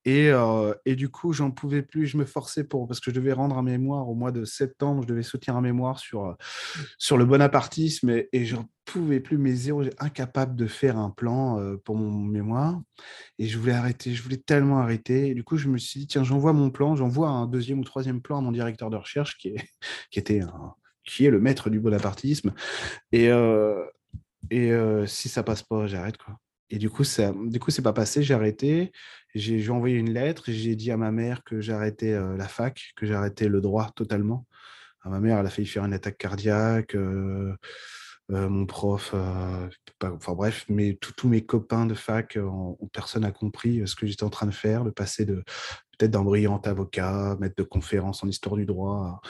Et, 0.04 0.30
euh, 0.30 0.74
et, 0.84 0.96
du 0.96 1.08
coup, 1.08 1.32
j'en 1.32 1.50
pouvais 1.50 1.82
plus. 1.82 2.06
Je 2.06 2.16
me 2.16 2.24
forçais 2.24 2.64
pour 2.64 2.88
parce 2.88 3.00
que 3.00 3.10
je 3.10 3.14
devais 3.14 3.32
rendre 3.32 3.56
un 3.56 3.62
mémoire 3.62 4.08
au 4.08 4.14
mois 4.14 4.32
de 4.32 4.44
septembre. 4.44 5.02
Je 5.02 5.08
devais 5.08 5.22
soutenir 5.22 5.56
un 5.56 5.60
mémoire 5.60 5.98
sur 5.98 6.26
euh, 6.26 6.34
sur 6.98 7.16
le 7.16 7.24
bonapartisme 7.24 8.10
et, 8.10 8.28
et 8.32 8.44
j'en 8.44 8.68
pouvais 8.84 9.20
plus. 9.20 9.38
Zéros, 9.54 9.84
j'étais 9.84 9.96
incapable 10.02 10.56
de 10.56 10.66
faire 10.66 10.98
un 10.98 11.10
plan 11.10 11.60
euh, 11.60 11.76
pour 11.84 11.96
mon 11.96 12.10
mémoire. 12.10 12.80
Et 13.38 13.46
je 13.46 13.58
voulais 13.58 13.74
arrêter. 13.74 14.12
Je 14.14 14.22
voulais 14.22 14.38
tellement 14.38 14.80
arrêter. 14.80 15.34
Du 15.34 15.44
coup, 15.44 15.56
je 15.56 15.68
me 15.68 15.78
suis 15.78 16.00
dit 16.00 16.06
tiens, 16.08 16.24
j'envoie 16.24 16.52
mon 16.52 16.70
plan. 16.70 16.96
J'envoie 16.96 17.28
un 17.28 17.46
deuxième 17.46 17.78
ou 17.80 17.84
troisième 17.84 18.20
plan 18.20 18.38
à 18.38 18.40
mon 18.40 18.52
directeur 18.52 18.90
de 18.90 18.96
recherche 18.96 19.38
qui 19.38 19.48
est 19.48 19.64
qui 20.10 20.18
était 20.18 20.40
qui 21.04 21.26
est 21.26 21.30
le 21.30 21.40
maître 21.40 21.70
du 21.70 21.80
bonapartisme. 21.80 22.52
Et 23.12 23.28
et 24.50 24.72
si 25.06 25.28
ça 25.28 25.42
passe 25.44 25.62
pas, 25.62 25.86
j'arrête 25.86 26.16
quoi. 26.16 26.41
Et 26.72 26.78
du 26.78 26.88
coup, 26.88 27.04
ça, 27.04 27.34
du 27.44 27.60
coup, 27.60 27.70
c'est 27.70 27.82
pas 27.82 27.92
passé. 27.92 28.22
J'ai 28.22 28.32
arrêté. 28.32 28.92
J'ai 29.34 29.68
envoyé 29.68 29.98
une 29.98 30.10
lettre. 30.10 30.44
J'ai 30.48 30.74
dit 30.74 30.90
à 30.90 30.96
ma 30.96 31.12
mère 31.12 31.44
que 31.44 31.60
j'arrêtais 31.60 32.12
euh, 32.12 32.34
la 32.34 32.48
fac, 32.48 32.94
que 32.96 33.04
j'arrêtais 33.04 33.46
le 33.46 33.60
droit 33.60 33.90
totalement. 33.94 34.46
À 35.02 35.10
ma 35.10 35.20
mère, 35.20 35.38
elle 35.38 35.46
a 35.46 35.50
failli 35.50 35.68
faire 35.68 35.84
une 35.84 35.92
attaque 35.92 36.16
cardiaque. 36.16 36.94
Euh, 36.94 37.54
euh, 38.30 38.48
mon 38.48 38.64
prof, 38.64 39.14
enfin 40.00 40.32
bref, 40.32 40.64
mais 40.70 40.98
tous 40.98 41.28
mes 41.28 41.44
copains 41.44 41.84
de 41.84 41.92
fac, 41.92 42.38
personne 42.92 43.22
n'a 43.22 43.32
compris 43.32 43.86
ce 43.86 43.94
que 43.94 44.06
j'étais 44.06 44.24
en 44.24 44.30
train 44.30 44.46
de 44.46 44.52
faire, 44.52 44.84
de 44.84 44.90
passer 44.90 45.26
de 45.26 45.44
peut-être 45.98 46.12
d'un 46.12 46.22
brillant 46.22 46.58
avocat, 46.64 47.36
maître 47.38 47.56
de 47.58 47.64
conférence 47.64 48.24
en 48.24 48.28
histoire 48.28 48.56
du 48.56 48.64
droit, 48.64 49.20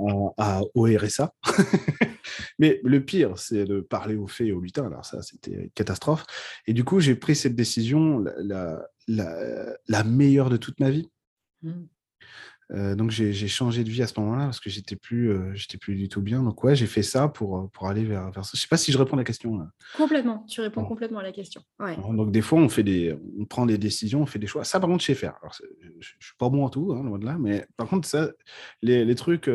au 0.00 0.84
RSA. 0.84 1.34
Mais 2.58 2.80
le 2.84 3.04
pire, 3.04 3.38
c'est 3.38 3.64
de 3.64 3.80
parler 3.80 4.16
aux 4.16 4.26
fées 4.26 4.46
et 4.46 4.52
aux 4.52 4.60
lutins. 4.60 4.86
Alors 4.86 5.04
ça, 5.04 5.22
c'était 5.22 5.52
une 5.52 5.70
catastrophe. 5.70 6.24
Et 6.66 6.72
du 6.72 6.84
coup, 6.84 7.00
j'ai 7.00 7.14
pris 7.14 7.34
cette 7.34 7.54
décision, 7.54 8.24
la, 9.06 10.04
meilleure 10.04 10.50
de 10.50 10.56
toute 10.56 10.80
ma 10.80 10.90
vie. 10.90 11.10
Mmh. 11.62 11.82
Euh, 12.72 12.94
donc 12.94 13.10
j'ai 13.10 13.48
changé 13.48 13.82
de 13.82 13.90
vie 13.90 14.02
à 14.02 14.06
ce 14.06 14.18
moment-là 14.20 14.44
parce 14.44 14.60
que 14.60 14.70
j'étais 14.70 14.94
plus, 14.94 15.30
euh, 15.30 15.52
j'étais 15.54 15.76
plus 15.76 15.96
du 15.96 16.08
tout 16.08 16.22
bien. 16.22 16.42
Donc 16.42 16.62
ouais, 16.62 16.76
j'ai 16.76 16.86
fait 16.86 17.02
ça 17.02 17.28
pour, 17.28 17.58
euh, 17.58 17.66
pour 17.72 17.88
aller 17.88 18.04
vers, 18.04 18.30
vers 18.30 18.44
ça. 18.44 18.52
Je 18.54 18.60
sais 18.60 18.68
pas 18.68 18.76
si 18.76 18.92
je 18.92 18.98
réponds 18.98 19.14
à 19.14 19.18
la 19.18 19.24
question. 19.24 19.66
Complètement, 19.96 20.44
tu 20.48 20.60
réponds 20.60 20.84
complètement 20.84 21.18
à 21.18 21.22
la 21.22 21.32
question. 21.32 21.62
Donc 21.78 22.30
des 22.30 22.42
fois 22.42 22.60
on 22.60 22.68
fait 22.68 22.82
des, 22.82 23.16
on 23.38 23.44
prend 23.44 23.66
des 23.66 23.78
décisions, 23.78 24.22
on 24.22 24.26
fait 24.26 24.38
des 24.38 24.46
choix. 24.46 24.64
Ça 24.64 24.78
par 24.78 24.88
contre 24.88 25.02
je 25.02 25.06
sais 25.06 25.14
faire. 25.14 25.34
Alors, 25.42 25.54
je, 25.54 25.64
ne 25.64 26.02
suis 26.02 26.36
pas 26.38 26.48
bon 26.48 26.64
en 26.64 26.70
tout, 26.70 26.92
hein, 26.92 27.02
loin 27.02 27.18
de 27.18 27.24
là, 27.24 27.36
mais 27.38 27.66
par 27.76 27.88
contre 27.88 28.06
ça, 28.06 28.30
les, 28.82 29.04
les 29.04 29.14
trucs, 29.14 29.50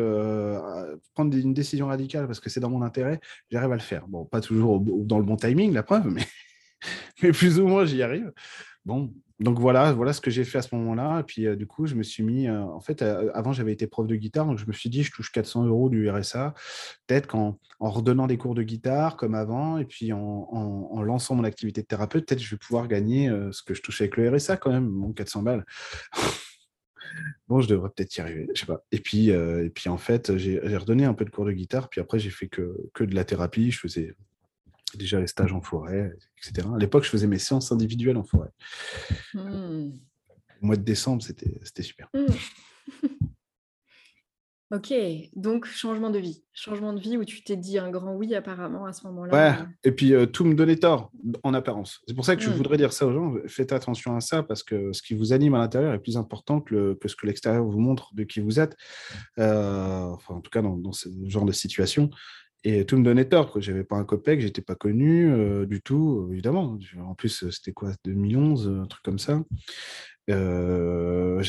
prendre 1.14 1.36
une 1.36 1.54
décision 1.54 1.86
radicale 1.86 2.26
parce 2.26 2.40
que 2.40 2.50
c'est 2.50 2.60
dans 2.60 2.70
mon 2.70 2.82
intérêt, 2.82 3.20
j'arrive 3.50 3.72
à 3.72 3.76
le 3.76 3.80
faire. 3.80 4.06
Bon, 4.08 4.24
pas 4.24 4.40
toujours 4.40 4.80
dans 4.80 5.18
le 5.18 5.24
bon 5.24 5.36
timing, 5.36 5.72
la 5.72 5.82
preuve, 5.82 6.08
mais 6.08 6.26
mais 7.22 7.32
plus 7.32 7.58
ou 7.58 7.66
moins 7.66 7.86
j'y 7.86 8.02
arrive. 8.02 8.32
Bon, 8.86 9.12
donc 9.40 9.58
voilà, 9.58 9.92
voilà 9.92 10.12
ce 10.12 10.20
que 10.20 10.30
j'ai 10.30 10.44
fait 10.44 10.58
à 10.58 10.62
ce 10.62 10.74
moment-là. 10.76 11.20
Et 11.20 11.22
puis 11.24 11.46
euh, 11.46 11.56
du 11.56 11.66
coup, 11.66 11.86
je 11.86 11.96
me 11.96 12.04
suis 12.04 12.22
mis. 12.22 12.46
Euh, 12.46 12.62
en 12.62 12.80
fait, 12.80 13.02
euh, 13.02 13.30
avant, 13.34 13.52
j'avais 13.52 13.72
été 13.72 13.88
prof 13.88 14.06
de 14.06 14.14
guitare, 14.14 14.46
donc 14.46 14.58
je 14.58 14.66
me 14.66 14.72
suis 14.72 14.88
dit, 14.88 15.02
je 15.02 15.10
touche 15.12 15.32
400 15.32 15.66
euros 15.66 15.90
du 15.90 16.08
RSA. 16.08 16.54
Peut-être 17.06 17.26
qu'en 17.26 17.58
en 17.80 17.90
redonnant 17.90 18.28
des 18.28 18.38
cours 18.38 18.54
de 18.54 18.62
guitare 18.62 19.16
comme 19.16 19.34
avant, 19.34 19.76
et 19.76 19.84
puis 19.84 20.12
en, 20.12 21.02
lançant 21.02 21.34
mon 21.34 21.44
activité 21.44 21.82
de 21.82 21.86
thérapeute, 21.86 22.26
peut-être 22.26 22.40
je 22.40 22.50
vais 22.50 22.58
pouvoir 22.58 22.88
gagner 22.88 23.28
ce 23.52 23.62
que 23.62 23.74
je 23.74 23.82
touche 23.82 24.00
avec 24.00 24.16
le 24.16 24.30
RSA 24.30 24.56
quand 24.56 24.70
même, 24.70 24.88
mon 24.88 25.12
400 25.12 25.42
balles. 25.42 25.66
bon, 27.48 27.60
je 27.60 27.68
devrais 27.68 27.90
peut-être 27.90 28.16
y 28.16 28.20
arriver, 28.20 28.48
je 28.54 28.60
sais 28.60 28.66
pas. 28.66 28.82
Et 28.92 29.00
puis, 29.00 29.28
et 29.28 29.70
puis 29.74 29.90
en 29.90 29.98
fait, 29.98 30.36
j'ai 30.38 30.58
redonné 30.76 31.04
un 31.04 31.12
peu 31.12 31.24
de 31.24 31.30
cours 31.30 31.44
de 31.44 31.52
guitare. 31.52 31.90
Puis 31.90 32.00
après, 32.00 32.18
j'ai 32.18 32.30
fait 32.30 32.48
que, 32.48 32.88
de 32.98 33.14
la 33.14 33.24
thérapie. 33.24 33.70
Je 33.70 33.80
faisais 33.80 34.14
déjà 34.94 35.20
les 35.20 35.26
stages 35.26 35.52
en 35.52 35.60
forêt, 35.60 36.12
etc. 36.38 36.68
À 36.74 36.78
l'époque, 36.78 37.04
je 37.04 37.10
faisais 37.10 37.26
mes 37.26 37.38
séances 37.38 37.72
individuelles 37.72 38.16
en 38.16 38.24
forêt. 38.24 38.50
Hmm. 39.34 39.90
Au 40.62 40.66
mois 40.66 40.76
de 40.76 40.82
décembre, 40.82 41.22
c'était 41.22 41.82
super. 41.82 42.08
Hmm. 42.14 42.26
ok, 44.74 44.94
donc 45.34 45.66
changement 45.66 46.10
de 46.10 46.18
vie. 46.18 46.44
Changement 46.54 46.92
de 46.92 47.00
vie 47.00 47.16
où 47.16 47.24
tu 47.24 47.42
t'es 47.42 47.56
dit 47.56 47.78
un 47.78 47.90
grand 47.90 48.14
oui 48.14 48.34
apparemment 48.34 48.86
à 48.86 48.92
ce 48.92 49.06
moment-là. 49.08 49.34
Ouais, 49.34 49.66
et 49.84 49.92
puis 49.92 50.14
euh, 50.14 50.24
tout 50.24 50.44
me 50.44 50.54
donnait 50.54 50.76
tort 50.76 51.10
en 51.42 51.52
apparence. 51.52 52.00
C'est 52.06 52.14
pour 52.14 52.24
ça 52.24 52.36
que 52.36 52.42
je 52.42 52.48
hmm. 52.48 52.54
voudrais 52.54 52.76
dire 52.76 52.92
ça 52.92 53.06
aux 53.06 53.12
gens. 53.12 53.34
Faites 53.48 53.72
attention 53.72 54.16
à 54.16 54.20
ça 54.20 54.42
parce 54.42 54.62
que 54.62 54.92
ce 54.92 55.02
qui 55.02 55.14
vous 55.14 55.32
anime 55.32 55.54
à 55.54 55.58
l'intérieur 55.58 55.92
est 55.92 56.00
plus 56.00 56.16
important 56.16 56.60
que, 56.60 56.96
ce 57.04 57.16
que 57.16 57.26
l'extérieur 57.26 57.64
vous 57.64 57.80
montre 57.80 58.14
de 58.14 58.24
qui 58.24 58.40
vous 58.40 58.60
êtes. 58.60 58.76
Euh, 59.38 60.04
enfin, 60.04 60.34
en 60.34 60.40
tout 60.40 60.50
cas, 60.50 60.62
dans, 60.62 60.76
dans 60.76 60.92
ce 60.92 61.08
genre 61.26 61.44
de 61.44 61.52
situation. 61.52 62.08
Et 62.68 62.84
tout 62.84 62.96
me 62.96 63.04
donnait 63.04 63.26
tort. 63.26 63.60
Je 63.60 63.70
n'avais 63.70 63.84
pas 63.84 63.94
un 63.94 64.04
copec, 64.04 64.40
j'étais 64.40 64.60
pas 64.60 64.74
connu 64.74 65.30
euh, 65.30 65.66
du 65.66 65.80
tout, 65.80 66.28
évidemment. 66.32 66.76
En 66.98 67.14
plus, 67.14 67.48
c'était 67.50 67.70
quoi 67.70 67.92
2011, 68.04 68.80
un 68.82 68.86
truc 68.86 69.04
comme 69.04 69.20
ça. 69.20 69.40
Euh, 70.30 71.40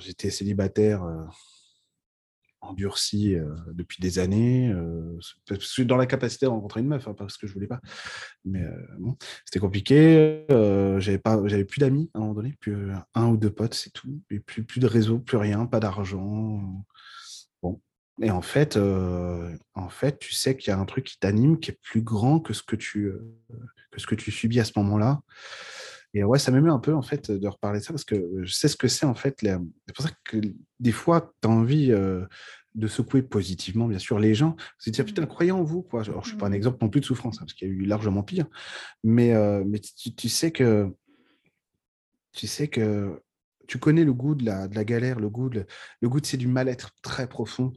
j'étais 0.00 0.30
célibataire 0.30 1.04
euh, 1.04 1.22
endurci 2.60 3.36
depuis 3.68 4.00
des 4.00 4.18
années. 4.18 4.74
dans 5.78 5.96
la 5.96 6.06
capacité 6.06 6.46
de 6.46 6.50
rencontrer 6.50 6.80
une 6.80 6.88
meuf, 6.88 7.06
hein, 7.06 7.14
parce 7.16 7.38
que 7.38 7.46
je 7.46 7.52
voulais 7.52 7.68
pas. 7.68 7.80
Mais 8.44 8.64
bon, 8.98 9.16
c'était 9.44 9.60
compliqué. 9.60 10.44
j'avais 10.48 11.22
j'avais 11.44 11.64
plus 11.64 11.78
d'amis 11.78 12.10
à 12.14 12.18
un 12.18 12.22
moment 12.22 12.34
donné, 12.34 12.56
plus 12.58 12.90
un 13.14 13.28
ou 13.28 13.36
deux 13.36 13.52
potes, 13.52 13.74
c'est 13.74 13.92
tout. 13.92 14.20
Et 14.28 14.40
plus, 14.40 14.64
plus 14.64 14.80
de 14.80 14.88
réseau, 14.88 15.20
plus 15.20 15.36
rien, 15.36 15.66
pas 15.66 15.78
d'argent. 15.78 16.84
Et 18.22 18.30
en 18.30 18.42
fait, 18.42 18.76
euh, 18.76 19.56
en 19.74 19.88
fait, 19.88 20.18
tu 20.18 20.32
sais 20.32 20.56
qu'il 20.56 20.70
y 20.70 20.72
a 20.72 20.78
un 20.78 20.84
truc 20.84 21.04
qui 21.04 21.18
t'anime, 21.18 21.58
qui 21.58 21.72
est 21.72 21.78
plus 21.82 22.02
grand 22.02 22.38
que 22.38 22.52
ce 22.52 22.62
que 22.62 22.76
tu, 22.76 23.06
euh, 23.06 23.36
que 23.90 24.00
ce 24.00 24.06
que 24.06 24.14
tu 24.14 24.30
subis 24.30 24.60
à 24.60 24.64
ce 24.64 24.72
moment-là. 24.76 25.20
Et 26.16 26.22
ouais, 26.22 26.38
ça 26.38 26.52
m'émeut 26.52 26.70
un 26.70 26.78
peu 26.78 26.94
en 26.94 27.02
fait 27.02 27.32
de 27.32 27.48
reparler 27.48 27.80
de 27.80 27.84
ça 27.84 27.92
parce 27.92 28.04
que 28.04 28.44
je 28.44 28.52
sais 28.52 28.68
ce 28.68 28.76
que 28.76 28.86
c'est 28.86 29.04
en 29.04 29.16
fait. 29.16 29.40
C'est 29.40 29.94
pour 29.94 30.04
ça 30.04 30.12
que 30.22 30.36
des 30.78 30.92
fois, 30.92 31.32
tu 31.42 31.48
as 31.48 31.50
envie 31.50 31.90
euh, 31.90 32.24
de 32.76 32.86
secouer 32.86 33.22
positivement, 33.22 33.88
bien 33.88 33.98
sûr, 33.98 34.20
les 34.20 34.32
gens. 34.32 34.54
Se 34.78 34.90
dire, 34.90 35.04
putain, 35.04 35.26
croyez 35.26 35.50
en 35.50 35.64
vous. 35.64 35.82
Quoi. 35.82 36.02
Alors, 36.02 36.22
je 36.22 36.28
ne 36.28 36.30
suis 36.30 36.36
pas 36.36 36.46
un 36.46 36.50
mmh. 36.50 36.54
exemple 36.54 36.78
non 36.82 36.88
plus 36.88 37.00
de 37.00 37.06
souffrance, 37.06 37.38
hein, 37.38 37.40
parce 37.40 37.54
qu'il 37.54 37.66
y 37.66 37.70
a 37.72 37.74
eu 37.74 37.84
largement 37.84 38.22
pire. 38.22 38.46
Mais, 39.02 39.34
mais 39.64 39.80
tu, 39.80 40.28
sais 40.28 40.52
que 40.52 40.88
tu 42.32 42.46
sais 42.46 42.68
que 42.68 43.20
tu 43.66 43.78
connais 43.78 44.04
le 44.04 44.12
goût 44.12 44.34
de 44.34 44.44
la, 44.44 44.68
de 44.68 44.74
la 44.74 44.84
galère, 44.84 45.18
le 45.18 45.28
goût 45.28 45.48
de, 45.48 45.66
le 46.00 46.08
goût 46.08 46.20
de 46.20 46.26
c'est 46.26 46.36
du 46.36 46.48
mal-être 46.48 46.90
très 47.02 47.26
profond 47.26 47.72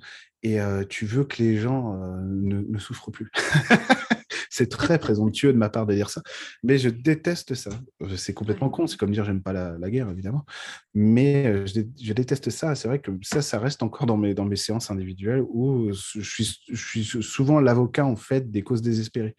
et 0.53 0.85
tu 0.89 1.05
veux 1.05 1.23
que 1.23 1.41
les 1.41 1.57
gens 1.57 1.97
ne, 2.25 2.77
souffrent 2.79 3.11
plus. 3.11 3.31
c'est 4.49 4.69
très 4.69 4.97
présomptueux 4.99 5.53
de 5.53 5.57
ma 5.57 5.69
part 5.69 5.85
de 5.85 5.93
dire 5.93 6.09
ça, 6.09 6.21
mais 6.63 6.77
je 6.77 6.89
déteste 6.89 7.53
ça. 7.53 7.71
C'est 8.15 8.33
complètement 8.33 8.69
con, 8.69 8.87
c'est 8.87 8.97
comme 8.97 9.11
dire 9.11 9.25
j'aime 9.25 9.41
pas 9.41 9.53
la, 9.53 9.89
guerre, 9.89 10.09
évidemment, 10.09 10.45
mais 10.93 11.65
je, 11.67 12.13
déteste 12.13 12.49
ça. 12.49 12.75
C'est 12.75 12.87
vrai 12.87 12.99
que 12.99 13.11
ça, 13.21 13.41
ça 13.41 13.59
reste 13.59 13.83
encore 13.83 14.05
dans 14.05 14.17
mes, 14.17 14.33
dans 14.33 14.45
mes 14.45 14.55
séances 14.55 14.91
individuelles 14.91 15.43
où 15.49 15.91
je 15.91 16.21
suis, 16.21 16.59
je 16.69 16.75
suis 16.75 17.03
souvent 17.03 17.59
l'avocat 17.59 18.05
en 18.05 18.15
fait 18.15 18.51
des 18.51 18.61
causes 18.63 18.81
désespérées. 18.81 19.35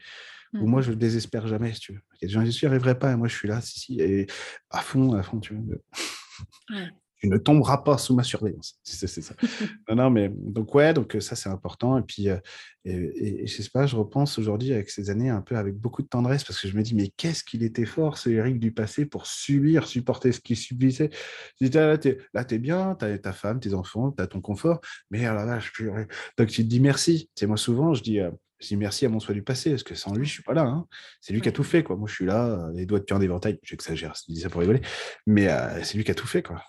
Où 0.55 0.67
moi, 0.67 0.81
mmh. 0.81 0.85
je 0.85 0.91
ne 0.93 0.97
désespère 0.97 1.47
jamais, 1.47 1.75
si 1.75 1.81
tu 1.81 1.93
veux. 1.93 2.01
Il 2.15 2.19
y 2.23 2.25
a 2.25 2.29
des 2.29 2.33
gens 2.33 2.41
qui 2.41 2.47
disent, 2.47 2.59
je 2.59 2.93
pas, 2.95 3.13
et 3.13 3.17
moi, 3.17 3.29
je 3.29 3.37
suis 3.37 3.49
là, 3.49 3.61
si, 3.61 3.81
si, 3.81 4.01
et 4.01 4.27
à 4.71 4.81
fond, 4.81 5.13
à 5.13 5.23
fond, 5.23 5.41
tu 5.41 5.55
vois 5.55 5.77
tu 7.19 7.29
ne 7.29 7.37
tomberas 7.37 7.79
pas 7.79 7.99
sous 7.99 8.15
ma 8.15 8.23
surveillance. 8.23 8.79
C'est 8.83 9.09
ça. 9.09 9.35
non, 9.95 10.11
mais 10.11 10.31
donc, 10.35 10.75
ouais, 10.75 10.95
donc 10.95 11.17
ça, 11.21 11.35
c'est 11.37 11.49
important. 11.49 11.99
Et 11.99 12.03
puis, 12.03 12.29
euh, 12.29 12.39
et, 12.85 13.47
je 13.47 13.63
sais 13.63 13.71
pas, 13.71 13.87
je 13.87 13.97
repense 13.97 14.39
aujourd'hui 14.39 14.73
avec 14.73 14.91
ces 14.91 15.11
années 15.11 15.29
un 15.29 15.43
peu 15.43 15.57
avec 15.57 15.75
beaucoup 15.75 16.03
de 16.03 16.09
tendresse 16.09 16.45
parce 16.45 16.61
que 16.61 16.69
je 16.69 16.77
me 16.77 16.83
dis, 16.83 16.95
mais 16.95 17.09
qu'est-ce 17.17 17.45
qu'il 17.45 17.63
était 17.63 17.87
fort, 17.87 18.19
ce 18.19 18.31
Eric 18.31 18.59
du 18.59 18.73
passé, 18.73 19.05
pour 19.05 19.27
subir, 19.27 19.87
supporter 19.87 20.33
ce 20.33 20.41
qu'il 20.41 20.57
subissait. 20.57 21.11
Je 21.61 21.67
là, 21.69 21.99
tu 21.99 22.55
es, 22.55 22.59
bien, 22.59 22.97
tu 22.99 23.05
as 23.05 23.19
ta 23.19 23.33
femme, 23.33 23.61
tes 23.61 23.75
enfants, 23.75 24.13
tu 24.13 24.23
as 24.23 24.27
ton 24.27 24.41
confort, 24.41 24.81
mais 25.11 25.27
alors 25.27 25.45
là, 25.45 25.59
je 25.59 25.71
peux... 25.77 25.91
Donc, 26.39 26.49
tu 26.49 26.63
te 26.63 26.69
dis 26.69 26.81
merci. 26.81 27.31
C'est 27.35 27.47
moi, 27.47 27.57
souvent, 27.57 27.95
je 27.95 28.03
dis, 28.03 28.21
euh, 28.21 28.31
je 28.61 28.69
dis 28.69 28.77
merci 28.77 29.07
à 29.07 29.09
mon 29.09 29.21
soi 29.21 29.35
du 29.35 29.43
passé, 29.43 29.71
parce 29.71 29.83
que 29.83 29.95
sans 29.95 30.15
lui, 30.15 30.27
je 30.27 30.33
suis 30.33 30.43
pas 30.43 30.55
là. 30.55 30.63
Hein. 30.63 30.87
C'est 31.21 31.33
lui 31.33 31.41
qui 31.41 31.49
a 31.49 31.53
tout 31.53 31.65
fait. 31.65 31.83
Quoi. 31.83 31.97
Moi, 31.97 32.09
je 32.09 32.15
suis 32.15 32.27
là, 32.27 32.47
euh, 32.47 32.73
les 32.75 32.87
doigts 32.87 33.01
de 33.01 33.05
pied 33.05 33.17
en 33.17 33.21
éventail. 33.21 33.59
J'exagère, 33.63 34.15
je 34.15 34.33
dis 34.33 34.41
ça 34.41 34.51
pour 34.51 34.61
rigoler. 34.61 34.81
Mais 35.27 35.49
c'est 35.83 35.97
lui 35.97 36.05
qui 36.05 36.11
a 36.11 36.15
tout 36.15 36.27
fait. 36.27 36.43
Quoi. 36.43 36.63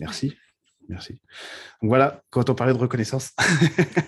Merci. 0.00 0.34
Merci. 0.88 1.12
Donc 1.80 1.88
voilà, 1.88 2.22
quand 2.30 2.50
on 2.50 2.54
parlait 2.54 2.72
de 2.72 2.78
reconnaissance. 2.78 3.32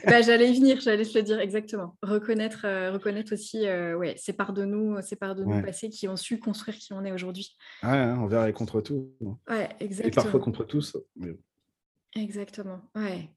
bah, 0.06 0.20
j'allais 0.26 0.50
y 0.50 0.58
venir, 0.58 0.80
j'allais 0.80 1.04
te 1.04 1.16
le 1.16 1.22
dire 1.22 1.40
exactement. 1.40 1.96
Reconnaître, 2.02 2.66
euh, 2.66 2.92
reconnaître 2.92 3.32
aussi 3.32 3.66
euh, 3.66 3.96
ouais, 3.96 4.14
ces 4.18 4.32
parts 4.32 4.52
de 4.52 4.64
nous, 4.64 5.00
ces 5.00 5.16
parts 5.16 5.34
de 5.34 5.44
nous 5.44 5.62
passés 5.62 5.88
qui 5.88 6.06
ont 6.08 6.16
su 6.16 6.38
construire 6.38 6.76
qui 6.76 6.92
on 6.92 7.04
est 7.04 7.12
aujourd'hui. 7.12 7.56
Ouais, 7.82 7.90
hein, 7.90 8.18
envers 8.18 8.46
et 8.46 8.52
contre 8.52 8.80
tout. 8.80 9.10
Ouais, 9.48 9.68
exactement. 9.80 10.08
Et 10.08 10.14
parfois 10.14 10.40
contre 10.40 10.64
tous. 10.64 10.96
Exactement, 12.14 12.80
ouais. 12.94 13.30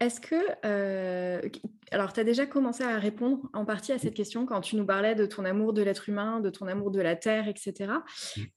Est-ce 0.00 0.18
que, 0.18 0.34
euh, 0.64 1.42
alors 1.90 2.14
tu 2.14 2.20
as 2.20 2.24
déjà 2.24 2.46
commencé 2.46 2.82
à 2.82 2.98
répondre 2.98 3.50
en 3.52 3.66
partie 3.66 3.92
à 3.92 3.98
cette 3.98 4.14
question 4.14 4.46
quand 4.46 4.62
tu 4.62 4.76
nous 4.76 4.86
parlais 4.86 5.14
de 5.14 5.26
ton 5.26 5.44
amour 5.44 5.74
de 5.74 5.82
l'être 5.82 6.08
humain, 6.08 6.40
de 6.40 6.48
ton 6.48 6.66
amour 6.66 6.90
de 6.90 7.02
la 7.02 7.16
terre, 7.16 7.48
etc. 7.48 7.92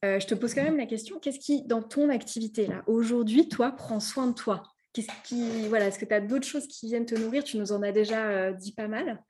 Euh, 0.05 0.21
je 0.21 0.25
te 0.25 0.35
pose 0.35 0.53
quand 0.53 0.63
même 0.63 0.77
la 0.77 0.85
question, 0.85 1.19
qu'est-ce 1.19 1.39
qui, 1.39 1.63
dans 1.65 1.83
ton 1.83 2.07
activité 2.07 2.65
là, 2.65 2.81
aujourd'hui, 2.87 3.49
toi, 3.49 3.73
prend 3.73 3.99
soin 3.99 4.27
de 4.27 4.33
toi? 4.33 4.63
Qu'est-ce 4.93 5.09
qui, 5.25 5.67
voilà, 5.67 5.87
est-ce 5.87 5.99
que 5.99 6.05
tu 6.05 6.13
as 6.13 6.21
d'autres 6.21 6.47
choses 6.47 6.67
qui 6.67 6.87
viennent 6.87 7.05
te 7.05 7.15
nourrir? 7.15 7.43
Tu 7.43 7.57
nous 7.57 7.73
en 7.73 7.81
as 7.81 7.91
déjà 7.91 8.29
euh, 8.29 8.53
dit 8.53 8.71
pas 8.71 8.87
mal. 8.87 9.21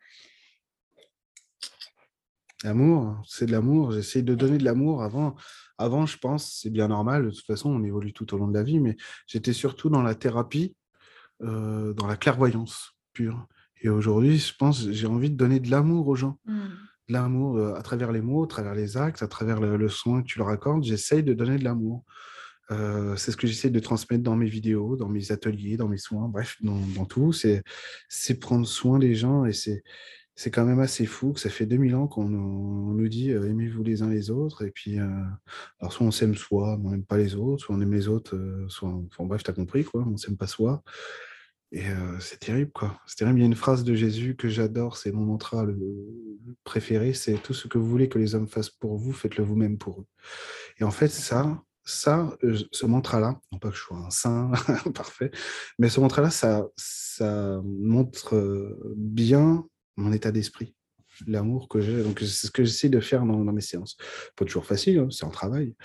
L'amour, 2.63 3.17
c'est 3.26 3.47
de 3.47 3.52
l'amour. 3.52 3.91
J'essaie 3.91 4.21
de 4.21 4.36
donner 4.36 4.60
de 4.60 4.65
l'amour 4.65 5.02
avant. 5.02 5.36
Avant, 5.80 6.06
je 6.06 6.19
pense, 6.19 6.60
c'est 6.62 6.69
bien 6.69 6.89
normal. 6.89 7.26
De 7.26 7.32
toute 7.32 7.45
façon, 7.45 7.71
on 7.71 7.84
évolue 7.84 8.13
tout 8.13 8.32
au 8.36 8.38
long 8.38 8.47
de 8.47 8.54
la 8.54 8.63
vie, 8.63 8.80
mais 8.80 8.97
j'étais 9.26 9.54
surtout 9.54 9.89
dans 9.89 10.04
la 10.04 10.13
thérapie 10.13 10.76
euh, 11.41 11.93
dans 11.93 12.08
la 12.08 12.15
clairvoyance 12.15 12.96
pure. 13.13 13.48
Et 13.82 13.89
aujourd'hui, 13.89 14.38
je 14.38 14.54
pense, 14.56 14.89
j'ai 14.89 15.08
envie 15.08 15.30
de 15.30 15.36
donner 15.36 15.60
de 15.60 15.69
l'amour 15.69 16.08
aux 16.08 16.15
gens. 16.15 16.39
Mmh. 16.46 16.60
De 17.10 17.13
l'amour 17.13 17.58
euh, 17.58 17.76
à 17.76 17.82
travers 17.82 18.12
les 18.12 18.22
mots, 18.22 18.43
à 18.43 18.48
travers 18.48 18.76
les 18.76 18.98
actes, 18.98 19.24
à 19.24 19.28
travers 19.28 19.60
le, 19.60 19.89
soin 19.89 20.22
que 20.22 20.28
tu 20.28 20.39
leur 20.39 20.50
accordes. 20.50 20.84
J'essaye 20.84 21.24
de 21.24 21.34
donner 21.34 21.58
de 21.58 21.63
l'amour. 21.63 22.04
Euh, 22.72 23.15
c'est 23.17 23.32
ce 23.32 23.38
que 23.38 23.46
j'essaie 23.46 23.69
de 23.69 23.80
transmettre 23.80 24.24
dans 24.24 24.38
mes 24.38 24.48
vidéos, 24.48 24.96
dans 24.96 25.10
mes 25.10 25.34
ateliers, 25.34 25.76
dans 25.76 25.89
mes 25.89 25.98
soins, 25.98 26.30
bref, 26.30 26.56
dans, 26.62 26.80
dans 26.96 27.06
tout. 27.06 27.34
C'est 27.34 28.39
prendre 28.39 28.65
soin 28.65 29.00
des 29.00 29.15
gens 29.15 29.43
et 29.46 29.54
c'est 29.54 29.84
c'est 30.36 30.52
quand 30.52 30.65
même 30.65 30.80
assez 30.80 31.06
fou 31.06 31.34
que 31.34 31.39
ça 31.39 31.50
fait 31.50 31.65
2000 31.65 31.96
ans 31.96 32.08
qu'on 32.08 32.28
nous 32.28 33.08
dit 33.08 33.32
aimez-vous 33.32 33.84
les 33.84 34.02
uns 34.02 34.10
les 34.10 34.32
autres 34.32 34.65
et 34.65 34.72
puis 34.72 34.98
alors 35.80 35.93
soit 35.93 36.06
on 36.06 36.12
s'aime 36.12 36.36
soi 36.36 36.78
mais 36.80 36.88
on 36.88 36.91
n'aime 36.91 37.06
pas 37.06 37.17
les 37.17 37.36
autres 37.36 37.63
soit 37.63 37.76
on 37.76 37.82
aime 37.82 37.93
les 37.93 38.08
autres 38.08 38.36
soit 38.67 38.89
enfin 38.89 39.26
bref 39.26 39.43
t'as 39.43 39.54
compris 39.54 39.84
quoi 39.84 40.04
on 40.08 40.17
s'aime 40.17 40.38
pas 40.38 40.48
soi 40.48 40.84
et 41.74 41.86
c'est 42.19 42.39
terrible, 42.39 42.72
quoi. 42.72 43.00
C'est 43.08 43.17
terrible. 43.17 43.39
Il 43.39 43.41
y 43.41 43.46
a 43.46 43.48
une 43.48 43.56
phrase 43.56 43.84
de 43.84 43.96
Jésus 43.96 44.36
que 44.36 44.48
j'adore, 44.48 44.96
c'est 44.96 45.12
mon 45.12 45.26
mantra 45.26 45.65
le 45.65 45.76
préféré, 46.63 47.13
c'est 47.13 47.34
tout 47.41 47.56
ce 47.56 47.67
que 47.67 47.80
vous 47.80 47.88
voulez 47.88 48.10
que 48.10 48.19
les 48.19 48.36
hommes 48.36 48.48
fassent 48.48 48.69
pour 48.69 48.96
vous, 48.96 49.12
faites-le 49.12 49.43
vous-même 49.43 49.80
pour 49.80 50.02
eux. 50.02 50.06
Et 50.78 50.84
en 50.84 50.91
fait, 50.91 51.08
ça, 51.08 51.63
ça, 51.84 52.38
ce 52.72 52.86
mantra-là, 52.86 53.39
non 53.52 53.58
pas 53.58 53.72
que 53.72 53.76
je 53.76 53.82
sois 53.82 53.98
un 53.98 54.12
saint 54.12 54.52
parfait, 54.93 55.32
mais 55.80 55.89
ce 55.89 56.00
mantra-là, 56.00 56.30
ça, 56.30 56.67
ça 56.78 57.60
montre 57.63 58.78
bien 58.96 59.65
mon 59.95 60.12
état 60.12 60.32
d'esprit 60.32 60.75
l'amour 61.27 61.67
que 61.67 61.79
j'ai. 61.79 62.01
Donc, 62.01 62.19
c'est 62.19 62.47
ce 62.47 62.51
que 62.51 62.63
j'essaie 62.63 62.89
de 62.89 62.99
faire 62.99 63.23
dans, 63.23 63.43
mes 63.43 63.62
séances. 63.62 63.97
Pas 64.36 64.45
toujours 64.45 64.65
facile, 64.65 64.99
hein, 64.99 65.08
c'est 65.12 65.25
un 65.25 65.29
travail. 65.29 65.75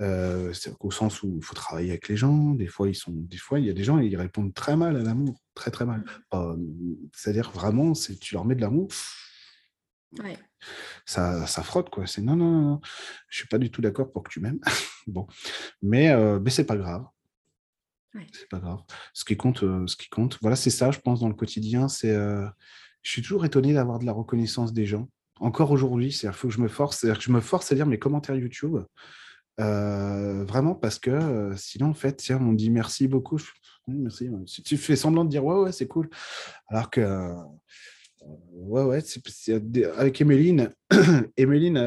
Euh, 0.00 0.52
au 0.80 0.90
sens 0.90 1.22
où 1.22 1.36
il 1.36 1.44
faut 1.44 1.54
travailler 1.54 1.90
avec 1.90 2.08
les 2.08 2.16
gens. 2.16 2.54
Des 2.54 2.66
fois, 2.66 2.88
ils 2.88 2.94
sont, 2.94 3.12
des 3.12 3.36
fois, 3.36 3.60
il 3.60 3.66
y 3.66 3.70
a 3.70 3.74
des 3.74 3.84
gens, 3.84 3.98
ils 3.98 4.16
répondent 4.16 4.54
très 4.54 4.76
mal 4.76 4.96
à 4.96 5.02
l'amour, 5.02 5.42
très 5.54 5.70
très 5.70 5.84
mal. 5.84 6.04
C'est-à-dire 7.12 7.50
vraiment, 7.50 7.94
c'est 7.94 8.18
tu 8.18 8.34
leur 8.34 8.44
mets 8.44 8.54
de 8.54 8.60
l'amour. 8.60 8.88
Ça, 11.04 11.46
ça 11.46 11.62
frotte 11.62 11.90
quoi. 11.90 12.06
C'est 12.06 12.22
non, 12.22 12.36
non, 12.36 12.60
non, 12.60 12.80
je 13.28 13.38
suis 13.38 13.48
pas 13.48 13.58
du 13.58 13.70
tout 13.70 13.80
d'accord 13.80 14.10
pour 14.10 14.22
que 14.22 14.30
tu 14.30 14.40
m'aimes. 14.40 14.60
bon, 15.06 15.26
mais, 15.82 16.10
euh, 16.10 16.40
mais 16.40 16.50
c'est 16.50 16.64
pas 16.64 16.76
grave. 16.76 17.04
C'est 18.32 18.48
pas 18.48 18.58
grave. 18.58 18.80
Ce 19.12 19.24
qui 19.24 19.36
compte, 19.36 19.62
euh, 19.62 19.86
ce 19.86 19.94
qui 19.94 20.08
compte. 20.08 20.38
Voilà, 20.40 20.56
c'est 20.56 20.70
ça, 20.70 20.90
je 20.90 20.98
pense, 20.98 21.20
dans 21.20 21.28
le 21.28 21.34
quotidien. 21.34 21.88
C'est 21.88 22.10
euh, 22.10 22.48
je 23.08 23.14
suis 23.14 23.22
toujours 23.22 23.46
étonné 23.46 23.72
d'avoir 23.72 23.98
de 23.98 24.04
la 24.04 24.12
reconnaissance 24.12 24.74
des 24.74 24.84
gens. 24.84 25.08
Encore 25.40 25.70
aujourd'hui, 25.70 26.12
c'est-à-dire 26.12 26.38
faut 26.38 26.48
que 26.48 26.54
je 26.54 26.60
me 26.60 26.68
force, 26.68 26.98
c'est-à-dire 26.98 27.16
que 27.16 27.24
je 27.24 27.32
me 27.32 27.40
force 27.40 27.72
à 27.72 27.74
lire 27.74 27.86
mes 27.86 27.98
commentaires 27.98 28.36
YouTube. 28.36 28.76
Euh, 29.60 30.44
vraiment 30.44 30.74
parce 30.74 30.98
que 30.98 31.10
euh, 31.10 31.56
sinon 31.56 31.86
en 31.88 31.94
fait 31.94 32.18
tiens 32.18 32.38
on 32.40 32.52
dit 32.52 32.70
merci 32.70 33.08
beaucoup 33.08 33.40
merci 33.88 34.30
tu 34.64 34.76
fais 34.76 34.94
semblant 34.94 35.24
de 35.24 35.30
dire 35.30 35.42
ouais 35.42 35.58
ouais 35.58 35.72
c'est 35.72 35.86
cool. 35.86 36.10
Alors 36.68 36.90
que 36.90 37.00
euh, 37.00 37.34
ouais 38.52 38.82
ouais 38.82 39.02
avec 39.96 40.20
Emeline 40.20 40.70
Emeline 41.38 41.78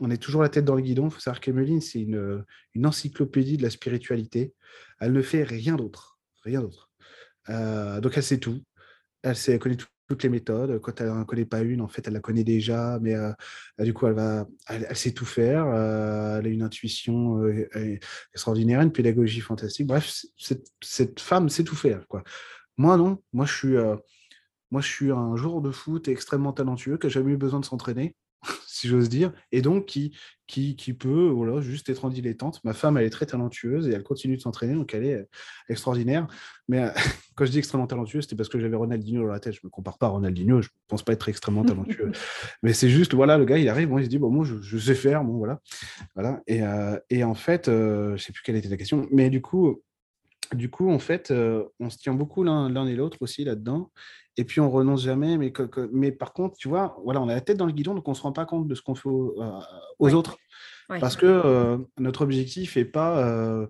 on 0.00 0.10
est 0.10 0.20
toujours 0.20 0.42
la 0.42 0.48
tête 0.48 0.64
dans 0.64 0.74
le 0.74 0.82
guidon. 0.82 1.06
Il 1.06 1.10
faut 1.12 1.20
savoir 1.20 1.38
qu'Emeline 1.38 1.80
c'est 1.80 2.00
une, 2.00 2.44
une 2.74 2.86
encyclopédie 2.86 3.56
de 3.56 3.62
la 3.62 3.70
spiritualité. 3.70 4.52
Elle 4.98 5.12
ne 5.12 5.22
fait 5.22 5.44
rien 5.44 5.76
d'autre 5.76 6.18
rien 6.42 6.60
d'autre. 6.60 6.90
Donc 7.46 8.16
elle 8.16 8.24
sait 8.24 8.38
tout. 8.38 8.60
Elle, 9.22 9.36
sait, 9.36 9.52
elle 9.52 9.58
connaît 9.60 9.76
tout 9.76 9.86
toutes 10.10 10.24
les 10.24 10.28
méthodes. 10.28 10.80
Quand 10.80 11.00
elle 11.00 11.06
n'en 11.06 11.24
connaît 11.24 11.44
pas 11.44 11.60
une, 11.60 11.80
en 11.80 11.86
fait, 11.86 12.04
elle 12.08 12.14
la 12.14 12.20
connaît 12.20 12.42
déjà, 12.42 12.98
mais 13.00 13.14
euh, 13.14 13.32
du 13.78 13.94
coup, 13.94 14.08
elle, 14.08 14.14
va, 14.14 14.44
elle, 14.68 14.96
sait 14.96 15.12
tout 15.12 15.24
faire. 15.24 15.66
Euh, 15.68 16.40
elle 16.40 16.46
a 16.46 16.48
une 16.48 16.62
intuition 16.62 17.38
euh, 17.44 17.68
extraordinaire, 18.34 18.80
une 18.80 18.90
pédagogie 18.90 19.40
fantastique. 19.40 19.86
Bref, 19.86 20.12
cette, 20.80 21.20
femme 21.20 21.48
sait 21.48 21.62
tout 21.62 21.76
faire. 21.76 22.04
Moi, 22.76 22.96
non. 22.96 23.22
Moi, 23.32 23.46
je 23.46 23.54
suis, 23.54 23.76
moi, 24.72 24.80
je 24.80 24.88
suis 24.88 25.12
un 25.12 25.36
joueur 25.36 25.60
de 25.60 25.70
foot 25.70 26.08
extrêmement 26.08 26.52
talentueux 26.52 26.98
qui 26.98 27.06
n'a 27.06 27.12
jamais 27.12 27.32
eu 27.32 27.36
besoin 27.36 27.60
de 27.60 27.64
s'entraîner 27.64 28.16
si 28.80 28.88
j'ose 28.88 29.08
dire, 29.08 29.32
et 29.52 29.62
donc 29.62 29.86
qui, 29.86 30.16
qui, 30.46 30.74
qui, 30.74 30.94
peut 30.94 31.28
voilà, 31.28 31.60
juste 31.60 31.88
être 31.88 32.04
en 32.04 32.08
dilettante. 32.08 32.62
Ma 32.64 32.72
femme, 32.72 32.96
elle 32.96 33.04
est 33.04 33.10
très 33.10 33.26
talentueuse 33.26 33.88
et 33.88 33.92
elle 33.92 34.02
continue 34.02 34.36
de 34.36 34.40
s'entraîner, 34.40 34.74
donc 34.74 34.94
elle 34.94 35.04
est 35.04 35.14
euh, 35.14 35.28
extraordinaire. 35.68 36.26
Mais 36.68 36.80
euh, 36.80 36.90
quand 37.36 37.44
je 37.44 37.50
dis 37.50 37.58
extrêmement 37.58 37.86
talentueuse, 37.86 38.24
c'était 38.24 38.36
parce 38.36 38.48
que 38.48 38.58
j'avais 38.58 38.76
Ronaldinho 38.76 39.22
dans 39.22 39.32
la 39.32 39.40
tête. 39.40 39.52
Je 39.52 39.60
ne 39.62 39.68
me 39.68 39.70
compare 39.70 39.98
pas 39.98 40.06
à 40.06 40.10
Ronaldinho, 40.10 40.62
je 40.62 40.68
ne 40.68 40.72
pense 40.88 41.02
pas 41.02 41.12
être 41.12 41.28
extrêmement 41.28 41.64
talentueux. 41.64 42.10
Mais 42.62 42.72
c'est 42.72 42.88
juste, 42.88 43.14
voilà, 43.14 43.38
le 43.38 43.44
gars, 43.44 43.58
il 43.58 43.68
arrive, 43.68 43.88
bon, 43.88 43.98
il 43.98 44.04
se 44.04 44.08
dit, 44.08 44.18
bon, 44.18 44.30
moi, 44.30 44.44
je, 44.44 44.78
sais 44.78 44.94
faire, 44.94 45.24
bon, 45.24 45.36
voilà. 45.36 45.60
voilà. 46.14 46.40
Et, 46.46 46.62
euh, 46.62 46.98
et 47.10 47.22
en 47.22 47.34
fait, 47.34 47.66
je 47.66 48.12
ne 48.12 48.16
sais 48.16 48.32
plus 48.32 48.42
quelle 48.42 48.56
était 48.56 48.68
la 48.68 48.76
question, 48.76 49.06
mais 49.12 49.30
du 49.30 49.42
coup, 49.42 49.82
du 50.54 50.70
coup, 50.70 50.90
en 50.90 50.98
fait, 50.98 51.32
on 51.80 51.90
se 51.90 51.98
tient 51.98 52.14
beaucoup 52.14 52.42
l'un 52.44 52.86
et 52.86 52.94
l'autre 52.94 53.18
aussi 53.20 53.44
là-dedans 53.44 53.90
et 54.40 54.44
puis 54.44 54.60
on 54.60 54.70
renonce 54.70 55.02
jamais. 55.02 55.36
Mais, 55.36 55.52
mais 55.92 56.12
par 56.12 56.32
contre, 56.32 56.56
tu 56.56 56.68
vois, 56.68 56.96
voilà, 57.04 57.20
on 57.20 57.28
a 57.28 57.34
la 57.34 57.40
tête 57.40 57.56
dans 57.56 57.66
le 57.66 57.72
guidon, 57.72 57.94
donc 57.94 58.08
on 58.08 58.12
ne 58.12 58.16
se 58.16 58.22
rend 58.22 58.32
pas 58.32 58.46
compte 58.46 58.66
de 58.66 58.74
ce 58.74 58.82
qu'on 58.82 58.94
fait 58.94 59.08
aux, 59.08 59.36
euh, 59.42 60.12
autres. 60.12 60.38
Parce 60.88 61.14
que 61.14 61.26
euh, 61.26 61.78
notre 61.98 62.22
objectif 62.22 62.76
n'est 62.76 62.84
pas, 62.84 63.24
euh, 63.24 63.66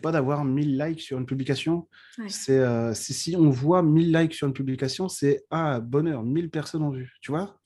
pas 0.00 0.12
d'avoir 0.12 0.44
1000 0.44 0.78
likes 0.78 1.00
sur 1.00 1.18
une 1.18 1.26
publication. 1.26 1.88
C'est 2.28 2.94
si 2.94 3.36
on 3.36 3.50
voit 3.50 3.82
1000 3.82 4.12
likes 4.12 4.34
sur 4.34 4.46
une 4.46 4.52
publication, 4.52 5.08
c'est 5.08 5.44
ah, 5.50 5.80
bonheur, 5.80 6.22
1000 6.22 6.50
personnes 6.50 6.82
ont 6.82 6.90
vu, 6.90 7.14
tu 7.20 7.32
vois 7.32 7.58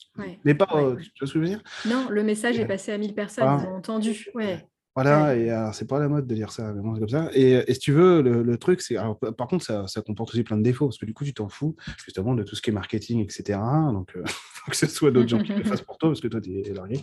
Mais 0.45 0.55
pas, 0.55 0.67
tu 0.67 0.79
vois 0.79 0.97
ce 1.01 1.21
que 1.21 1.27
je 1.27 1.39
veux 1.39 1.47
dire? 1.47 1.63
Non, 1.85 2.09
le 2.09 2.23
message 2.23 2.59
est 2.59 2.67
passé 2.67 2.93
à 2.93 2.99
1000 2.99 3.15
personnes, 3.15 3.61
ils 3.61 3.67
ont 3.67 3.77
entendu. 3.77 4.29
Ouais. 4.35 4.70
Voilà, 4.97 5.37
et 5.37 5.51
alors 5.51 5.73
c'est 5.73 5.87
pas 5.87 6.01
la 6.01 6.09
mode 6.09 6.27
de 6.27 6.35
dire 6.35 6.51
ça, 6.51 6.73
mais 6.73 6.83
c'est 6.95 7.01
comme 7.01 7.09
ça. 7.09 7.31
Et, 7.33 7.63
si 7.73 7.79
tu 7.79 7.93
veux, 7.93 8.23
le, 8.23 8.59
truc, 8.59 8.81
c'est. 8.81 8.97
Par 9.39 9.47
contre, 9.47 9.65
ça, 9.65 9.87
ça, 9.87 10.03
comporte 10.03 10.31
aussi 10.31 10.43
plein 10.43 10.57
de 10.57 10.63
défauts, 10.63 10.87
parce 10.87 10.99
que 10.99 11.07
du 11.07 11.15
coup, 11.15 11.25
tu 11.25 11.33
t'en 11.33 11.49
fous 11.49 11.77
justement 12.05 12.35
de 12.35 12.43
tout 12.43 12.57
ce 12.57 12.63
qui 12.63 12.71
est 12.71 12.73
marketing, 12.73 13.21
etc. 13.23 13.61
Donc, 13.93 14.11
il 14.17 14.23
euh, 14.23 14.25
faut 14.27 14.71
que 14.71 14.77
ce 14.77 14.87
soit 14.89 15.13
d'autres 15.13 15.29
gens 15.29 15.43
qui 15.43 15.53
le 15.53 15.63
fassent 15.63 15.83
pour 15.83 15.97
toi, 15.97 16.09
parce 16.09 16.21
que 16.21 16.27
toi, 16.27 16.41
tu 16.41 16.59
es 16.59 16.75
largué. 16.75 17.01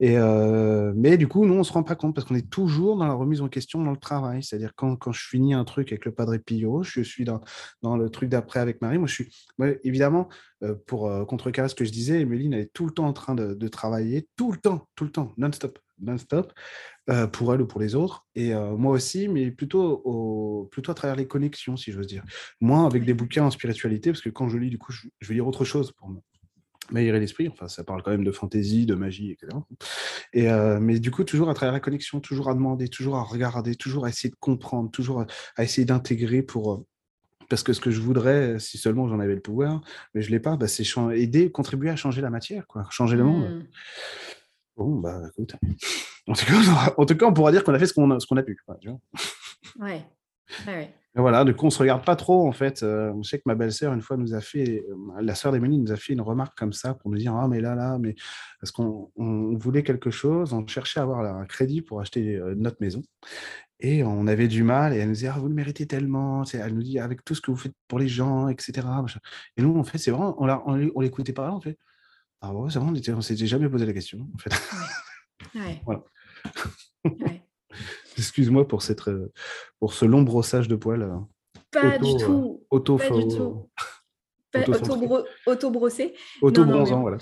Et, 0.00 0.16
euh, 0.16 0.94
mais 0.96 1.18
du 1.18 1.28
coup, 1.28 1.44
nous, 1.44 1.52
on 1.52 1.64
se 1.64 1.72
rend 1.72 1.82
pas 1.82 1.96
compte, 1.96 2.14
parce 2.14 2.26
qu'on 2.26 2.34
est 2.34 2.48
toujours 2.48 2.96
dans 2.96 3.06
la 3.06 3.12
remise 3.12 3.42
en 3.42 3.48
question 3.48 3.84
dans 3.84 3.90
le 3.90 3.98
travail. 3.98 4.42
C'est-à-dire, 4.42 4.72
quand, 4.74 4.96
quand 4.96 5.12
je 5.12 5.28
finis 5.28 5.52
un 5.52 5.64
truc 5.64 5.92
avec 5.92 6.06
le 6.06 6.12
Padre 6.12 6.38
Pio, 6.38 6.82
je 6.82 7.02
suis 7.02 7.24
dans, 7.24 7.42
dans 7.82 7.98
le 7.98 8.08
truc 8.08 8.30
d'après 8.30 8.60
avec 8.60 8.80
Marie. 8.80 8.96
Moi, 8.96 9.06
je 9.06 9.14
suis. 9.14 9.46
évidemment, 9.84 10.30
euh, 10.64 10.74
pour 10.86 11.10
contrecarrer 11.26 11.68
ce 11.68 11.74
que 11.74 11.84
je 11.84 11.92
disais, 11.92 12.22
Emeline, 12.22 12.54
elle 12.54 12.60
est 12.60 12.72
tout 12.72 12.86
le 12.86 12.92
temps 12.92 13.06
en 13.06 13.12
train 13.12 13.34
de, 13.34 13.52
de 13.52 13.68
travailler, 13.68 14.26
tout 14.36 14.50
le 14.50 14.56
temps, 14.56 14.88
tout 14.96 15.04
le 15.04 15.10
temps, 15.10 15.34
non-stop 15.36 15.78
non-stop 16.00 16.52
euh, 17.10 17.26
pour 17.26 17.54
elle 17.54 17.62
ou 17.62 17.66
pour 17.66 17.80
les 17.80 17.94
autres. 17.94 18.26
Et 18.34 18.54
euh, 18.54 18.76
moi 18.76 18.92
aussi, 18.92 19.28
mais 19.28 19.50
plutôt, 19.50 20.02
au, 20.04 20.68
plutôt 20.70 20.92
à 20.92 20.94
travers 20.94 21.16
les 21.16 21.26
connexions, 21.26 21.76
si 21.76 21.92
j'ose 21.92 22.06
dire. 22.06 22.22
Moi, 22.60 22.84
avec 22.84 23.04
des 23.04 23.14
bouquins 23.14 23.44
en 23.44 23.50
spiritualité, 23.50 24.10
parce 24.10 24.20
que 24.20 24.28
quand 24.28 24.48
je 24.48 24.58
lis, 24.58 24.70
du 24.70 24.78
coup, 24.78 24.92
je, 24.92 25.08
vais 25.22 25.34
lire 25.34 25.46
autre 25.46 25.64
chose 25.64 25.92
pour 25.92 26.10
m'aérer 26.90 27.18
l'esprit. 27.18 27.48
Enfin, 27.48 27.68
ça 27.68 27.84
parle 27.84 28.02
quand 28.02 28.10
même 28.10 28.24
de 28.24 28.32
fantaisie, 28.32 28.86
de 28.86 28.94
magie, 28.94 29.30
etc. 29.30 29.56
Et, 30.32 30.50
euh, 30.50 30.80
mais 30.80 30.98
du 30.98 31.10
coup, 31.10 31.24
toujours 31.24 31.48
à 31.48 31.54
travers 31.54 31.72
la 31.72 31.80
connexion, 31.80 32.20
toujours 32.20 32.50
à 32.50 32.54
demander, 32.54 32.88
toujours 32.88 33.16
à 33.16 33.22
regarder, 33.22 33.74
toujours 33.74 34.04
à 34.04 34.10
essayer 34.10 34.30
de 34.30 34.36
comprendre, 34.38 34.90
toujours 34.90 35.24
à, 35.56 35.64
essayer 35.64 35.84
d'intégrer 35.84 36.42
pour 36.42 36.84
parce 37.48 37.62
que 37.62 37.72
ce 37.72 37.80
que 37.80 37.90
je 37.90 38.00
voudrais, 38.02 38.58
si 38.58 38.76
seulement 38.76 39.08
j'en 39.08 39.20
avais 39.20 39.34
le 39.34 39.40
pouvoir, 39.40 39.80
mais 40.12 40.20
je 40.20 40.28
ne 40.28 40.32
l'ai 40.32 40.40
pas, 40.40 40.56
bah, 40.56 40.68
c'est 40.68 40.84
aider, 41.14 41.50
contribuer 41.50 41.88
à 41.88 41.96
changer 41.96 42.20
la 42.20 42.28
matière, 42.28 42.66
quoi, 42.66 42.84
changer 42.90 43.16
le 43.16 43.24
monde. 43.24 43.48
Mmh. 43.48 43.62
Bon, 44.78 44.94
bah 45.00 45.20
écoute. 45.28 45.56
En 46.28 46.34
tout, 46.34 46.46
cas, 46.46 46.94
en 46.96 47.04
tout 47.04 47.16
cas, 47.16 47.26
on 47.26 47.32
pourra 47.32 47.50
dire 47.50 47.64
qu'on 47.64 47.74
a 47.74 47.78
fait 47.80 47.86
ce 47.86 47.94
qu'on 47.94 48.10
a, 48.12 48.20
ce 48.20 48.26
qu'on 48.26 48.36
a 48.36 48.44
pu. 48.44 48.56
tu 48.80 48.88
vois 48.88 49.00
ouais. 49.80 50.04
ouais. 50.68 50.94
voilà, 51.16 51.44
du 51.44 51.52
coup, 51.52 51.66
on 51.66 51.70
se 51.70 51.80
regarde 51.80 52.04
pas 52.04 52.14
trop, 52.14 52.46
en 52.46 52.52
fait. 52.52 52.84
Euh, 52.84 53.10
on 53.12 53.24
sait 53.24 53.38
que 53.38 53.42
ma 53.46 53.56
belle-sœur, 53.56 53.92
une 53.92 54.02
fois, 54.02 54.16
nous 54.16 54.34
a 54.34 54.40
fait, 54.40 54.84
euh, 54.88 55.20
la 55.20 55.34
sœur 55.34 55.50
d'Emilie 55.50 55.78
nous 55.78 55.90
a 55.90 55.96
fait 55.96 56.12
une 56.12 56.20
remarque 56.20 56.56
comme 56.56 56.72
ça 56.72 56.94
pour 56.94 57.10
nous 57.10 57.16
dire 57.16 57.34
Ah, 57.34 57.48
mais 57.48 57.60
là, 57.60 57.74
là, 57.74 57.98
mais. 57.98 58.14
Parce 58.60 58.70
qu'on 58.70 59.10
voulait 59.16 59.82
quelque 59.82 60.10
chose, 60.10 60.52
on 60.52 60.64
cherchait 60.64 61.00
à 61.00 61.02
avoir 61.02 61.24
un 61.24 61.44
crédit 61.44 61.82
pour 61.82 62.00
acheter 62.00 62.36
euh, 62.36 62.54
notre 62.56 62.76
maison. 62.80 63.02
Et 63.80 64.04
on 64.04 64.28
avait 64.28 64.48
du 64.48 64.62
mal, 64.62 64.92
et 64.92 64.98
elle 64.98 65.08
nous 65.08 65.14
disait 65.14 65.28
ah, 65.28 65.38
Vous 65.40 65.48
le 65.48 65.54
méritez 65.54 65.86
tellement. 65.86 66.44
Elle 66.52 66.74
nous 66.74 66.84
dit 66.84 67.00
Avec 67.00 67.24
tout 67.24 67.34
ce 67.34 67.40
que 67.40 67.50
vous 67.50 67.56
faites 67.56 67.74
pour 67.88 67.98
les 67.98 68.08
gens, 68.08 68.46
etc. 68.46 68.86
Et 69.56 69.62
nous, 69.62 69.76
en 69.76 69.82
fait, 69.82 69.98
c'est 69.98 70.12
vraiment, 70.12 70.36
on 70.38 71.00
l'écoutait 71.00 71.32
pas 71.32 71.46
là, 71.46 71.52
en 71.52 71.60
fait. 71.60 71.76
Ah 72.40 72.54
ouais, 72.54 72.70
c'est 72.70 72.78
vrai, 72.78 72.88
on 72.88 73.16
ne 73.16 73.20
s'était 73.20 73.46
jamais 73.46 73.68
posé 73.68 73.86
la 73.86 73.92
question, 73.92 74.28
en 74.34 74.38
fait. 74.38 74.50
Ouais. 75.54 75.80
voilà. 75.86 76.02
Ouais. 77.04 77.42
Excuse-moi 78.18 78.66
pour, 78.66 78.82
cette, 78.82 79.06
euh, 79.08 79.32
pour 79.78 79.94
ce 79.94 80.04
long 80.04 80.22
brossage 80.22 80.68
de 80.68 80.76
poils. 80.76 81.02
Euh, 81.02 81.18
pas 81.70 81.98
du 81.98 82.16
tout. 82.16 82.64
auto, 82.70 82.96
pas 82.96 83.10
du 83.10 83.28
tout. 83.28 83.70
Auto-brossé. 85.46 86.14
Auto-bronzant, 86.42 87.00
voilà. 87.00 87.18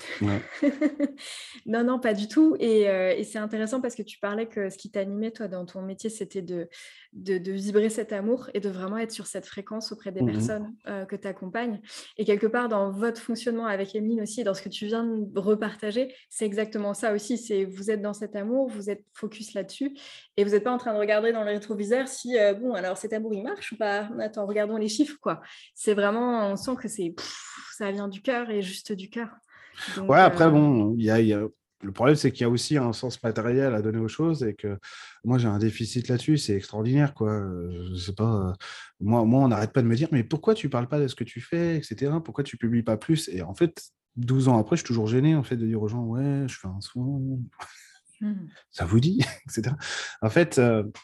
non, 1.67 1.85
non, 1.85 1.99
pas 1.99 2.15
du 2.15 2.29
tout. 2.29 2.57
Et, 2.61 2.89
euh, 2.89 3.15
et 3.17 3.25
c'est 3.25 3.39
intéressant 3.39 3.81
parce 3.81 3.95
que 3.95 4.03
tu 4.03 4.19
parlais 4.19 4.47
que 4.47 4.71
ce 4.71 4.79
qui 4.79 4.91
t'animait, 4.91 5.31
toi, 5.31 5.49
dans 5.49 5.65
ton 5.65 5.83
métier, 5.83 6.11
c'était 6.11 6.43
de, 6.43 6.69
de, 7.17 7.53
vibrer 7.53 7.89
cet 7.89 8.13
amour 8.13 8.51
et 8.55 8.61
de 8.61 8.69
vraiment 8.69 8.99
être 8.99 9.11
sur 9.11 9.27
cette 9.27 9.47
fréquence 9.47 9.91
auprès 9.93 10.13
des 10.13 10.23
mmh 10.23 10.27
personnes 10.27 10.75
euh, 10.87 11.05
que 11.07 11.17
tu 11.17 11.27
accompagnes. 11.27 11.81
Et 12.19 12.25
quelque 12.25 12.47
part, 12.47 12.69
dans 12.69 12.91
votre 12.91 13.21
fonctionnement 13.21 13.67
avec 13.67 13.95
Emeline 13.95 14.21
aussi, 14.23 14.45
dans 14.45 14.55
ce 14.55 14.63
que 14.63 14.69
tu 14.69 14.87
viens 14.87 15.05
de 15.05 15.39
repartager, 15.39 16.15
c'est 16.29 16.45
exactement 16.45 16.95
ça 16.95 17.15
aussi. 17.15 17.39
C'est 17.39 17.65
vous 17.65 17.91
êtes 17.91 18.03
dans 18.03 18.13
cet 18.13 18.37
amour, 18.37 18.69
vous 18.69 18.91
êtes 18.91 19.05
focus 19.15 19.55
là-dessus 19.55 19.97
et 20.37 20.45
vous 20.45 20.51
n'êtes 20.51 20.65
pas 20.65 20.73
en 20.73 20.79
train 20.79 20.93
de 20.93 20.99
regarder 20.99 21.33
dans 21.33 21.43
le 21.43 21.51
rétroviseur 21.51 22.09
si, 22.09 22.39
euh, 22.39 22.53
bon, 22.55 22.75
alors 22.75 22.99
cet 22.99 23.13
amour, 23.13 23.33
il 23.33 23.43
marche 23.43 23.73
ou 23.73 23.77
pas? 23.77 24.09
Attends, 24.21 24.47
regardons 24.47 24.77
les 24.77 24.89
chiffres, 24.89 25.17
quoi. 25.21 25.41
C'est 25.75 25.95
vraiment, 25.95 26.51
on 26.51 26.57
sent 26.57 26.77
que 26.81 26.89
c'est 26.89 27.15
ça 27.77 27.91
vient 27.91 28.09
du 28.09 28.23
cœur 28.23 28.51
et 28.51 28.63
juste 28.63 28.93
du 28.93 29.11
cœur. 29.11 29.29
ouais, 29.99 30.21
après, 30.21 30.47
euh, 30.47 30.51
bon, 30.51 30.95
il 30.97 31.05
y 31.05 31.11
a, 31.11 31.41
le 31.83 31.93
problème, 31.93 32.17
c'est 32.17 32.33
qu'il 32.33 32.43
y 32.43 32.45
a 32.45 32.49
aussi 32.49 32.77
un 32.79 32.93
sens 32.93 33.23
matériel 33.23 33.75
à 33.75 33.83
donner 33.83 33.99
aux 33.99 34.09
choses 34.09 34.43
et 34.43 34.55
que 34.55 34.79
moi, 35.25 35.39
j'ai 35.39 35.49
un 35.49 35.59
déficit 35.59 36.09
là-dessus. 36.09 36.39
C'est 36.39 36.55
extraordinaire, 36.55 37.13
quoi. 37.15 37.33
Euh, 37.33 37.89
je 37.91 37.97
sais 37.97 38.15
pas. 38.15 38.49
Euh, 38.49 38.53
moi, 39.01 39.25
moi 39.25 39.45
on 39.45 39.49
n'arrête 39.49 39.73
pas 39.73 39.83
de 39.83 39.87
me 39.87 39.95
dire, 39.95 40.09
mais 40.11 40.25
pourquoi 40.25 40.55
tu 40.55 40.69
parles 40.69 40.89
pas 40.89 40.99
de 40.99 41.07
ce 41.07 41.15
que 41.15 41.25
tu 41.25 41.41
fais, 41.41 41.77
etc. 41.77 42.13
Pourquoi 42.25 42.45
tu 42.45 42.57
publies 42.57 42.83
pas 42.83 42.97
plus? 42.97 43.29
Et 43.29 43.43
en 43.43 43.55
fait, 43.55 43.83
12 44.17 44.49
ans 44.49 44.59
après, 44.59 44.77
je 44.77 44.81
suis 44.81 44.87
toujours 44.87 45.07
gêné, 45.07 45.35
en 45.35 45.43
fait, 45.43 45.57
de 45.57 45.67
dire 45.67 45.83
aux 45.83 45.89
gens, 45.89 46.05
ouais, 46.05 46.45
je 46.49 46.59
fais 46.59 46.69
un 46.69 46.81
son. 46.81 47.43
Mmh. 48.23 48.33
Ça 48.71 48.87
vous 48.87 48.99
dit, 48.99 49.21
etc. 49.47 49.77
En 50.23 50.31
fait, 50.31 50.59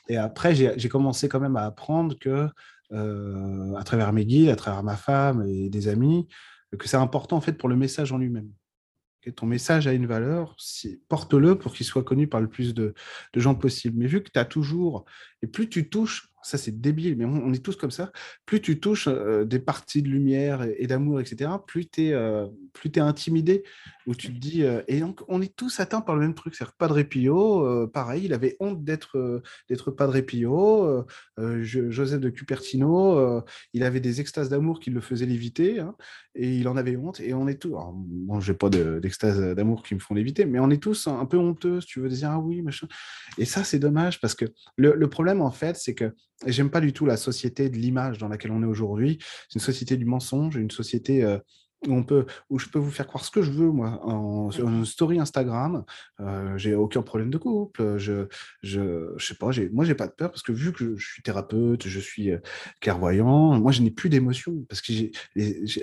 et 0.09 0.17
après, 0.17 0.55
j'ai 0.55 0.89
commencé 0.89 1.29
quand 1.29 1.41
même 1.41 1.57
à 1.57 1.67
apprendre 1.67 2.19
que, 2.19 2.49
à 2.93 3.83
travers 3.85 4.13
mes 4.13 4.25
guides, 4.25 4.49
à 4.49 4.57
travers 4.57 4.83
ma 4.83 4.97
femme 4.97 5.47
et 5.47 5.71
des 5.71 5.89
amis, 5.89 6.29
que 6.79 6.89
c'est 6.89 6.97
important 6.97 7.37
en 7.37 7.41
fait 7.41 7.55
pour 7.55 7.69
le 7.69 7.77
message 7.77 8.13
en 8.13 8.19
lui-même. 8.19 8.51
ton 9.37 9.47
message 9.47 9.87
a 9.87 9.93
une 9.93 10.07
valeur, 10.07 10.57
porte-le 11.09 11.57
pour 11.59 11.75
qu'il 11.75 11.87
soit 11.87 12.05
connu 12.05 12.27
par 12.27 12.41
le 12.41 12.49
plus 12.49 12.75
de, 12.75 12.95
de 13.33 13.41
gens 13.41 13.55
possible. 13.55 13.99
Mais 13.99 14.07
vu 14.07 14.23
que 14.23 14.31
tu 14.31 14.39
as 14.39 14.45
toujours, 14.45 15.05
et 15.43 15.47
plus 15.47 15.69
tu 15.69 15.89
touches 15.89 16.32
ça 16.43 16.59
c'est 16.59 16.81
débile, 16.81 17.17
mais 17.17 17.25
on, 17.25 17.53
est 17.53 17.65
tous 17.65 17.77
comme 17.77 17.91
ça. 17.91 18.11
Plus 18.47 18.61
tu 18.61 18.81
touches 18.81 19.09
euh, 19.09 19.45
des 19.45 19.59
parties 19.59 20.03
de 20.03 20.09
lumière 20.09 20.63
et, 20.63 20.87
d'amour, 20.87 21.21
etc., 21.21 21.51
plus 21.67 21.89
tu 21.89 22.09
es, 22.09 22.13
euh, 22.13 22.47
intimidé, 22.97 23.63
où 24.07 24.15
tu 24.15 24.29
te 24.29 24.39
dis. 24.39 24.65
Euh, 24.65 24.83
et 24.89 25.01
donc, 25.01 25.21
on 25.29 25.41
est 25.41 25.55
tous 25.55 25.79
atteints 25.81 26.01
par 26.01 26.17
le 26.17 26.23
même 26.23 26.35
truc. 26.35 26.55
C'est-à-dire, 26.55 26.75
Padre 26.77 27.03
Pio, 27.03 27.87
pareil, 27.89 28.25
il 28.25 28.35
avait 28.35 28.57
honte 28.61 28.85
d'être 28.85 29.43
d'être 29.69 29.91
Padre 29.91 30.21
Pio. 30.21 31.05
Joseph 31.39 32.21
de 32.21 32.31
Cupertino, 32.31 33.43
il 33.73 33.85
avait 33.85 34.01
des 34.01 34.21
extases 34.21 34.49
d'amour 34.49 34.81
qui 34.81 34.91
le 34.91 35.01
faisaient 35.01 35.27
léviter, 35.27 35.79
hein, 35.79 35.95
et 36.35 36.57
il 36.57 36.67
en 36.69 36.77
avait 36.77 36.97
honte. 36.97 37.21
Et 37.21 37.35
on 37.35 37.47
est 37.47 37.61
tous. 37.61 37.69
Alors, 37.69 37.93
bon, 37.95 38.41
j'ai 38.41 38.55
pas 38.55 38.69
d'extase 38.69 39.41
d'amour 39.55 39.83
qui 39.83 39.95
me 39.95 40.01
font 40.01 40.15
léviter, 40.15 40.45
mais 40.45 40.59
on 40.59 40.71
est 40.71 40.83
tous 40.83 41.07
un, 41.07 41.27
peu 41.27 41.37
honteux, 41.37 41.81
si 41.81 41.87
tu 41.87 42.01
veux 42.01 42.09
dire, 42.09 42.31
ah 42.31 42.39
oui, 42.41 42.63
machin. 42.63 42.89
Et 43.39 43.45
ça, 43.45 43.63
c'est 43.63 43.79
dommage, 43.79 44.21
parce 44.21 44.35
que 44.35 44.47
le 44.77 45.09
problème, 45.09 45.41
en 45.41 45.53
fait, 45.53 45.77
c'est 45.77 45.95
que 45.95 46.13
j'aime 46.47 46.71
pas 46.71 46.81
du 46.81 46.93
tout 46.93 47.07
la 47.07 47.17
société 47.17 47.69
de 47.69 47.77
l'image 47.77 48.19
dans 48.19 48.29
laquelle 48.29 48.51
on 48.51 48.63
est 48.63 48.67
aujourd'hui. 48.67 49.19
C'est 49.49 49.59
une 49.59 49.65
société 49.65 49.97
du 49.97 50.05
mensonge, 50.05 50.57
une 50.57 50.71
société 50.71 51.25
euh, 51.25 51.39
où, 51.87 51.95
on 51.95 52.03
peut, 52.03 52.27
où 52.51 52.59
je 52.59 52.69
peux 52.69 52.79
vous 52.79 52.91
faire 52.91 53.07
croire 53.07 53.25
ce 53.25 53.31
que 53.31 53.43
je 53.43 53.51
veux, 53.51 53.71
moi, 53.71 54.01
en, 54.05 54.51
story 54.85 55.19
Instagram. 55.19 55.85
Euh, 56.21 56.57
j'ai 56.57 56.75
aucun 56.75 57.03
problème 57.03 57.31
de 57.31 57.39
couple. 57.39 57.99
Je, 57.99 58.27
je, 58.63 59.13
je 59.17 59.27
sais 59.27 59.35
pas, 59.35 59.51
moi, 59.73 59.85
j'ai 59.85 59.95
pas 59.95 60.07
de 60.07 60.13
peur 60.13 60.31
parce 60.31 60.43
que 60.43 60.53
vu 60.53 60.73
que 60.73 60.97
je 60.97 61.07
suis 61.07 61.23
thérapeute, 61.23 61.87
je 61.87 62.01
suis 62.01 62.31
clairvoyant, 62.81 63.59
moi, 63.61 63.73
je 63.73 63.83
n'ai 63.83 63.91
plus 63.91 64.09
d'émotion 64.09 64.65
parce 64.69 64.81
que 64.81 64.93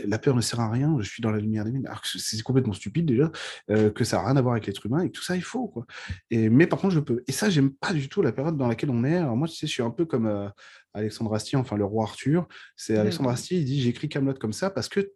la 0.05 0.19
peur 0.19 0.35
ne 0.35 0.41
sert 0.41 0.59
à 0.59 0.69
rien. 0.69 0.97
Je 0.99 1.09
suis 1.09 1.21
dans 1.21 1.31
la 1.31 1.39
lumière 1.39 1.65
des 1.65 1.71
mines. 1.71 1.87
Alors 1.87 2.01
que 2.01 2.07
c'est 2.07 2.41
complètement 2.41 2.73
stupide 2.73 3.05
déjà, 3.05 3.31
euh, 3.69 3.89
que 3.89 4.03
ça 4.03 4.17
n'a 4.17 4.27
rien 4.27 4.37
à 4.37 4.41
voir 4.41 4.53
avec 4.53 4.67
l'être 4.67 4.85
humain 4.85 5.01
et 5.01 5.07
que 5.07 5.13
tout 5.13 5.23
ça, 5.23 5.35
il 5.35 5.43
faut. 5.43 5.67
Quoi. 5.67 5.85
Et, 6.31 6.49
mais 6.49 6.67
par 6.67 6.79
contre, 6.79 6.93
je 6.93 6.99
peux. 6.99 7.23
Et 7.27 7.31
ça, 7.31 7.49
j'aime 7.49 7.71
pas 7.71 7.93
du 7.93 8.09
tout 8.09 8.21
la 8.21 8.31
période 8.31 8.57
dans 8.57 8.67
laquelle 8.67 8.89
on 8.89 9.03
est. 9.03 9.17
Alors, 9.17 9.35
moi, 9.35 9.47
tu 9.47 9.55
sais, 9.55 9.67
je 9.67 9.71
suis 9.71 9.83
un 9.83 9.91
peu 9.91 10.05
comme. 10.05 10.51
Alexandre 10.93 11.33
Astier, 11.35 11.57
enfin 11.57 11.77
le 11.77 11.85
roi 11.85 12.03
Arthur, 12.03 12.47
c'est 12.75 12.97
Alexandre 12.97 13.29
Astier, 13.29 13.59
il 13.59 13.65
dit 13.65 13.79
j'écris 13.79 14.09
Camelot 14.09 14.33
comme 14.33 14.53
ça 14.53 14.71
parce 14.71 14.89
que 14.89 15.11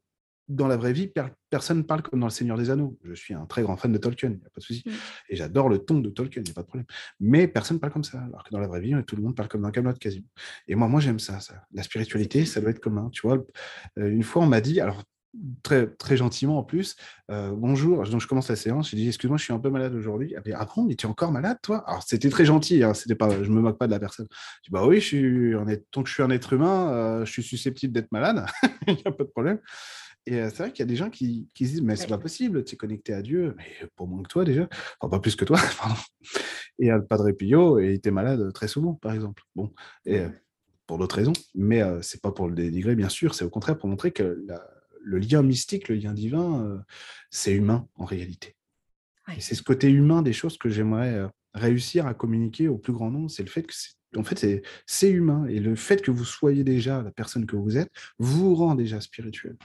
dans 0.47 0.67
la 0.67 0.77
vraie 0.77 0.93
vie, 0.93 1.11
personne 1.49 1.77
ne 1.79 1.83
parle 1.83 2.01
comme 2.01 2.19
dans 2.19 2.27
Le 2.27 2.31
Seigneur 2.31 2.57
des 2.57 2.69
Anneaux. 2.69 2.97
Je 3.03 3.13
suis 3.13 3.33
un 3.33 3.45
très 3.45 3.61
grand 3.61 3.77
fan 3.77 3.91
de 3.91 3.97
Tolkien, 3.97 4.29
il 4.29 4.37
n'y 4.37 4.45
a 4.45 4.49
pas 4.49 4.59
de 4.59 4.63
souci. 4.63 4.83
Mm. 4.85 4.91
Et 5.29 5.35
j'adore 5.35 5.69
le 5.69 5.79
ton 5.79 5.99
de 5.99 6.09
Tolkien, 6.09 6.41
il 6.41 6.45
n'y 6.45 6.51
a 6.51 6.53
pas 6.53 6.61
de 6.61 6.67
problème. 6.67 6.85
Mais 7.19 7.47
personne 7.47 7.77
ne 7.77 7.79
parle 7.79 7.93
comme 7.93 8.03
ça. 8.03 8.19
Alors 8.19 8.43
que 8.43 8.49
dans 8.51 8.59
la 8.59 8.67
vraie 8.67 8.81
vie, 8.81 8.93
tout 9.07 9.15
le 9.15 9.23
monde 9.23 9.35
parle 9.35 9.49
comme 9.49 9.61
dans 9.61 9.71
Camelot 9.71 9.93
quasiment. 9.93 10.27
Et 10.67 10.75
moi, 10.75 10.87
moi 10.87 10.99
j'aime 10.99 11.19
ça, 11.19 11.39
ça. 11.39 11.63
La 11.73 11.83
spiritualité, 11.83 12.45
ça 12.45 12.61
doit 12.61 12.71
être 12.71 12.79
commun. 12.81 13.09
Tu 13.11 13.25
vois, 13.25 13.43
euh, 13.97 14.09
une 14.09 14.23
fois, 14.23 14.43
on 14.43 14.47
m'a 14.47 14.61
dit, 14.61 14.79
alors 14.81 15.03
très, 15.63 15.87
très 15.87 16.17
gentiment 16.17 16.59
en 16.59 16.63
plus, 16.63 16.95
euh, 17.31 17.51
bonjour, 17.55 18.03
donc 18.03 18.21
je 18.21 18.27
commence 18.27 18.49
la 18.49 18.55
séance, 18.55 18.91
j'ai 18.91 18.97
dit, 18.97 19.07
excuse-moi, 19.07 19.37
je 19.37 19.43
suis 19.43 19.53
un 19.53 19.59
peu 19.59 19.69
malade 19.69 19.93
aujourd'hui. 19.95 20.33
Elle 20.35 20.43
dit, 20.43 20.53
ah 20.53 20.67
bon, 20.75 20.83
mais 20.83 20.95
tu 20.95 21.07
es 21.07 21.09
encore 21.09 21.31
malade, 21.31 21.57
toi? 21.61 21.83
Alors, 21.87 22.03
c'était 22.03 22.29
très 22.29 22.45
gentil, 22.45 22.83
hein, 22.83 22.93
c'était 22.93 23.15
pas, 23.15 23.43
je 23.43 23.49
me 23.49 23.61
moque 23.61 23.77
pas 23.77 23.87
de 23.87 23.91
la 23.91 23.99
personne. 23.99 24.27
Je 24.29 24.69
dis, 24.69 24.71
bah 24.71 24.85
oui, 24.85 24.99
je 24.99 25.05
suis, 25.05 25.53
tant 25.91 26.03
que 26.03 26.09
je 26.09 26.13
suis 26.13 26.23
un 26.23 26.29
être 26.29 26.53
humain, 26.53 26.91
euh, 26.91 27.25
je 27.25 27.31
suis 27.31 27.43
susceptible 27.43 27.93
d'être 27.93 28.11
malade, 28.11 28.45
il 28.87 28.95
n'y 28.95 29.03
a 29.05 29.11
pas 29.11 29.23
de 29.23 29.29
problème. 29.29 29.59
Et 30.25 30.35
c'est 30.35 30.57
vrai 30.57 30.71
qu'il 30.71 30.79
y 30.79 30.83
a 30.83 30.87
des 30.87 30.95
gens 30.95 31.09
qui, 31.09 31.49
qui 31.53 31.65
se 31.65 31.71
disent, 31.71 31.81
mais 31.81 31.95
c'est 31.95 32.07
pas 32.07 32.17
possible, 32.17 32.63
tu 32.63 32.75
es 32.75 32.77
connecté 32.77 33.13
à 33.13 33.21
Dieu, 33.21 33.55
mais 33.57 33.87
pour 33.95 34.07
moins 34.07 34.23
que 34.23 34.29
toi 34.29 34.45
déjà, 34.45 34.69
enfin 34.99 35.09
pas 35.09 35.19
plus 35.19 35.35
que 35.35 35.43
toi, 35.43 35.59
pardon. 35.77 35.95
Et 36.79 36.89
le 36.89 37.05
Padre 37.05 37.31
Pio, 37.31 37.79
et 37.79 37.87
il 37.87 37.93
était 37.95 38.11
malade 38.11 38.53
très 38.53 38.67
souvent, 38.67 38.93
par 38.93 39.13
exemple. 39.13 39.43
Bon, 39.55 39.73
et 40.05 40.21
pour 40.87 40.97
d'autres 40.97 41.17
raisons, 41.17 41.33
mais 41.55 41.81
c'est 42.01 42.21
pas 42.21 42.31
pour 42.31 42.47
le 42.47 42.55
dénigrer, 42.55 42.95
bien 42.95 43.09
sûr, 43.09 43.35
c'est 43.35 43.43
au 43.43 43.49
contraire 43.49 43.77
pour 43.77 43.89
montrer 43.89 44.11
que 44.11 44.45
le 45.01 45.17
lien 45.19 45.43
mystique, 45.43 45.89
le 45.89 45.95
lien 45.95 46.13
divin, 46.13 46.83
c'est 47.29 47.53
humain 47.53 47.87
en 47.95 48.05
réalité. 48.05 48.55
Et 49.35 49.41
c'est 49.41 49.55
ce 49.55 49.63
côté 49.63 49.89
humain 49.89 50.21
des 50.21 50.33
choses 50.33 50.57
que 50.57 50.69
j'aimerais 50.69 51.27
réussir 51.53 52.07
à 52.07 52.13
communiquer 52.13 52.67
au 52.67 52.77
plus 52.77 52.93
grand 52.93 53.11
nombre, 53.11 53.29
c'est 53.29 53.43
le 53.43 53.49
fait 53.49 53.63
que 53.63 53.73
en 54.17 54.23
fait, 54.23 54.63
c'est 54.85 55.09
humain. 55.09 55.45
Et 55.47 55.59
le 55.59 55.75
fait 55.75 56.01
que 56.01 56.11
vous 56.11 56.25
soyez 56.25 56.63
déjà 56.63 57.01
la 57.01 57.11
personne 57.11 57.45
que 57.45 57.55
vous 57.55 57.77
êtes 57.77 57.91
vous 58.19 58.55
rend 58.55 58.75
déjà 58.75 59.01
spirituel 59.01 59.55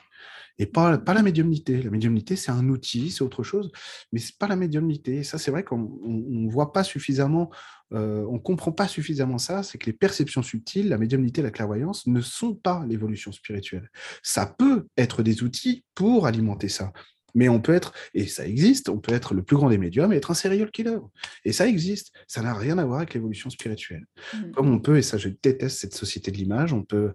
et 0.58 0.66
pas, 0.66 0.98
pas 0.98 1.14
la 1.14 1.22
médiumnité. 1.22 1.82
La 1.82 1.90
médiumnité, 1.90 2.36
c'est 2.36 2.50
un 2.50 2.68
outil, 2.68 3.10
c'est 3.10 3.22
autre 3.22 3.42
chose, 3.42 3.70
mais 4.12 4.18
c'est 4.18 4.36
pas 4.36 4.48
la 4.48 4.56
médiumnité. 4.56 5.22
ça, 5.22 5.38
c'est 5.38 5.50
vrai 5.50 5.62
qu'on 5.64 5.78
ne 5.78 6.50
voit 6.50 6.72
pas 6.72 6.84
suffisamment, 6.84 7.50
euh, 7.92 8.24
on 8.28 8.38
comprend 8.38 8.72
pas 8.72 8.88
suffisamment 8.88 9.38
ça, 9.38 9.62
c'est 9.62 9.78
que 9.78 9.86
les 9.86 9.92
perceptions 9.92 10.42
subtiles, 10.42 10.88
la 10.88 10.98
médiumnité, 10.98 11.42
la 11.42 11.50
clairvoyance, 11.50 12.06
ne 12.06 12.20
sont 12.20 12.54
pas 12.54 12.84
l'évolution 12.86 13.32
spirituelle. 13.32 13.90
Ça 14.22 14.46
peut 14.46 14.86
être 14.96 15.22
des 15.22 15.42
outils 15.42 15.84
pour 15.94 16.26
alimenter 16.26 16.68
ça. 16.68 16.92
Mais 17.34 17.48
on 17.48 17.60
peut 17.60 17.74
être, 17.74 17.92
et 18.14 18.26
ça 18.26 18.46
existe, 18.46 18.88
on 18.88 18.98
peut 18.98 19.12
être 19.12 19.34
le 19.34 19.42
plus 19.42 19.56
grand 19.56 19.68
des 19.68 19.78
médiums 19.78 20.12
et 20.12 20.16
être 20.16 20.30
un 20.30 20.34
serial 20.34 20.70
killer. 20.70 20.98
Et 21.44 21.52
ça 21.52 21.66
existe. 21.66 22.12
Ça 22.26 22.42
n'a 22.42 22.54
rien 22.54 22.78
à 22.78 22.84
voir 22.84 22.98
avec 22.98 23.14
l'évolution 23.14 23.50
spirituelle. 23.50 24.06
Mmh. 24.34 24.50
Comme 24.52 24.70
on 24.70 24.78
peut, 24.78 24.98
et 24.98 25.02
ça 25.02 25.18
je 25.18 25.28
déteste 25.42 25.78
cette 25.78 25.94
société 25.94 26.30
de 26.30 26.36
l'image, 26.36 26.72
on 26.72 26.82
peut, 26.82 27.12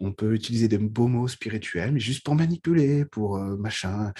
on 0.00 0.12
peut 0.12 0.34
utiliser 0.34 0.68
des 0.68 0.78
beaux 0.78 1.08
mots 1.08 1.28
spirituels, 1.28 1.92
mais 1.92 2.00
juste 2.00 2.24
pour 2.24 2.34
manipuler, 2.34 3.04
pour 3.04 3.36
euh, 3.36 3.56
machin. 3.56 4.12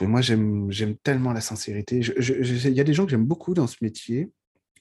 Et 0.00 0.06
moi, 0.06 0.20
j'aime 0.20 0.70
tellement 1.02 1.32
la 1.32 1.40
sincérité. 1.40 2.00
Il 2.00 2.72
y 2.72 2.80
a 2.80 2.84
des 2.84 2.94
gens 2.94 3.04
que 3.04 3.10
j'aime 3.10 3.26
beaucoup 3.26 3.54
dans 3.54 3.66
ce 3.66 3.76
métier. 3.82 4.30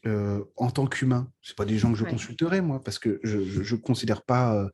Euh, 0.06 0.42
en 0.56 0.72
tant 0.72 0.88
qu'humain, 0.88 1.30
c'est 1.42 1.58
pas 1.58 1.66
des 1.66 1.78
gens 1.78 1.92
que 1.92 1.98
je 1.98 2.06
consulterai 2.06 2.62
moi 2.62 2.82
parce 2.82 3.00
que 3.00 3.20
je, 3.22 3.42
je, 3.42 3.76
considère 3.76 4.24
pas, 4.24 4.70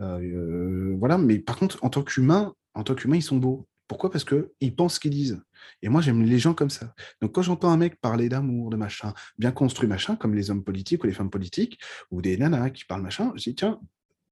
euh, 0.00 0.96
voilà. 0.98 1.18
Mais 1.18 1.38
par 1.38 1.58
contre, 1.58 1.78
en 1.84 1.90
tant 1.90 2.02
qu'humain, 2.02 2.54
en 2.72 2.82
tant 2.82 2.94
qu'humain, 2.94 3.16
ils 3.16 3.22
sont 3.22 3.36
beaux. 3.36 3.68
Pourquoi? 3.90 4.08
Parce 4.08 4.24
qu'ils 4.24 4.76
pensent 4.76 4.94
ce 4.94 5.00
qu'ils 5.00 5.10
disent. 5.10 5.42
Et 5.82 5.88
moi, 5.88 6.00
j'aime 6.00 6.22
les 6.22 6.38
gens 6.38 6.54
comme 6.54 6.70
ça. 6.70 6.94
Donc, 7.20 7.32
quand 7.32 7.42
j'entends 7.42 7.70
un 7.70 7.76
mec 7.76 8.00
parler 8.00 8.28
d'amour, 8.28 8.70
de 8.70 8.76
machin, 8.76 9.14
bien 9.36 9.50
construit, 9.50 9.88
machin, 9.88 10.14
comme 10.14 10.32
les 10.32 10.48
hommes 10.52 10.62
politiques 10.62 11.02
ou 11.02 11.08
les 11.08 11.12
femmes 11.12 11.28
politiques, 11.28 11.76
ou 12.12 12.22
des 12.22 12.36
nanas 12.36 12.70
qui 12.70 12.84
parlent 12.84 13.02
machin, 13.02 13.32
je 13.34 13.42
dis, 13.42 13.56
tiens, 13.56 13.80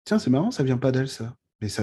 tiens 0.05 0.21
c'est 0.21 0.31
marrant, 0.31 0.53
ça 0.53 0.63
vient 0.63 0.79
pas 0.79 0.93
d'elle, 0.93 1.09
ça. 1.09 1.35
Mais 1.61 1.69
ça 1.69 1.83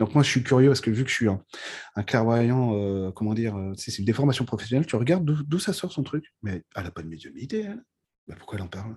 donc, 0.00 0.14
moi, 0.14 0.24
je 0.24 0.30
suis 0.30 0.42
curieux 0.42 0.66
parce 0.68 0.80
que 0.80 0.90
vu 0.90 1.04
que 1.04 1.10
je 1.10 1.14
suis 1.14 1.28
un, 1.28 2.02
clairvoyant, 2.02 2.74
euh, 2.74 3.12
comment 3.12 3.34
dire, 3.34 3.54
euh, 3.54 3.72
c'est 3.76 3.96
une 3.98 4.04
déformation 4.04 4.44
professionnelle, 4.44 4.84
tu 4.84 4.96
regardes 4.96 5.24
d'où 5.24 5.58
ça 5.60 5.72
sort 5.72 5.92
son 5.92 6.02
truc? 6.02 6.34
Mais 6.42 6.64
elle 6.74 6.82
n'a 6.82 6.90
pas 6.90 7.02
de 7.02 7.08
médiumnité, 7.08 7.60
elle. 7.60 7.84
Bah, 8.26 8.34
pourquoi 8.36 8.58
elle 8.58 8.64
en 8.64 8.68
parle? 8.68 8.96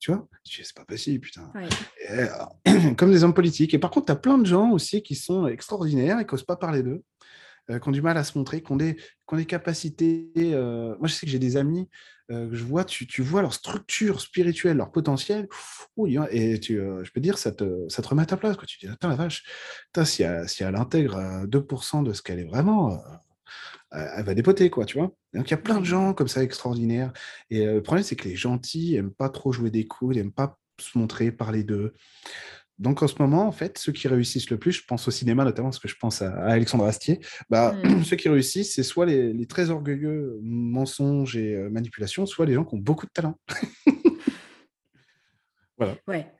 Tu 0.00 0.12
vois? 0.12 0.26
C'est 0.44 0.74
pas 0.74 0.84
possible, 0.84 1.20
putain. 1.20 1.52
Euh, 2.10 2.26
comme 2.96 3.12
des 3.12 3.22
hommes 3.22 3.34
politiques. 3.34 3.74
Et 3.74 3.78
par 3.78 3.90
contre, 3.90 4.06
tu 4.06 4.12
as 4.12 4.16
plein 4.16 4.38
de 4.38 4.46
gens 4.46 4.70
aussi 4.70 5.02
qui 5.02 5.14
sont 5.14 5.46
extraordinaires 5.46 6.18
et 6.18 6.26
qui 6.26 6.34
n'osent 6.34 6.44
pas 6.44 6.56
parler 6.56 6.82
d'eux, 6.82 7.02
euh, 7.70 7.78
qui 7.78 7.88
ont 7.88 7.92
du 7.92 8.00
mal 8.00 8.16
à 8.16 8.24
se 8.24 8.36
montrer, 8.36 8.62
qui 8.62 8.72
ont 8.72 8.76
des, 8.76 8.96
des 9.32 9.44
capacités. 9.44 10.30
Euh, 10.38 10.96
moi, 10.98 11.06
je 11.06 11.12
sais 11.12 11.26
que 11.26 11.32
j'ai 11.32 11.38
des 11.38 11.56
amis 11.56 11.88
que 12.28 12.54
je 12.54 12.62
vois, 12.62 12.84
tu, 12.84 13.08
tu, 13.08 13.22
vois 13.22 13.42
leur 13.42 13.52
structure 13.52 14.20
spirituelle, 14.20 14.76
leur 14.76 14.92
potentiel. 14.92 15.48
et 16.30 16.60
tu, 16.60 16.76
je 16.76 17.10
peux 17.10 17.20
dire, 17.20 17.38
ça 17.38 17.50
te, 17.50 17.88
ça 17.88 18.02
te 18.02 18.08
remet 18.08 18.22
à 18.22 18.26
ta 18.26 18.36
place. 18.36 18.56
Quoi. 18.56 18.66
Tu 18.66 18.78
dis, 18.78 18.86
attends, 18.86 19.08
la 19.08 19.16
vache, 19.16 19.42
si 20.04 20.22
elle, 20.22 20.48
si 20.48 20.62
elle 20.62 20.76
intègre 20.76 21.44
2% 21.46 22.04
de 22.04 22.12
ce 22.12 22.22
qu'elle 22.22 22.38
est 22.38 22.44
vraiment 22.44 23.02
elle 23.92 24.24
va 24.24 24.34
dépoter, 24.34 24.70
quoi, 24.70 24.84
tu 24.84 24.98
vois? 24.98 25.12
Donc 25.34 25.48
il 25.48 25.50
y 25.50 25.54
a 25.54 25.58
plein 25.58 25.80
de 25.80 25.84
gens 25.84 26.14
comme 26.14 26.28
ça 26.28 26.42
extraordinaires. 26.42 27.12
Et 27.50 27.64
le 27.64 27.82
problème, 27.82 28.04
c'est 28.04 28.16
que 28.16 28.28
les 28.28 28.36
gentils 28.36 28.94
n'aiment 28.94 29.12
pas 29.12 29.28
trop 29.28 29.52
jouer 29.52 29.70
des 29.70 29.86
coups, 29.86 30.14
ils 30.14 30.18
n'aiment 30.18 30.32
pas 30.32 30.58
se 30.80 30.98
montrer, 30.98 31.32
parler 31.32 31.64
d'eux. 31.64 31.94
Donc 32.78 33.02
en 33.02 33.08
ce 33.08 33.16
moment, 33.18 33.46
en 33.46 33.52
fait, 33.52 33.76
ceux 33.76 33.92
qui 33.92 34.08
réussissent 34.08 34.48
le 34.48 34.58
plus, 34.58 34.72
je 34.72 34.84
pense 34.86 35.06
au 35.06 35.10
cinéma 35.10 35.44
notamment, 35.44 35.68
parce 35.68 35.78
que 35.78 35.88
je 35.88 35.96
pense 36.00 36.22
à, 36.22 36.32
Alexandre 36.44 36.86
Astier, 36.86 37.20
bah, 37.50 37.76
mmh. 37.84 38.04
ceux 38.04 38.16
qui 38.16 38.28
réussissent, 38.28 38.74
c'est 38.74 38.82
soit 38.82 39.06
les, 39.06 39.46
très 39.46 39.70
orgueilleux 39.70 40.38
mensonges 40.42 41.36
et 41.36 41.56
manipulations, 41.70 42.24
soit 42.24 42.46
les 42.46 42.54
gens 42.54 42.64
qui 42.64 42.74
ont 42.74 42.78
beaucoup 42.78 43.06
de 43.06 43.12
talent. 43.12 43.38
voilà. 45.76 45.96
Ouais 46.08 46.32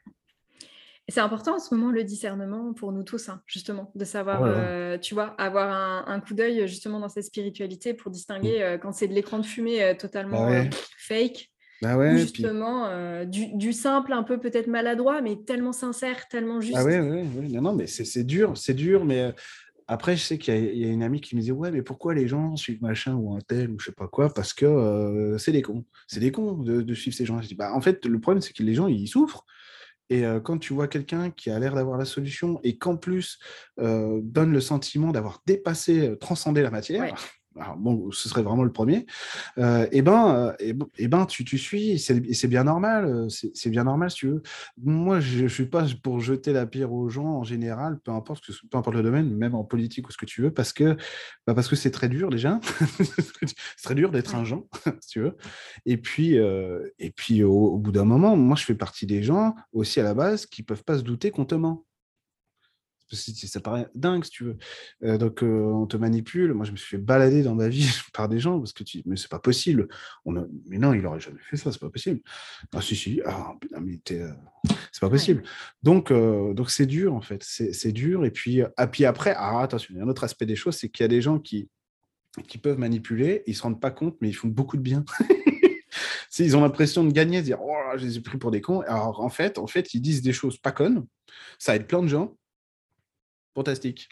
c'est 1.10 1.20
important 1.20 1.56
en 1.56 1.58
ce 1.58 1.74
moment 1.74 1.90
le 1.90 2.04
discernement 2.04 2.72
pour 2.72 2.92
nous 2.92 3.02
tous, 3.02 3.28
hein, 3.28 3.42
justement, 3.46 3.90
de 3.94 4.04
savoir, 4.04 4.42
euh, 4.44 4.98
tu 4.98 5.14
vois, 5.14 5.34
avoir 5.38 6.08
un, 6.08 6.20
coup 6.20 6.34
d'œil 6.34 6.68
justement 6.68 7.00
dans 7.00 7.08
cette 7.08 7.24
spiritualité 7.24 7.94
pour 7.94 8.10
distinguer 8.10 8.58
mm. 8.58 8.62
euh, 8.62 8.78
quand 8.78 8.92
c'est 8.92 9.08
de 9.08 9.14
l'écran 9.14 9.38
de 9.38 9.46
fumée 9.46 9.82
euh, 9.82 9.94
totalement 9.94 10.46
bah 10.46 10.64
fake. 10.98 11.50
Bah 11.82 11.96
ou 11.96 12.18
justement 12.18 12.90
du, 13.24 13.72
simple, 13.72 14.12
un 14.12 14.22
peu 14.22 14.38
peut-être 14.38 14.66
maladroit, 14.66 15.22
mais 15.22 15.36
tellement 15.46 15.72
sincère, 15.72 16.28
tellement 16.28 16.58
ah 16.58 16.60
juste. 16.60 16.76
Ah 16.78 16.84
ouais, 16.84 17.00
ouais, 17.00 17.24
Non, 17.48 17.62
non, 17.62 17.74
mais 17.74 17.86
c'est 17.86 18.24
dur, 18.24 18.52
c'est 18.54 18.74
dur, 18.74 19.06
mais 19.06 19.32
après, 19.88 20.14
je 20.14 20.22
sais 20.22 20.36
qu'il 20.36 20.76
y, 20.76 20.84
a 20.84 20.88
une 20.88 21.02
amie 21.02 21.22
qui 21.22 21.34
me 21.36 21.40
disait 21.40 21.52
Ouais, 21.52 21.70
mais 21.70 21.80
pourquoi 21.80 22.12
les 22.12 22.28
gens 22.28 22.54
suivent 22.56 22.82
machin 22.82 23.14
ou 23.14 23.34
un 23.34 23.40
tel 23.40 23.70
ou 23.70 23.78
je 23.80 23.86
sais 23.86 23.92
pas 23.92 24.08
quoi? 24.08 24.28
Parce 24.28 24.52
que 24.52 25.36
c'est 25.38 25.52
des 25.52 25.62
cons. 25.62 25.86
C'est 26.06 26.20
des 26.20 26.30
cons 26.30 26.52
de, 26.52 26.82
de, 26.82 26.94
suivre 26.94 27.16
ces 27.16 27.24
gens. 27.24 27.40
Je 27.40 27.48
dis 27.48 27.54
bah, 27.54 27.72
En 27.72 27.80
fait, 27.80 28.04
le 28.04 28.20
problème, 28.20 28.42
c'est 28.42 28.52
que 28.52 28.62
les 28.62 28.74
gens, 28.74 28.86
ils 28.86 29.08
souffrent. 29.08 29.46
Et 30.10 30.24
quand 30.44 30.58
tu 30.58 30.74
vois 30.74 30.88
quelqu'un 30.88 31.30
qui 31.30 31.50
a 31.50 31.58
l'air 31.58 31.74
d'avoir 31.74 31.96
la 31.96 32.04
solution 32.04 32.58
et 32.64 32.76
qu'en 32.78 32.96
plus 32.96 33.38
donne 33.78 34.52
le 34.52 34.60
sentiment 34.60 35.12
d'avoir 35.12 35.40
dépassé, 35.46 36.16
transcendé 36.20 36.62
la 36.62 36.70
matière, 36.70 37.14
bon, 37.76 38.10
ce 38.12 38.28
serait 38.28 38.42
vraiment 38.42 38.64
le 38.64 38.72
premier, 38.72 39.06
euh, 39.58 39.84
et 39.84 39.98
eh 39.98 40.02
ben, 40.02 40.54
et, 40.58 40.72
euh, 40.72 40.84
eh 40.98 41.08
ben, 41.08 41.26
tu, 41.26 41.44
tu 41.44 41.58
suis, 41.58 41.92
et 41.92 41.98
c'est 41.98 42.48
bien 42.48 42.64
normal, 42.64 43.04
euh, 43.04 43.28
c'est 43.28 43.70
bien 43.70 43.84
normal 43.84 44.10
si 44.10 44.18
tu 44.18 44.26
veux. 44.28 44.42
Moi, 44.82 45.20
je 45.20 45.44
ne 45.44 45.48
suis 45.48 45.66
pas 45.66 45.86
pour 46.02 46.20
jeter 46.20 46.52
la 46.52 46.66
pierre 46.66 46.92
aux 46.92 47.08
gens 47.08 47.26
en 47.26 47.44
général, 47.44 47.98
peu 48.00 48.12
importe, 48.12 48.44
peu 48.70 48.78
importe 48.78 48.96
le 48.96 49.02
domaine, 49.02 49.34
même 49.34 49.54
en 49.54 49.64
politique 49.64 50.08
ou 50.08 50.12
ce 50.12 50.16
que 50.16 50.26
tu 50.26 50.42
veux, 50.42 50.52
parce 50.52 50.72
que 50.72 50.96
bah 51.46 51.54
parce 51.54 51.68
que 51.68 51.76
c'est 51.76 51.90
très 51.90 52.08
dur 52.08 52.30
déjà. 52.30 52.60
c'est 52.98 53.82
très 53.82 53.94
dur 53.94 54.10
d'être 54.10 54.34
un 54.34 54.44
gens, 54.44 54.66
si 55.00 55.08
tu 55.08 55.20
veux. 55.20 55.36
Et 55.86 55.96
puis, 55.96 56.36
et 56.36 57.10
puis 57.10 57.42
au, 57.42 57.52
au 57.52 57.78
bout 57.78 57.92
d'un 57.92 58.04
moment, 58.04 58.36
moi, 58.36 58.56
je 58.56 58.64
fais 58.64 58.74
partie 58.74 59.06
des 59.06 59.22
gens 59.22 59.54
aussi 59.72 60.00
à 60.00 60.04
la 60.04 60.14
base 60.14 60.46
qui 60.46 60.62
peuvent 60.62 60.84
pas 60.84 60.98
se 60.98 61.02
douter 61.02 61.30
qu'on 61.30 61.44
te 61.44 61.54
ment 61.54 61.84
ça 63.16 63.60
paraît 63.60 63.88
dingue, 63.94 64.24
si 64.24 64.30
tu 64.30 64.44
veux. 64.44 64.58
Euh, 65.02 65.18
donc, 65.18 65.42
euh, 65.42 65.46
on 65.46 65.86
te 65.86 65.96
manipule. 65.96 66.54
Moi, 66.54 66.64
je 66.64 66.72
me 66.72 66.76
suis 66.76 66.96
fait 66.96 67.02
balader 67.02 67.42
dans 67.42 67.54
ma 67.54 67.68
vie 67.68 67.88
par 68.12 68.28
des 68.28 68.38
gens 68.38 68.58
parce 68.58 68.72
que 68.72 68.84
tu 68.84 69.02
mais 69.06 69.16
c'est 69.16 69.30
pas 69.30 69.38
possible. 69.38 69.88
On 70.24 70.32
Mais 70.66 70.78
non, 70.78 70.92
il 70.92 71.04
aurait 71.06 71.20
jamais 71.20 71.40
fait 71.40 71.56
ça, 71.56 71.72
c'est 71.72 71.80
pas 71.80 71.90
possible. 71.90 72.20
Ah, 72.74 72.80
si, 72.80 72.96
si. 72.96 73.20
Ah, 73.24 73.54
mais 73.80 74.00
euh, 74.12 74.32
c'est 74.92 75.00
pas 75.00 75.10
possible. 75.10 75.42
Donc, 75.82 76.12
donc 76.12 76.70
c'est 76.70 76.86
dur, 76.86 77.14
en 77.14 77.20
fait. 77.20 77.42
C'est 77.42 77.92
dur. 77.92 78.24
Et 78.24 78.30
puis, 78.30 78.62
ah, 78.76 78.86
puis 78.86 79.04
après, 79.04 79.34
ah, 79.36 79.60
attention, 79.60 79.94
il 79.94 79.98
y 79.98 80.00
a 80.00 80.04
un 80.04 80.08
autre 80.08 80.24
aspect 80.24 80.46
des 80.46 80.56
choses, 80.56 80.76
c'est 80.76 80.88
qu'il 80.88 81.04
y 81.04 81.06
a 81.06 81.08
des 81.08 81.22
gens 81.22 81.38
qui, 81.38 81.68
qui 82.46 82.58
peuvent 82.58 82.78
manipuler, 82.78 83.42
ils 83.46 83.56
se 83.56 83.62
rendent 83.62 83.80
pas 83.80 83.90
compte, 83.90 84.16
mais 84.20 84.28
ils 84.28 84.34
font 84.34 84.48
beaucoup 84.48 84.76
de 84.76 84.82
bien. 84.82 85.04
ils 86.38 86.56
ont 86.56 86.60
l'impression 86.60 87.04
de 87.04 87.12
gagner, 87.12 87.40
de 87.40 87.44
dire 87.44 87.58
oh, 87.60 87.76
je 87.96 88.04
les 88.04 88.16
ai 88.16 88.20
pris 88.20 88.38
pour 88.38 88.50
des 88.50 88.60
cons. 88.60 88.80
Alors 88.80 89.20
en 89.20 89.28
fait, 89.28 89.58
en 89.58 89.66
fait, 89.66 89.94
ils 89.94 90.00
disent 90.00 90.22
des 90.22 90.32
choses 90.32 90.58
pas 90.58 90.72
connes. 90.72 91.06
Ça 91.58 91.76
aide 91.76 91.86
plein 91.86 92.02
de 92.02 92.08
gens 92.08 92.36
fantastique. 93.54 94.08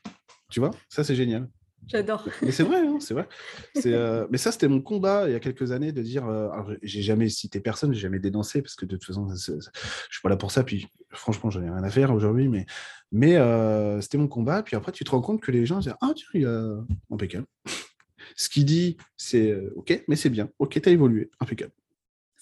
Tu 0.50 0.60
vois, 0.60 0.70
ça 0.88 1.04
c'est 1.04 1.14
génial. 1.14 1.48
J'adore. 1.86 2.28
Mais 2.42 2.50
c'est 2.50 2.64
vrai, 2.64 2.78
hein, 2.78 2.98
c'est 3.00 3.14
vrai. 3.14 3.28
Euh, 3.86 4.26
mais 4.30 4.38
ça, 4.38 4.50
c'était 4.50 4.68
mon 4.68 4.80
combat 4.80 5.28
il 5.28 5.32
y 5.32 5.34
a 5.34 5.40
quelques 5.40 5.70
années 5.70 5.92
de 5.92 6.02
dire. 6.02 6.26
Euh, 6.26 6.48
j'ai 6.82 7.00
jamais 7.00 7.28
cité 7.28 7.60
personne, 7.60 7.94
j'ai 7.94 8.00
jamais 8.00 8.18
dénoncé 8.18 8.60
parce 8.60 8.74
que 8.74 8.84
de 8.84 8.96
toute 8.96 9.04
façon, 9.04 9.26
je 9.28 9.52
suis 10.10 10.22
pas 10.22 10.28
là 10.28 10.36
pour 10.36 10.50
ça. 10.50 10.64
Puis 10.64 10.88
franchement, 11.10 11.48
j'en 11.48 11.62
ai 11.62 11.70
rien 11.70 11.82
à 11.82 11.88
faire 11.88 12.12
aujourd'hui. 12.12 12.48
Mais, 12.48 12.66
mais 13.12 13.36
euh, 13.36 14.00
c'était 14.00 14.18
mon 14.18 14.26
combat. 14.26 14.62
Puis 14.62 14.76
après, 14.76 14.92
tu 14.92 15.04
te 15.04 15.10
rends 15.10 15.22
compte 15.22 15.40
que 15.40 15.52
les 15.52 15.64
gens 15.64 15.78
disent 15.78 15.94
Ah, 16.02 16.12
tiens, 16.14 16.26
il 16.34 16.46
a 16.46 16.84
impeccable. 17.10 17.46
Ce 18.36 18.48
qu'il 18.48 18.64
dit, 18.64 18.96
c'est 19.16 19.56
OK, 19.76 20.04
mais 20.08 20.16
c'est 20.16 20.30
bien. 20.30 20.50
OK, 20.58 20.80
tu 20.80 20.88
as 20.88 20.92
évolué. 20.92 21.30
Impeccable. 21.40 21.72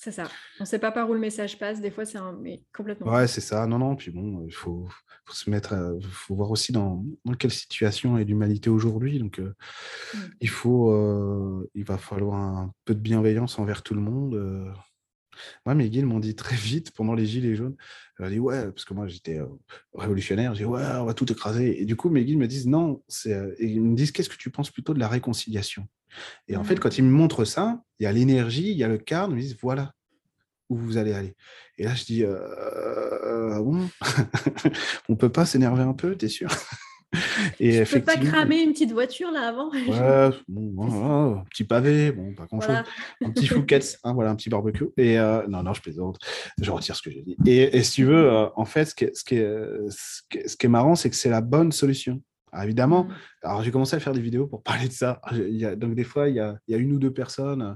C'est 0.06 0.12
ça. 0.12 0.28
On 0.60 0.62
ne 0.62 0.68
sait 0.68 0.78
pas 0.78 0.92
par 0.92 1.10
où 1.10 1.14
le 1.14 1.18
message 1.18 1.58
passe. 1.58 1.80
Des 1.80 1.90
fois, 1.90 2.04
c'est 2.04 2.16
un... 2.16 2.30
mais 2.40 2.62
complètement. 2.72 3.12
Ouais, 3.12 3.26
c'est 3.26 3.40
ça. 3.40 3.66
Non, 3.66 3.80
non. 3.80 3.96
Puis 3.96 4.12
bon, 4.12 4.44
il 4.46 4.54
faut, 4.54 4.86
se 5.32 5.50
mettre. 5.50 5.74
Il 6.00 6.06
faut 6.06 6.36
voir 6.36 6.52
aussi 6.52 6.70
dans, 6.70 7.04
quelle 7.40 7.50
situation 7.50 8.16
est 8.16 8.22
l'humanité 8.22 8.70
aujourd'hui. 8.70 9.18
Donc, 9.18 9.40
euh, 9.40 9.52
mmh. 10.14 10.18
il 10.42 10.48
faut. 10.48 10.92
Euh, 10.92 11.68
il 11.74 11.82
va 11.82 11.98
falloir 11.98 12.36
un 12.36 12.72
peu 12.84 12.94
de 12.94 13.00
bienveillance 13.00 13.58
envers 13.58 13.82
tout 13.82 13.94
le 13.94 14.00
monde. 14.00 14.36
Euh. 14.36 14.70
Moi, 15.64 15.74
mes 15.74 15.90
guides 15.90 16.04
m'ont 16.04 16.20
dit 16.20 16.36
très 16.36 16.54
vite 16.54 16.92
pendant 16.92 17.14
les 17.14 17.26
Gilets 17.26 17.56
jaunes. 17.56 17.74
Ils 18.20 18.30
dit 18.30 18.38
ouais, 18.38 18.70
parce 18.70 18.84
que 18.84 18.94
moi 18.94 19.08
j'étais 19.08 19.40
révolutionnaire. 19.92 20.54
J'ai 20.54 20.62
dit 20.62 20.70
ouais, 20.70 20.84
on 21.00 21.04
va 21.04 21.14
tout 21.14 21.30
écraser. 21.32 21.82
Et 21.82 21.84
du 21.84 21.96
coup, 21.96 22.10
mes 22.10 22.24
guides 22.24 22.38
me 22.38 22.46
disent 22.46 22.68
non. 22.68 23.02
ils 23.58 23.82
me 23.82 23.96
disent 23.96 24.12
qu'est-ce 24.12 24.28
que 24.28 24.36
tu 24.36 24.50
penses 24.50 24.70
plutôt 24.70 24.94
de 24.94 25.00
la 25.00 25.08
réconciliation? 25.08 25.88
Et 26.46 26.56
en 26.56 26.62
fait, 26.62 26.76
mmh. 26.76 26.78
quand 26.78 26.96
ils 26.96 27.04
me 27.04 27.10
montrent 27.10 27.44
ça, 27.44 27.82
il 27.98 28.04
y 28.04 28.06
a 28.06 28.12
l'énergie, 28.12 28.70
il 28.70 28.76
y 28.76 28.84
a 28.84 28.88
le 28.88 28.98
cadre, 28.98 29.32
ils 29.32 29.36
me 29.36 29.40
disent 29.40 29.56
voilà 29.60 29.92
où 30.68 30.76
vous 30.76 30.96
allez 30.96 31.12
aller. 31.12 31.34
Et 31.78 31.84
là, 31.84 31.94
je 31.94 32.04
dis 32.04 32.24
euh, 32.24 32.38
euh 33.24 33.62
bon, 33.62 33.88
on 35.08 35.16
peut 35.16 35.30
pas 35.30 35.46
s'énerver 35.46 35.82
un 35.82 35.92
peu, 35.92 36.16
t'es 36.16 36.28
sûr? 36.28 36.48
Et 37.60 37.84
tu 37.84 37.94
peux 37.94 38.02
pas 38.02 38.16
cramer 38.16 38.62
une 38.62 38.72
petite 38.72 38.92
voiture 38.92 39.30
là 39.30 39.48
avant? 39.48 39.70
Ouais, 39.70 40.36
bon, 40.48 41.36
un 41.38 41.44
petit 41.50 41.64
pavé, 41.64 42.12
bon, 42.12 42.34
pas 42.34 42.46
grand 42.46 42.60
chose. 42.60 42.76
Un 43.24 43.30
petit 43.30 43.46
fouquet, 43.46 43.80
hein, 44.04 44.12
voilà, 44.12 44.30
un 44.30 44.36
petit 44.36 44.50
barbecue. 44.50 44.86
Et 44.96 45.18
euh, 45.18 45.46
non, 45.48 45.62
non, 45.62 45.72
je 45.72 45.80
plaisante. 45.80 46.18
Je 46.60 46.70
retire 46.70 46.96
ce 46.96 47.02
que 47.02 47.10
j'ai 47.10 47.22
dit. 47.22 47.36
Et, 47.46 47.82
si 47.82 47.92
tu 47.92 48.04
veux, 48.04 48.30
euh, 48.30 48.46
en 48.56 48.64
fait, 48.64 48.86
ce 48.86 48.94
qui 48.94 49.04
est, 49.04 49.14
ce 49.14 49.24
qui 49.24 49.36
est, 49.36 50.48
ce 50.48 50.56
qui 50.56 50.66
est 50.66 50.70
marrant, 50.70 50.94
c'est 50.94 51.10
que 51.10 51.16
c'est 51.16 51.30
la 51.30 51.40
bonne 51.40 51.72
solution. 51.72 52.20
Alors 52.52 52.64
évidemment, 52.64 53.04
mmh. 53.04 53.14
alors 53.42 53.62
j'ai 53.62 53.70
commencé 53.70 53.96
à 53.96 54.00
faire 54.00 54.14
des 54.14 54.20
vidéos 54.20 54.46
pour 54.46 54.62
parler 54.62 54.88
de 54.88 54.92
ça. 54.92 55.20
Il 55.32 55.56
y 55.56 55.66
a, 55.66 55.76
donc 55.76 55.94
des 55.94 56.04
fois, 56.04 56.28
il 56.28 56.36
y 56.36 56.40
a, 56.40 56.56
il 56.66 56.72
y 56.72 56.74
a 56.74 56.78
une 56.78 56.92
ou 56.92 56.98
deux 56.98 57.12
personnes 57.12 57.62
euh, 57.62 57.74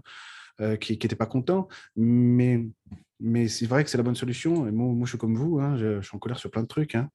qui 0.81 0.93
n'étaient 0.93 1.17
pas 1.17 1.27
contents, 1.27 1.69
mais, 1.97 2.67
mais 3.19 3.49
c'est 3.49 3.67
vrai 3.67 3.85
que 3.85 3.91
c'est 3.91 3.99
la 3.99 4.05
bonne 4.05 4.15
solution. 4.15 4.67
Et 4.67 4.71
moi, 4.71 4.95
je 5.05 5.11
suis 5.11 5.19
comme 5.19 5.37
vous, 5.37 5.61
hein, 5.61 5.77
je, 5.77 6.01
je, 6.01 6.07
suis 6.07 6.17
en 6.17 6.19
colère 6.19 6.39
sur 6.39 6.51
plein 6.51 6.63
de 6.63 6.69
trucs, 6.69 6.95
hein. 6.95 7.09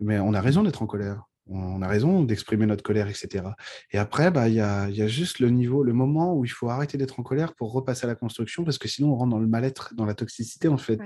mais 0.00 0.18
on 0.18 0.34
a 0.34 0.40
raison 0.40 0.62
d'être 0.62 0.82
en 0.82 0.86
colère 0.86 1.24
on 1.50 1.82
a 1.82 1.88
raison 1.88 2.22
d'exprimer 2.22 2.66
notre 2.66 2.82
colère, 2.82 3.08
etc. 3.08 3.44
Et 3.90 3.98
après, 3.98 4.30
bah, 4.30 4.48
il 4.48 4.54
y, 4.54 4.60
a, 4.60 4.88
y, 4.88 5.02
a, 5.02 5.08
juste 5.08 5.40
le 5.40 5.50
niveau, 5.50 5.82
le 5.82 5.92
moment 5.92 6.34
où 6.34 6.44
il 6.44 6.50
faut 6.50 6.68
arrêter 6.68 6.96
d'être 6.96 7.18
en 7.18 7.22
colère 7.22 7.54
pour 7.54 7.72
repasser 7.72 8.04
à 8.04 8.08
la 8.08 8.14
construction, 8.14 8.64
parce 8.64 8.78
que 8.78 8.88
sinon 8.88 9.12
on 9.12 9.16
rentre 9.16 9.30
dans 9.30 9.38
le 9.38 9.46
mal-être, 9.46 9.94
dans 9.94 10.04
la 10.04 10.14
toxicité 10.14 10.68
en 10.68 10.76
fait 10.76 11.00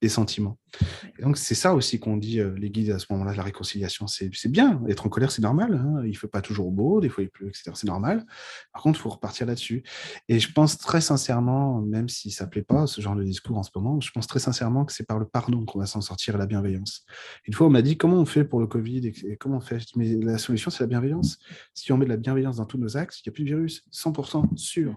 des 0.00 0.08
sentiments. 0.08 0.58
Et 1.18 1.22
donc 1.22 1.38
c'est 1.38 1.54
ça 1.54 1.74
aussi 1.74 1.98
qu'on 1.98 2.16
dit 2.16 2.40
euh, 2.40 2.54
les 2.58 2.70
guides 2.70 2.90
à 2.90 2.98
ce 2.98 3.06
moment-là, 3.10 3.34
la 3.34 3.42
réconciliation, 3.42 4.06
c'est 4.06 4.30
bien, 4.48 4.82
être 4.88 5.06
en 5.06 5.08
colère 5.08 5.30
c'est 5.30 5.42
normal, 5.42 5.74
hein. 5.74 6.02
il 6.04 6.10
ne 6.10 6.16
fait 6.16 6.28
pas 6.28 6.42
toujours 6.42 6.70
beau, 6.70 7.00
des 7.00 7.08
fois 7.08 7.24
il 7.24 7.30
pleut, 7.30 7.48
etc. 7.48 7.70
C'est 7.74 7.86
normal. 7.86 8.26
Par 8.72 8.82
contre, 8.82 8.98
il 8.98 9.02
faut 9.02 9.08
repartir 9.08 9.46
là-dessus. 9.46 9.82
Et 10.28 10.38
je 10.38 10.52
pense 10.52 10.78
très 10.78 11.00
sincèrement, 11.00 11.80
même 11.80 12.08
si 12.08 12.30
ça 12.30 12.44
ne 12.44 12.50
plaît 12.50 12.62
pas 12.62 12.86
ce 12.86 13.00
genre 13.00 13.16
de 13.16 13.24
discours 13.24 13.56
en 13.56 13.62
ce 13.62 13.70
moment, 13.74 14.00
je 14.00 14.10
pense 14.10 14.26
très 14.26 14.40
sincèrement 14.40 14.84
que 14.84 14.92
c'est 14.92 15.06
par 15.06 15.18
le 15.18 15.26
pardon 15.26 15.64
qu'on 15.64 15.78
va 15.78 15.86
s'en 15.86 16.00
sortir 16.00 16.34
et 16.34 16.38
la 16.38 16.46
bienveillance. 16.46 17.04
Une 17.46 17.54
fois 17.54 17.66
on 17.66 17.70
m'a 17.70 17.82
dit 17.82 17.96
comment 17.96 18.16
on 18.16 18.26
fait 18.26 18.44
pour 18.44 18.60
le 18.60 18.66
Covid 18.66 19.06
et 19.06 19.36
comment 19.36 19.56
on 19.56 19.60
fait 19.60 19.77
mais 19.96 20.14
la 20.16 20.38
solution, 20.38 20.70
c'est 20.70 20.82
la 20.82 20.88
bienveillance. 20.88 21.38
Si 21.74 21.92
on 21.92 21.96
met 21.96 22.04
de 22.04 22.10
la 22.10 22.16
bienveillance 22.16 22.56
dans 22.56 22.66
tous 22.66 22.78
nos 22.78 22.96
axes, 22.96 23.20
il 23.20 23.28
n'y 23.28 23.32
a 23.32 23.34
plus 23.34 23.44
de 23.44 23.48
virus. 23.48 23.84
100% 23.92 24.56
sûr. 24.56 24.96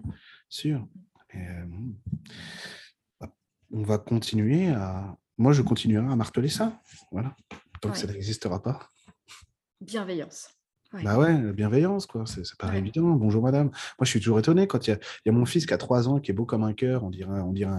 sûr. 0.50 0.88
Euh, 1.36 1.66
on 3.72 3.84
va 3.84 3.98
continuer 3.98 4.70
à. 4.70 5.18
Moi, 5.38 5.54
je 5.54 5.62
continuerai 5.62 6.12
à 6.12 6.16
marteler 6.16 6.50
ça. 6.50 6.82
Voilà. 7.12 7.36
Tant 7.82 7.90
que 7.90 7.98
ça 7.98 8.08
n'existera 8.08 8.62
pas. 8.62 8.88
Bienveillance. 9.80 10.50
Bah 11.04 11.18
ouais, 11.18 11.42
la 11.42 11.54
bienveillance, 11.54 12.06
quoi. 12.06 12.26
C'est 12.26 12.44
pas 12.58 12.76
évident. 12.76 13.12
Bonjour, 13.12 13.42
madame. 13.42 13.68
Moi, 13.68 14.02
je 14.02 14.10
suis 14.10 14.20
toujours 14.20 14.40
étonné 14.40 14.68
quand 14.68 14.88
il 14.88 15.00
y, 15.26 15.30
a 15.30 15.32
mon 15.32 15.46
fils 15.46 15.66
qui 15.66 15.74
a 15.74 15.78
3 15.78 16.10
ans, 16.10 16.20
qui 16.20 16.32
est 16.32 16.34
beau 16.34 16.46
comme 16.46 16.64
un 16.64 16.74
cœur, 16.74 17.04
on 17.06 17.10
dirait, 17.10 17.40
on 17.40 17.54
dirait 17.54 17.72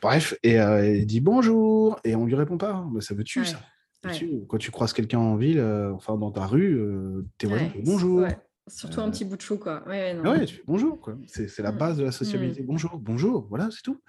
Bref, 0.00 0.34
et 0.42 0.60
euh, 0.60 0.96
il 0.96 1.06
dit 1.06 1.20
bonjour, 1.20 1.98
et 2.04 2.14
on 2.14 2.26
lui 2.26 2.34
répond 2.34 2.58
pas. 2.58 2.86
Mais 2.92 3.00
ça 3.00 3.14
veut 3.14 3.24
tuer, 3.24 3.44
ça? 3.44 3.60
Quand 4.02 4.58
tu 4.58 4.70
croises 4.70 4.92
quelqu'un 4.92 5.18
en 5.18 5.36
ville, 5.36 5.58
euh, 5.58 5.92
enfin 5.92 6.16
dans 6.16 6.30
ta 6.30 6.46
rue, 6.46 6.74
euh, 6.74 7.26
t'es 7.38 7.46
ouais, 7.46 7.72
bonjour. 7.84 8.26
Surtout 8.66 9.00
un 9.00 9.08
euh, 9.08 9.10
petit 9.10 9.24
bout 9.24 9.36
de 9.36 9.42
chou, 9.42 9.58
quoi. 9.58 9.86
Ouais, 9.88 10.14
non. 10.14 10.38
tu 10.46 10.54
fais 10.54 10.62
bonjour, 10.64 11.00
quoi. 11.00 11.16
C'est 11.26 11.58
la 11.58 11.72
mmh. 11.72 11.78
base 11.78 11.98
de 11.98 12.04
la 12.04 12.12
sociabilité. 12.12 12.62
Mmh. 12.62 12.66
Bonjour, 12.66 12.98
bonjour, 12.98 13.46
voilà, 13.48 13.68
c'est 13.72 13.82
tout. 13.82 14.00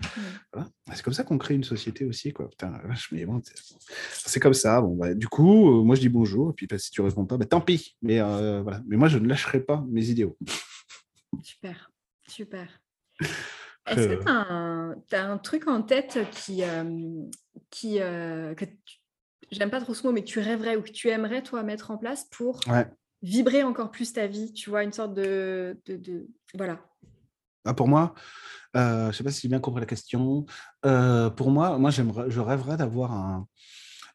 Mmh. 0.56 0.62
C'est 0.94 1.02
comme 1.02 1.14
ça 1.14 1.24
qu'on 1.24 1.38
crée 1.40 1.56
une 1.56 1.64
société 1.64 2.06
aussi, 2.06 2.32
quoi. 2.32 2.48
Putain, 2.48 2.80
bon, 3.26 3.42
c'est 4.14 4.40
comme 4.40 4.54
ça. 4.54 4.82
Bon, 4.82 4.96
bah, 4.96 5.14
du 5.14 5.28
coup, 5.28 5.84
moi 5.84 5.96
je 5.96 6.02
dis 6.02 6.10
bonjour, 6.10 6.52
et 6.52 6.54
puis 6.54 6.68
bah, 6.68 6.78
si 6.78 6.92
tu 6.92 7.02
réponds 7.02 7.26
pas, 7.26 7.38
bah, 7.38 7.46
tant 7.46 7.62
pis. 7.62 7.98
Mais 8.02 8.20
voilà. 8.62 8.82
Mais 8.88 8.98
moi, 8.98 9.08
je 9.08 9.18
ne 9.18 9.28
lâcherai 9.28 9.62
pas 9.62 9.84
mes 9.90 10.06
idéaux. 10.10 10.38
Super, 11.42 11.92
super. 12.28 12.82
Est-ce 13.88 14.08
que 14.08 14.24
tu 15.10 15.16
as, 15.16 15.26
un 15.26 15.38
truc 15.40 15.68
en 15.68 15.82
tête 15.82 16.20
qui, 16.32 16.62
qui 17.72 17.98
que 17.98 18.66
tu 18.86 19.01
j'aime 19.52 19.70
pas 19.70 19.82
trop 19.82 19.94
ce 19.94 20.06
mot, 20.06 20.14
mais 20.14 20.24
que 20.24 20.30
tu 20.30 20.40
rêverais 20.40 20.76
ou 20.76 20.82
que 20.82 20.92
tu 20.92 21.10
aimerais, 21.10 21.44
toi, 21.44 21.64
mettre 21.64 21.92
en 21.92 21.98
place 21.98 22.26
pour 22.32 22.62
vibrer 23.22 23.64
encore 23.64 23.92
plus 23.92 24.14
ta 24.14 24.28
vie, 24.28 24.52
tu 24.54 24.70
vois, 24.70 24.84
une 24.84 24.94
sorte 24.94 25.14
de... 25.14 25.78
de, 25.86 26.28
Voilà. 26.56 26.80
Ah, 27.66 27.74
pour 27.74 27.88
moi, 27.88 28.16
euh, 28.76 29.04
je 29.04 29.08
ne 29.08 29.12
sais 29.12 29.24
pas 29.24 29.32
si 29.32 29.42
j'ai 29.42 29.48
bien 29.48 29.60
compris 29.60 29.82
la 29.82 29.86
question. 29.86 30.46
Euh, 30.86 31.30
pour 31.30 31.52
moi, 31.52 31.78
moi 31.78 31.92
je 31.92 32.40
rêverais 32.40 32.78
d'avoir 32.78 33.12
un... 33.12 33.48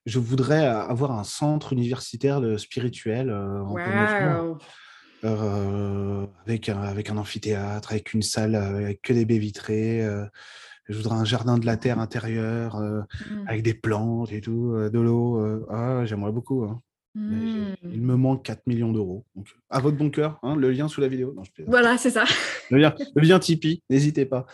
Je 0.04 0.18
voudrais 0.20 0.64
avoir 0.66 1.12
un 1.12 1.24
centre 1.24 1.72
universitaire 1.72 2.40
spirituel 2.58 3.28
euh, 3.28 3.60
en 3.62 3.76
avec, 6.46 6.68
un, 6.68 6.80
avec 6.82 7.10
un 7.10 7.16
amphithéâtre, 7.16 7.90
avec 7.90 8.14
une 8.14 8.22
salle 8.22 8.54
avec 8.54 9.02
que 9.02 9.12
des 9.12 9.24
baies 9.24 9.38
vitrées, 9.38 10.08
je 10.88 10.96
voudrais 10.96 11.16
un 11.16 11.24
jardin 11.24 11.58
de 11.58 11.66
la 11.66 11.76
terre 11.76 11.98
intérieur 11.98 12.76
euh, 12.76 13.00
mmh. 13.00 13.48
avec 13.48 13.62
des 13.62 13.74
plantes 13.74 14.32
et 14.32 14.40
tout, 14.40 14.72
euh, 14.74 14.90
de 14.90 15.00
l'eau. 15.00 15.40
Euh, 15.40 15.66
ah, 15.70 16.04
j'aimerais 16.04 16.32
beaucoup. 16.32 16.64
Hein. 16.64 16.80
Mmh. 17.14 17.74
Il 17.92 18.02
me 18.02 18.14
manque 18.14 18.44
4 18.44 18.66
millions 18.66 18.92
d'euros. 18.92 19.24
Donc, 19.34 19.48
à 19.70 19.80
votre 19.80 19.96
bon 19.96 20.10
cœur, 20.10 20.38
hein, 20.42 20.54
le 20.54 20.70
lien 20.70 20.86
sous 20.86 21.00
la 21.00 21.08
vidéo. 21.08 21.34
voilà, 21.66 21.96
c'est 21.96 22.10
ça. 22.10 22.24
Le 22.68 22.78
lien, 22.78 22.92
le 23.14 23.22
lien 23.22 23.38
Tipeee, 23.38 23.80
n'hésitez 23.88 24.26
pas. 24.26 24.44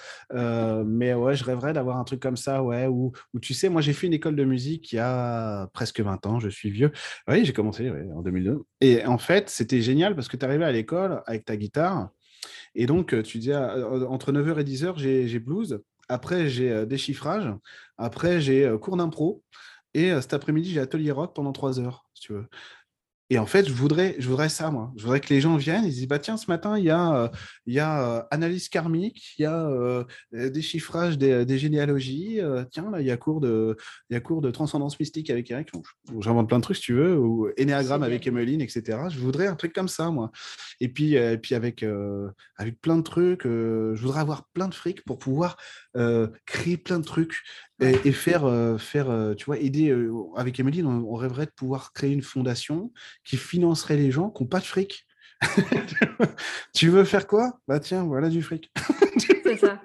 mais 0.85 1.15
ouais, 1.15 1.35
je 1.35 1.45
rêverais 1.45 1.73
d'avoir 1.73 1.97
un 1.97 2.05
truc 2.05 2.21
comme 2.21 2.37
ça, 2.37 2.63
ouais, 2.63 2.87
où, 2.87 3.11
où 3.33 3.41
tu 3.41 3.55
sais, 3.55 3.71
moi 3.71 3.81
j'ai 3.81 3.95
fait 3.95 4.07
une 4.07 4.13
école 4.13 4.37
de 4.37 4.45
musique 4.45 4.93
il 4.93 4.97
y 4.97 4.99
a 4.99 5.67
presque 5.73 5.99
20 5.99 6.27
ans, 6.27 6.39
je 6.39 6.51
suis 6.51 6.71
vieux. 6.71 6.93
Oui, 7.27 7.47
j'ai 7.47 7.55
commencé 7.55 7.91
en 7.91 8.21
2002. 8.21 8.61
Et 8.83 9.07
en 9.07 9.17
fait, 9.17 9.49
c'était 9.49 9.81
génial 9.81 10.15
parce 10.15 10.29
que 10.29 10.37
tu 10.37 10.45
arrivais 10.45 10.67
à 10.67 10.73
l'école 10.73 11.23
avec 11.27 11.47
ta 11.47 11.57
guitare. 11.57 12.11
Et 12.75 12.85
donc, 12.85 13.17
tu 13.23 13.39
disais, 13.39 13.57
entre 13.57 14.31
9h 14.31 14.61
et 14.61 14.65
10h, 14.65 14.99
j'ai 14.99 15.39
blues. 15.39 15.81
Après, 16.09 16.49
j'ai 16.49 16.71
euh, 16.71 16.87
déchiffrage. 16.87 17.53
Après, 17.99 18.41
j'ai 18.41 18.65
euh, 18.65 18.79
cours 18.79 18.97
d'impro. 18.97 19.43
Et 19.95 20.13
euh, 20.13 20.21
cet 20.21 20.35
après-midi, 20.35 20.71
j'ai 20.73 20.81
atelier 20.81 21.11
rock 21.11 21.35
pendant 21.35 21.53
trois 21.53 21.81
heures, 21.81 22.07
si 22.15 22.23
tu 22.23 22.33
veux. 22.35 22.49
Et 23.33 23.39
en 23.39 23.47
fait, 23.47 23.67
je 23.67 23.73
voudrais, 23.73 24.15
je 24.19 24.29
voudrais 24.29 24.51
ça, 24.51 24.71
moi. 24.71 24.93
Je 24.95 25.05
voudrais 25.05 25.19
que 25.19 25.33
les 25.33 25.41
gens 25.41 25.57
viennent 25.57 25.87
et 25.87 25.89
disent 25.89 26.07
bah, 26.07 26.19
tiens, 26.19 26.37
ce 26.37 26.49
matin, 26.49 26.77
il 26.77 26.85
y 26.85 26.91
a, 26.91 27.15
euh, 27.17 27.29
il 27.65 27.73
y 27.73 27.79
a 27.79 28.19
euh, 28.19 28.23
analyse 28.31 28.69
karmique, 28.69 29.33
il 29.39 29.43
y 29.45 29.47
a 29.47 29.59
euh, 29.71 30.05
déchiffrage 30.51 31.17
des, 31.17 31.47
des 31.47 31.59
généalogies. 31.59 32.41
tiens, 32.71 32.91
là, 32.91 33.01
il 33.01 33.07
y, 33.07 33.11
a 33.11 33.17
cours 33.17 33.41
de, 33.41 33.79
il 34.11 34.13
y 34.13 34.17
a 34.19 34.21
cours 34.21 34.43
de 34.43 34.51
transcendance 34.51 35.01
mystique 35.01 35.31
avec 35.31 35.51
Eric. 35.51 35.71
J'invente 36.21 36.47
plein 36.47 36.59
de 36.59 36.63
trucs, 36.63 36.77
si 36.77 36.83
tu 36.83 36.93
veux, 36.93 37.17
ou 37.17 37.49
énéagramme 37.57 38.03
avec 38.03 38.27
Emeline, 38.27 38.61
etc. 38.61 38.99
Je 39.09 39.19
voudrais 39.19 39.47
un 39.47 39.57
truc 39.57 39.73
comme 39.73 39.89
ça, 39.89 40.11
moi. 40.11 40.31
Et 40.81 40.91
puis, 40.91 41.15
et 41.15 41.39
puis 41.39 41.55
avec, 41.55 41.87
avec 42.59 42.83
plein 42.83 42.99
de 42.99 43.03
trucs, 43.03 43.45
je 43.45 43.99
voudrais 43.99 44.21
avoir 44.21 44.45
plein 44.53 44.69
de 44.69 44.75
fric 44.75 45.07
pour 45.07 45.19
pouvoir 45.19 45.57
créer 46.45 46.77
plein 46.77 46.99
de 46.99 47.05
trucs 47.07 47.39
et, 47.83 48.13
faire, 48.13 48.77
faire 48.79 49.35
tu 49.37 49.45
vois, 49.45 49.59
aider. 49.59 49.95
avec 50.37 50.59
Emeline, 50.61 50.87
on, 50.87 51.15
rêverait 51.15 51.47
de 51.47 51.53
pouvoir 51.53 51.93
créer 51.93 52.13
une 52.13 52.23
fondation 52.23 52.93
qui 53.25 53.37
financerait 53.37 53.97
les 53.97 54.11
gens 54.11 54.31
qui 54.31 54.43
n'ont 54.43 54.49
pas 54.49 54.61
de 54.61 54.65
fric. 54.65 55.07
tu 56.75 56.89
veux 56.89 57.05
faire 57.05 57.27
quoi? 57.27 57.59
Bah 57.67 57.81
tiens, 57.81 58.05
voilà 58.05 58.29
du 58.29 58.43
fric. 58.43 58.71
c'est 59.43 59.57
ça. 59.57 59.83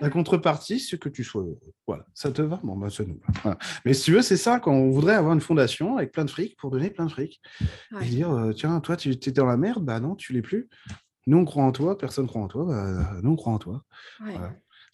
La 0.00 0.10
contrepartie, 0.10 0.80
c'est 0.80 0.98
que 0.98 1.08
tu 1.08 1.22
sois 1.22 1.44
Voilà, 1.86 2.06
ça 2.14 2.30
te 2.30 2.42
va? 2.42 2.60
Bon, 2.62 2.76
bah 2.76 2.90
ça 2.90 3.04
nous 3.04 3.20
va. 3.44 3.58
Mais 3.84 3.94
si 3.94 4.04
tu 4.04 4.12
veux, 4.12 4.22
c'est 4.22 4.36
ça, 4.36 4.60
quand 4.60 4.72
on 4.72 4.90
voudrait 4.90 5.14
avoir 5.14 5.34
une 5.34 5.40
fondation 5.40 5.96
avec 5.96 6.12
plein 6.12 6.24
de 6.24 6.30
fric 6.30 6.56
pour 6.56 6.70
donner 6.70 6.90
plein 6.90 7.06
de 7.06 7.10
fric. 7.10 7.40
Et 8.00 8.06
dire, 8.06 8.52
tiens, 8.54 8.80
toi, 8.80 8.96
tu 8.96 9.10
étais 9.10 9.32
dans 9.32 9.46
la 9.46 9.56
merde, 9.56 9.84
bah 9.84 10.00
non, 10.00 10.14
tu 10.14 10.32
l'es 10.32 10.42
plus. 10.42 10.68
Nous, 11.26 11.38
on 11.38 11.44
croit 11.44 11.64
en 11.64 11.72
toi, 11.72 11.98
personne 11.98 12.24
ne 12.24 12.28
croit 12.28 12.42
en 12.42 12.48
toi, 12.48 12.64
bah, 12.64 13.12
nous, 13.22 13.32
on 13.32 13.36
croit 13.36 13.52
en 13.52 13.58
toi. 13.58 13.82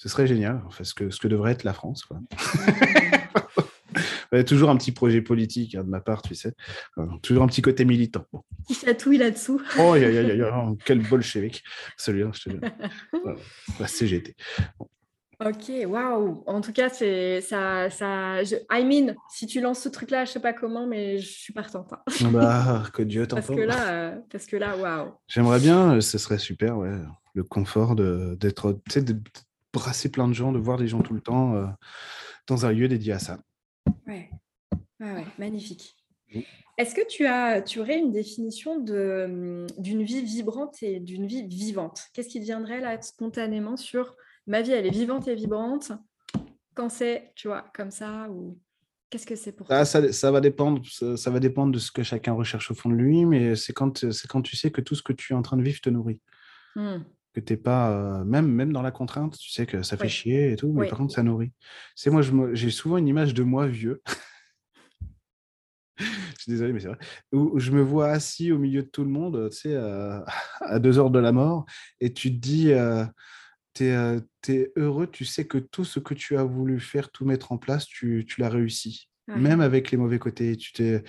Ce 0.02 0.08
serait 0.08 0.26
génial, 0.26 0.60
en 0.66 0.70
fait, 0.70 0.82
ce 0.82 0.94
que, 0.94 1.10
ce 1.10 1.20
que 1.20 1.28
devrait 1.28 1.52
être 1.52 1.62
la 1.62 1.72
France. 1.72 2.04
Quoi. 2.04 2.18
toujours 4.44 4.68
un 4.68 4.76
petit 4.76 4.90
projet 4.90 5.22
politique 5.22 5.76
hein, 5.76 5.84
de 5.84 5.88
ma 5.88 6.00
part, 6.00 6.22
tu 6.22 6.34
sais. 6.34 6.54
Euh, 6.98 7.06
toujours 7.22 7.44
un 7.44 7.46
petit 7.46 7.62
côté 7.62 7.84
militant. 7.84 8.24
Bon. 8.32 8.42
Qui 8.66 8.74
chatouille 8.74 9.18
là-dessous. 9.18 9.62
Oh, 9.78 9.94
y 9.94 10.04
a, 10.04 10.10
y 10.10 10.42
a, 10.42 10.72
quel 10.84 11.06
bolchevique, 11.06 11.62
celui-là, 11.96 12.32
je 12.34 12.42
te 12.42 12.50
dis. 12.50 12.58
La 13.78 13.86
CGT. 13.86 14.34
Ok, 15.38 15.70
waouh. 15.86 16.42
En 16.48 16.60
tout 16.60 16.72
cas, 16.72 16.88
c'est 16.88 17.40
ça, 17.40 17.88
ça. 17.88 18.42
I 18.42 18.84
mean, 18.84 19.14
si 19.30 19.46
tu 19.46 19.60
lances 19.60 19.82
ce 19.82 19.88
truc-là, 19.88 20.24
je 20.24 20.32
sais 20.32 20.40
pas 20.40 20.52
comment, 20.52 20.88
mais 20.88 21.18
je 21.18 21.30
suis 21.30 21.52
partante. 21.52 21.92
Hein. 21.92 22.30
Bah, 22.32 22.82
que 22.92 23.04
Dieu 23.04 23.28
t'en 23.28 23.36
Parce 23.36 23.46
que 23.46 23.60
là, 23.60 23.88
euh, 23.88 24.18
parce 24.32 24.46
que 24.46 24.56
là, 24.56 24.76
waouh. 24.76 25.12
J'aimerais 25.28 25.60
bien, 25.60 25.94
euh, 25.94 26.00
ce 26.00 26.18
serait 26.18 26.38
super, 26.38 26.78
ouais, 26.78 26.90
le 27.34 27.44
confort 27.44 27.94
d'être, 27.94 28.80
de 28.96 29.16
brasser 29.72 30.10
plein 30.10 30.28
de 30.28 30.32
gens, 30.32 30.52
de 30.52 30.58
voir 30.58 30.78
des 30.78 30.88
gens 30.88 31.00
tout 31.00 31.14
le 31.14 31.20
temps 31.20 31.54
euh, 31.54 31.66
dans 32.46 32.66
un 32.66 32.72
lieu 32.72 32.88
dédié 32.88 33.12
à 33.12 33.18
ça. 33.18 33.38
Ouais, 34.06 34.30
ouais, 35.00 35.26
magnifique. 35.38 35.96
Est-ce 36.78 36.94
que 36.94 37.06
tu, 37.06 37.26
as, 37.26 37.60
tu 37.60 37.80
aurais 37.80 37.98
une 37.98 38.12
définition 38.12 38.80
de, 38.80 39.66
d'une 39.78 40.02
vie 40.02 40.22
vibrante 40.22 40.82
et 40.82 41.00
d'une 41.00 41.26
vie 41.26 41.46
vivante? 41.46 42.04
Qu'est-ce 42.12 42.28
qui 42.28 42.40
viendrait 42.40 42.80
là 42.80 43.00
spontanément 43.02 43.76
sur 43.76 44.16
ma 44.46 44.62
vie, 44.62 44.72
elle 44.72 44.86
est 44.86 44.90
vivante 44.90 45.28
et 45.28 45.34
vibrante 45.34 45.92
quand 46.74 46.88
c'est, 46.88 47.32
tu 47.36 47.48
vois, 47.48 47.64
comme 47.74 47.90
ça 47.90 48.28
ou 48.30 48.58
qu'est-ce 49.10 49.26
que 49.26 49.36
c'est 49.36 49.52
pour 49.52 49.66
ah, 49.70 49.84
ça, 49.84 50.10
ça, 50.12 50.30
va 50.30 50.40
dépendre, 50.40 50.82
ça, 50.88 51.30
va 51.30 51.38
dépendre 51.38 51.72
de 51.72 51.78
ce 51.78 51.92
que 51.92 52.02
chacun 52.02 52.32
recherche 52.32 52.70
au 52.70 52.74
fond 52.74 52.88
de 52.88 52.94
lui, 52.94 53.26
mais 53.26 53.54
c'est 53.54 53.74
quand, 53.74 54.10
c'est 54.10 54.26
quand 54.26 54.40
tu 54.40 54.56
sais 54.56 54.70
que 54.70 54.80
tout 54.80 54.94
ce 54.94 55.02
que 55.02 55.12
tu 55.12 55.34
es 55.34 55.36
en 55.36 55.42
train 55.42 55.58
de 55.58 55.62
vivre 55.62 55.80
te 55.80 55.90
nourrit. 55.90 56.20
Mmh 56.76 57.00
que 57.32 57.40
t'es 57.40 57.56
pas, 57.56 57.90
euh, 57.90 58.24
même, 58.24 58.46
même 58.46 58.72
dans 58.72 58.82
la 58.82 58.90
contrainte, 58.90 59.36
tu 59.38 59.50
sais 59.50 59.66
que 59.66 59.82
ça 59.82 59.96
fait 59.96 60.08
chier 60.08 60.52
et 60.52 60.56
tout, 60.56 60.72
mais 60.72 60.88
par 60.88 60.98
contre, 60.98 61.14
ça 61.14 61.22
nourrit. 61.22 61.52
C'est 61.94 62.10
moi, 62.10 62.22
j'ai 62.52 62.70
souvent 62.70 62.98
une 62.98 63.08
image 63.08 63.34
de 63.34 63.42
moi 63.42 63.66
vieux. 63.66 64.02
je 65.98 66.04
suis 66.38 66.52
désolé, 66.52 66.72
mais 66.72 66.80
c'est 66.80 66.88
vrai. 66.88 66.98
Où, 67.32 67.58
je 67.58 67.70
me 67.70 67.80
vois 67.80 68.08
assis 68.08 68.52
au 68.52 68.58
milieu 68.58 68.82
de 68.82 68.88
tout 68.88 69.04
le 69.04 69.10
monde, 69.10 69.48
tu 69.50 69.56
sais, 69.56 69.74
euh, 69.74 70.20
à 70.60 70.78
deux 70.78 70.98
heures 70.98 71.10
de 71.10 71.18
la 71.18 71.32
mort, 71.32 71.64
et 72.00 72.12
tu 72.12 72.30
te 72.30 72.38
dis, 72.38 72.72
euh, 72.72 73.04
tu 73.74 73.86
es, 73.86 74.72
heureux, 74.76 75.06
tu 75.06 75.24
sais 75.24 75.46
que 75.46 75.58
tout 75.58 75.84
ce 75.84 76.00
que 76.00 76.14
tu 76.14 76.36
as 76.36 76.44
voulu 76.44 76.80
faire, 76.80 77.10
tout 77.10 77.24
mettre 77.24 77.52
en 77.52 77.58
place, 77.58 77.86
tu, 77.86 78.26
tu 78.28 78.40
l'as 78.40 78.50
réussi. 78.50 79.08
Même 79.28 79.62
avec 79.62 79.90
les 79.90 79.96
mauvais 79.96 80.18
côtés. 80.18 80.56
Tu 80.56 80.72
t'es... 80.72 81.02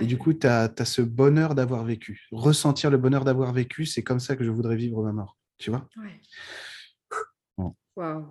Et 0.00 0.06
du 0.06 0.16
coup, 0.16 0.32
tu 0.32 0.46
as, 0.46 0.72
as, 0.78 0.84
ce 0.86 1.02
bonheur 1.02 1.54
d'avoir 1.54 1.84
vécu. 1.84 2.26
Ressentir 2.30 2.90
le 2.90 2.96
bonheur 2.96 3.24
d'avoir 3.24 3.52
vécu, 3.52 3.84
c'est 3.84 4.02
comme 4.02 4.20
ça 4.20 4.34
que 4.34 4.44
je 4.44 4.50
voudrais 4.50 4.76
vivre 4.76 5.02
ma 5.02 5.12
mort. 5.12 5.36
Tu 5.58 5.70
vois? 5.70 5.88
Ouais. 5.96 6.20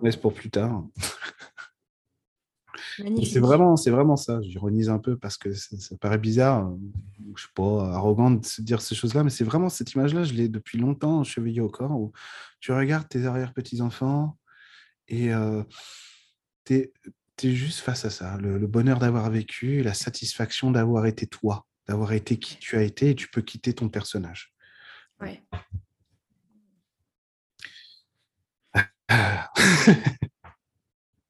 Laisse 0.02 0.16
pour 0.16 0.32
plus 0.32 0.50
tard. 0.50 0.84
C'est 3.24 3.40
vraiment, 3.40 3.76
c'est 3.76 3.90
vraiment 3.90 4.16
ça. 4.16 4.40
J'ironise 4.42 4.88
un 4.88 4.98
peu 4.98 5.16
parce 5.16 5.36
que 5.36 5.52
ça, 5.52 5.96
paraît 5.96 6.18
bizarre, 6.18 6.72
je 7.34 7.42
sais 7.42 7.48
pas, 7.54 7.90
arrogant 7.92 8.30
de 8.30 8.44
se 8.44 8.62
dire 8.62 8.80
ces 8.80 8.94
choses-là, 8.94 9.24
mais 9.24 9.30
c'est 9.30 9.44
vraiment 9.44 9.68
cette 9.68 9.92
image-là, 9.92 10.24
je 10.24 10.32
l'ai 10.34 10.48
depuis 10.48 10.78
longtemps 10.78 11.24
chevillée 11.24 11.60
au 11.60 11.68
corps, 11.68 11.98
où 11.98 12.12
tu 12.60 12.72
regardes 12.72 13.08
tes 13.08 13.26
arrière-petits-enfants 13.26 14.38
et 15.08 15.32
euh, 15.34 15.62
tu 16.64 16.74
es, 17.42 17.54
juste 17.54 17.80
face 17.80 18.04
à 18.04 18.10
ça. 18.10 18.36
Le, 18.38 18.58
le 18.58 18.66
bonheur 18.66 18.98
d'avoir 18.98 19.30
vécu, 19.30 19.82
la 19.82 19.94
satisfaction 19.94 20.70
d'avoir 20.70 21.06
été 21.06 21.26
toi, 21.26 21.66
d'avoir 21.86 22.12
été 22.12 22.38
qui 22.38 22.56
tu 22.58 22.76
as 22.76 22.82
été, 22.82 23.10
et 23.10 23.14
tu 23.14 23.28
peux 23.28 23.42
quitter 23.42 23.72
ton 23.74 23.88
personnage. 23.88 24.54
Ouais. 25.20 25.42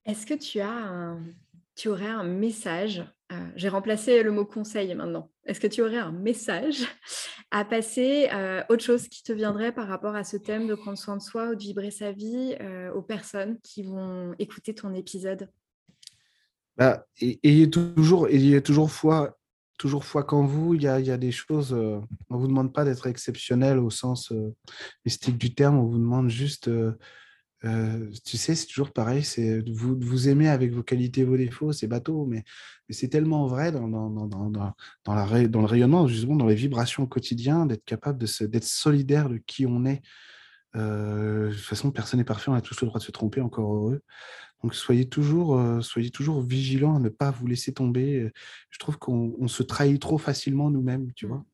Est-ce 0.05 0.27
que 0.27 0.35
tu 0.35 0.61
as 0.61 1.17
tu 1.77 1.89
aurais 1.89 2.09
un 2.09 2.25
message 2.25 3.05
euh, 3.33 3.49
J'ai 3.55 3.69
remplacé 3.69 4.23
le 4.23 4.33
mot 4.33 4.47
conseil 4.47 4.93
maintenant. 4.95 5.31
Est-ce 5.45 5.61
que 5.61 5.67
tu 5.67 5.83
aurais 5.83 5.99
un 5.99 6.11
message 6.11 6.87
à 7.51 7.65
passer 7.65 8.29
euh, 8.33 8.63
Autre 8.71 8.83
chose 8.83 9.09
qui 9.09 9.23
te 9.23 9.33
viendrait 9.33 9.73
par 9.73 9.87
rapport 9.87 10.17
à 10.17 10.25
ce 10.25 10.39
thème 10.39 10.67
de 10.67 10.75
prendre 10.75 10.99
soin 10.99 11.17
de 11.17 11.23
soi 11.23 11.51
ou 11.51 11.55
de 11.55 11.61
vibrer 11.61 11.91
sa 11.91 12.13
vie 12.13 12.57
euh, 12.61 12.91
aux 12.93 13.03
personnes 13.03 13.59
qui 13.63 13.83
vont 13.83 14.35
écouter 14.39 14.75
ton 14.75 14.95
épisode? 14.95 15.51
Bah, 16.79 17.07
ayez 17.21 17.71
toujours, 17.71 18.29
ayez 18.29 18.63
toujours 18.63 18.91
foi, 18.91 19.39
toujours 19.79 20.05
foi 20.05 20.25
qu'en 20.25 20.47
vous. 20.47 20.75
Il 20.75 20.83
y 20.83 20.89
a, 20.89 20.99
y 20.99 21.11
a 21.11 21.19
des 21.19 21.33
choses. 21.33 21.73
on 21.73 22.37
vous 22.37 22.49
demande 22.49 22.73
pas 22.73 22.85
d'être 22.85 23.07
exceptionnel 23.07 23.79
au 23.79 23.91
sens 23.91 24.33
mystique 25.05 25.39
du 25.39 25.55
terme. 25.55 25.79
On 25.79 25.87
vous 25.87 25.99
demande 25.99 26.29
juste 26.29 26.71
tu 27.63 28.37
sais, 28.37 28.55
c'est 28.55 28.67
toujours 28.67 28.93
pareil, 28.93 29.25
c'est 29.25 29.63
vous, 29.71 29.97
vous 29.99 30.29
aimez 30.29 30.49
avec 30.49 30.73
vos 30.73 30.83
qualités 30.83 31.25
vos 31.25 31.37
défauts, 31.37 31.73
c'est 31.73 31.87
bateau, 31.87 32.27
mais, 32.27 32.45
c'est 32.91 33.09
tellement 33.09 33.47
vrai 33.47 33.73
dans, 33.73 33.89
dans, 33.89 34.11
dans, 34.11 34.27
dans, 34.51 35.15
la, 35.15 35.49
dans 35.49 35.61
le 35.61 35.67
rayonnement, 35.67 36.07
justement, 36.07 36.37
dans 36.37 36.47
les 36.47 36.55
vibrations 36.55 37.03
au 37.03 37.07
quotidien, 37.07 37.67
d'être 37.67 37.85
capable 37.85 38.19
d'être 38.19 38.65
solidaire 38.65 39.29
de 39.29 39.39
qui 39.39 39.67
on 39.67 39.85
est. 39.85 40.03
Euh, 40.77 41.49
de 41.49 41.55
toute 41.55 41.65
façon, 41.65 41.91
personne 41.91 42.19
n'est 42.19 42.25
parfait, 42.25 42.51
on 42.51 42.55
a 42.55 42.61
tous 42.61 42.81
le 42.83 42.87
droit 42.87 43.01
de 43.01 43.05
se 43.05 43.11
tromper, 43.11 43.41
encore 43.41 43.75
heureux. 43.75 44.03
Donc 44.63 44.75
soyez 44.75 45.09
toujours, 45.09 45.59
euh, 45.59 45.81
soyez 45.81 46.11
toujours 46.11 46.43
vigilants 46.43 46.97
à 46.97 47.01
ne 47.01 47.09
pas 47.09 47.31
vous 47.31 47.47
laisser 47.47 47.73
tomber. 47.73 48.31
Je 48.71 48.79
trouve 48.79 48.99
qu'on 48.99 49.49
se 49.49 49.63
trahit 49.63 50.01
trop 50.01 50.19
facilement 50.19 50.71
nous-mêmes, 50.71 51.13
tu 51.15 51.27
mmh. 51.27 51.29
vois. 51.29 51.45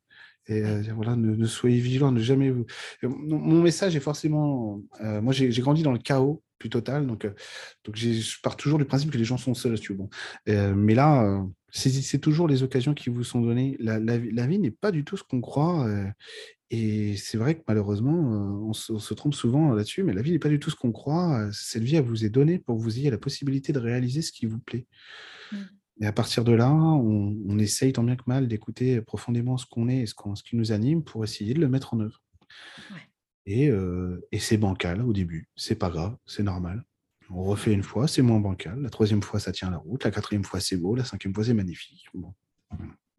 Et 0.48 0.64
euh, 0.64 0.82
voilà, 0.94 1.16
ne, 1.16 1.46
soyez 1.46 1.78
vigilants, 1.78 2.12
ne 2.12 2.20
jamais 2.20 2.50
vous. 2.50 2.66
Mon 3.02 3.62
message 3.62 3.94
est 3.94 4.00
forcément. 4.00 4.82
Euh, 5.00 5.20
moi, 5.20 5.32
j'ai 5.32 5.50
grandi 5.60 5.82
dans 5.82 5.92
le 5.92 5.98
chaos 5.98 6.42
plus 6.58 6.70
total, 6.70 7.08
donc, 7.08 7.24
euh, 7.24 7.32
donc 7.84 7.96
je 7.96 8.40
pars 8.40 8.56
toujours 8.56 8.78
du 8.78 8.84
principe 8.84 9.10
que 9.10 9.18
les 9.18 9.24
gens 9.24 9.36
sont 9.36 9.54
seuls. 9.54 9.76
Bon. 9.90 10.08
mais 10.46 10.94
là, 10.94 11.44
c'est 11.70 12.20
toujours 12.20 12.48
les 12.48 12.62
occasions 12.62 12.94
qui 12.94 13.10
vous 13.10 13.24
sont 13.24 13.40
données. 13.40 13.76
La, 13.80 13.98
la, 13.98 14.46
vie 14.46 14.58
n'est 14.58 14.70
pas 14.70 14.92
du 14.92 15.04
tout 15.04 15.16
ce 15.16 15.24
qu'on 15.24 15.40
croit. 15.40 15.88
et 16.70 17.16
c'est 17.16 17.36
vrai 17.36 17.56
que 17.56 17.62
malheureusement, 17.66 18.68
on 18.68 18.72
se, 18.72 19.14
trompe 19.14 19.34
souvent 19.34 19.72
là-dessus, 19.72 20.04
mais 20.04 20.12
la 20.12 20.22
vie 20.22 20.32
n'est 20.32 20.38
pas 20.38 20.48
du 20.48 20.60
tout 20.60 20.70
ce 20.70 20.76
qu'on 20.76 20.92
croit. 20.92 21.48
Cette 21.52 21.82
vie, 21.82 21.96
elle 21.96 22.04
vous 22.04 22.24
est 22.24 22.30
donnée 22.30 22.58
pour 22.58 22.76
que 22.76 22.82
vous 22.82 22.98
ayez 22.98 23.10
la 23.10 23.18
possibilité 23.18 23.72
de 23.72 23.78
réaliser 23.78 24.22
ce 24.22 24.32
qui 24.32 24.46
vous 24.46 24.60
plaît. 24.60 24.86
Mmh. 25.50 25.56
Et 26.00 26.06
à 26.06 26.12
partir 26.12 26.42
de 26.44 26.52
là, 26.52 26.70
on, 26.70 27.58
essaye 27.58 27.92
tant 27.92 28.02
bien 28.02 28.16
que 28.16 28.24
mal 28.26 28.48
d'écouter 28.48 29.00
profondément 29.02 29.56
ce 29.56 29.66
qu'on 29.66 29.88
est 29.88 30.00
et 30.00 30.06
ce, 30.06 30.14
ce, 30.34 30.42
qui 30.42 30.56
nous 30.56 30.72
anime 30.72 31.04
pour 31.04 31.22
essayer 31.22 31.54
de 31.54 31.60
le 31.60 31.68
mettre 31.68 31.94
en 31.94 32.00
œuvre. 32.00 32.20
Et, 33.46 33.68
euh, 33.68 34.26
et 34.32 34.38
c'est 34.38 34.56
bancal 34.56 35.02
au 35.02 35.12
début, 35.12 35.48
c'est 35.56 35.74
pas 35.74 35.90
grave, 35.90 36.16
c'est 36.26 36.42
normal. 36.42 36.84
On 37.30 37.42
refait 37.44 37.72
une 37.72 37.82
fois, 37.82 38.08
c'est 38.08 38.22
moins 38.22 38.40
bancal. 38.40 38.80
La 38.80 38.90
troisième 38.90 39.22
fois, 39.22 39.40
ça 39.40 39.52
tient 39.52 39.70
la 39.70 39.78
route. 39.78 40.04
La 40.04 40.10
quatrième 40.10 40.44
fois, 40.44 40.60
c'est 40.60 40.76
beau. 40.76 40.94
La 40.94 41.04
cinquième 41.04 41.34
fois, 41.34 41.44
c'est 41.44 41.54
magnifique. 41.54 42.06
Bon. 42.12 42.34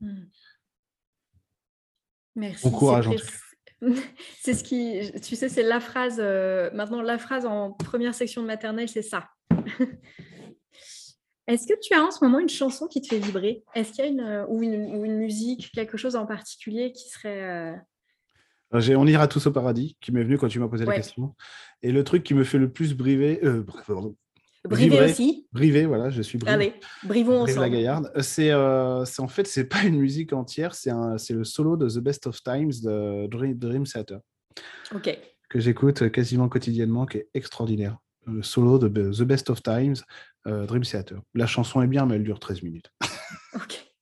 Mmh. 0.02 0.26
Merci. 2.36 2.64
Bon 2.64 2.72
courage. 2.72 3.10
C'est 4.40 4.54
ce 4.54 4.64
qui, 4.64 5.12
tu 5.22 5.36
sais, 5.36 5.50
c'est 5.50 5.62
la 5.62 5.82
phrase. 5.82 6.18
Euh, 6.18 6.70
maintenant, 6.74 7.02
la 7.02 7.18
phrase 7.18 7.46
en 7.46 7.72
première 7.74 8.16
section 8.16 8.42
de 8.42 8.48
maternelle, 8.48 8.88
c'est 8.88 9.02
ça. 9.02 9.28
Est-ce 11.48 11.68
que 11.68 11.78
tu 11.82 11.94
as 11.94 12.02
en 12.02 12.12
ce 12.12 12.24
moment 12.24 12.40
une 12.40 12.50
chanson 12.50 12.88
qui 12.88 13.02
te 13.02 13.08
fait 13.08 13.20
vibrer? 13.20 13.64
Est-ce 13.76 13.92
qu'il 13.92 14.06
y 14.06 14.08
a 14.08 14.12
une 14.12 14.22
euh, 14.22 14.46
ou, 14.48 14.64
une, 14.64 15.18
musique, 15.18 15.72
quelque 15.74 15.98
chose 15.98 16.16
en 16.16 16.26
particulier 16.26 16.94
qui 16.94 17.10
serait. 17.10 17.44
Euh, 17.44 17.76
euh, 18.74 18.80
j'ai 18.80 18.96
On 18.96 19.06
ira 19.06 19.28
tous 19.28 19.46
au 19.48 19.52
paradis, 19.52 19.98
qui 20.00 20.12
m'est 20.12 20.24
venu 20.24 20.38
quand 20.38 20.48
tu 20.48 20.60
m'as 20.60 20.70
posé 20.70 20.86
la 20.86 20.96
question. 20.96 21.36
Et 21.82 21.92
le 21.92 22.04
truc 22.04 22.24
qui 22.24 22.34
me 22.34 22.44
fait 22.44 22.58
le 22.58 22.72
plus 22.72 22.94
briver, 22.94 23.42
Brivé 24.66 25.02
aussi. 25.02 25.46
Brivé, 25.52 25.86
voilà, 25.86 26.10
je 26.10 26.22
suis 26.22 26.38
Brivé. 26.38 26.54
Allez, 26.54 26.74
brivons 27.04 27.42
ensemble. 27.42 27.60
la 27.60 27.70
Gaillarde. 27.70 28.12
C'est 28.22 28.54
en 28.54 29.28
fait, 29.28 29.46
c'est 29.46 29.66
pas 29.70 29.84
une 29.84 29.98
musique 29.98 30.32
entière, 30.32 30.74
c'est 30.74 31.34
le 31.34 31.44
solo 31.44 31.76
de 31.76 31.90
The 31.90 32.00
Best 32.00 32.28
of 32.28 32.42
Times 32.42 32.72
de 32.82 33.28
Dream, 33.28 33.56
Dream 33.56 33.84
Theater. 33.84 34.20
Ok. 34.96 35.20
Que 35.50 35.60
j'écoute 35.60 36.10
quasiment 36.10 36.48
quotidiennement, 36.48 37.06
qui 37.06 37.18
est 37.18 37.28
extraordinaire. 37.34 37.98
Solo 38.42 38.80
de 38.80 38.88
The 38.88 39.24
Best 39.24 39.50
of 39.50 39.62
Times, 39.62 39.96
Dream 40.46 40.84
Theater. 40.84 41.20
La 41.34 41.48
chanson 41.48 41.82
est 41.82 41.88
bien, 41.88 42.06
mais 42.06 42.16
elle 42.16 42.24
dure 42.24 42.40
13 42.40 42.64
minutes. 42.64 42.92
ok. 43.56 43.94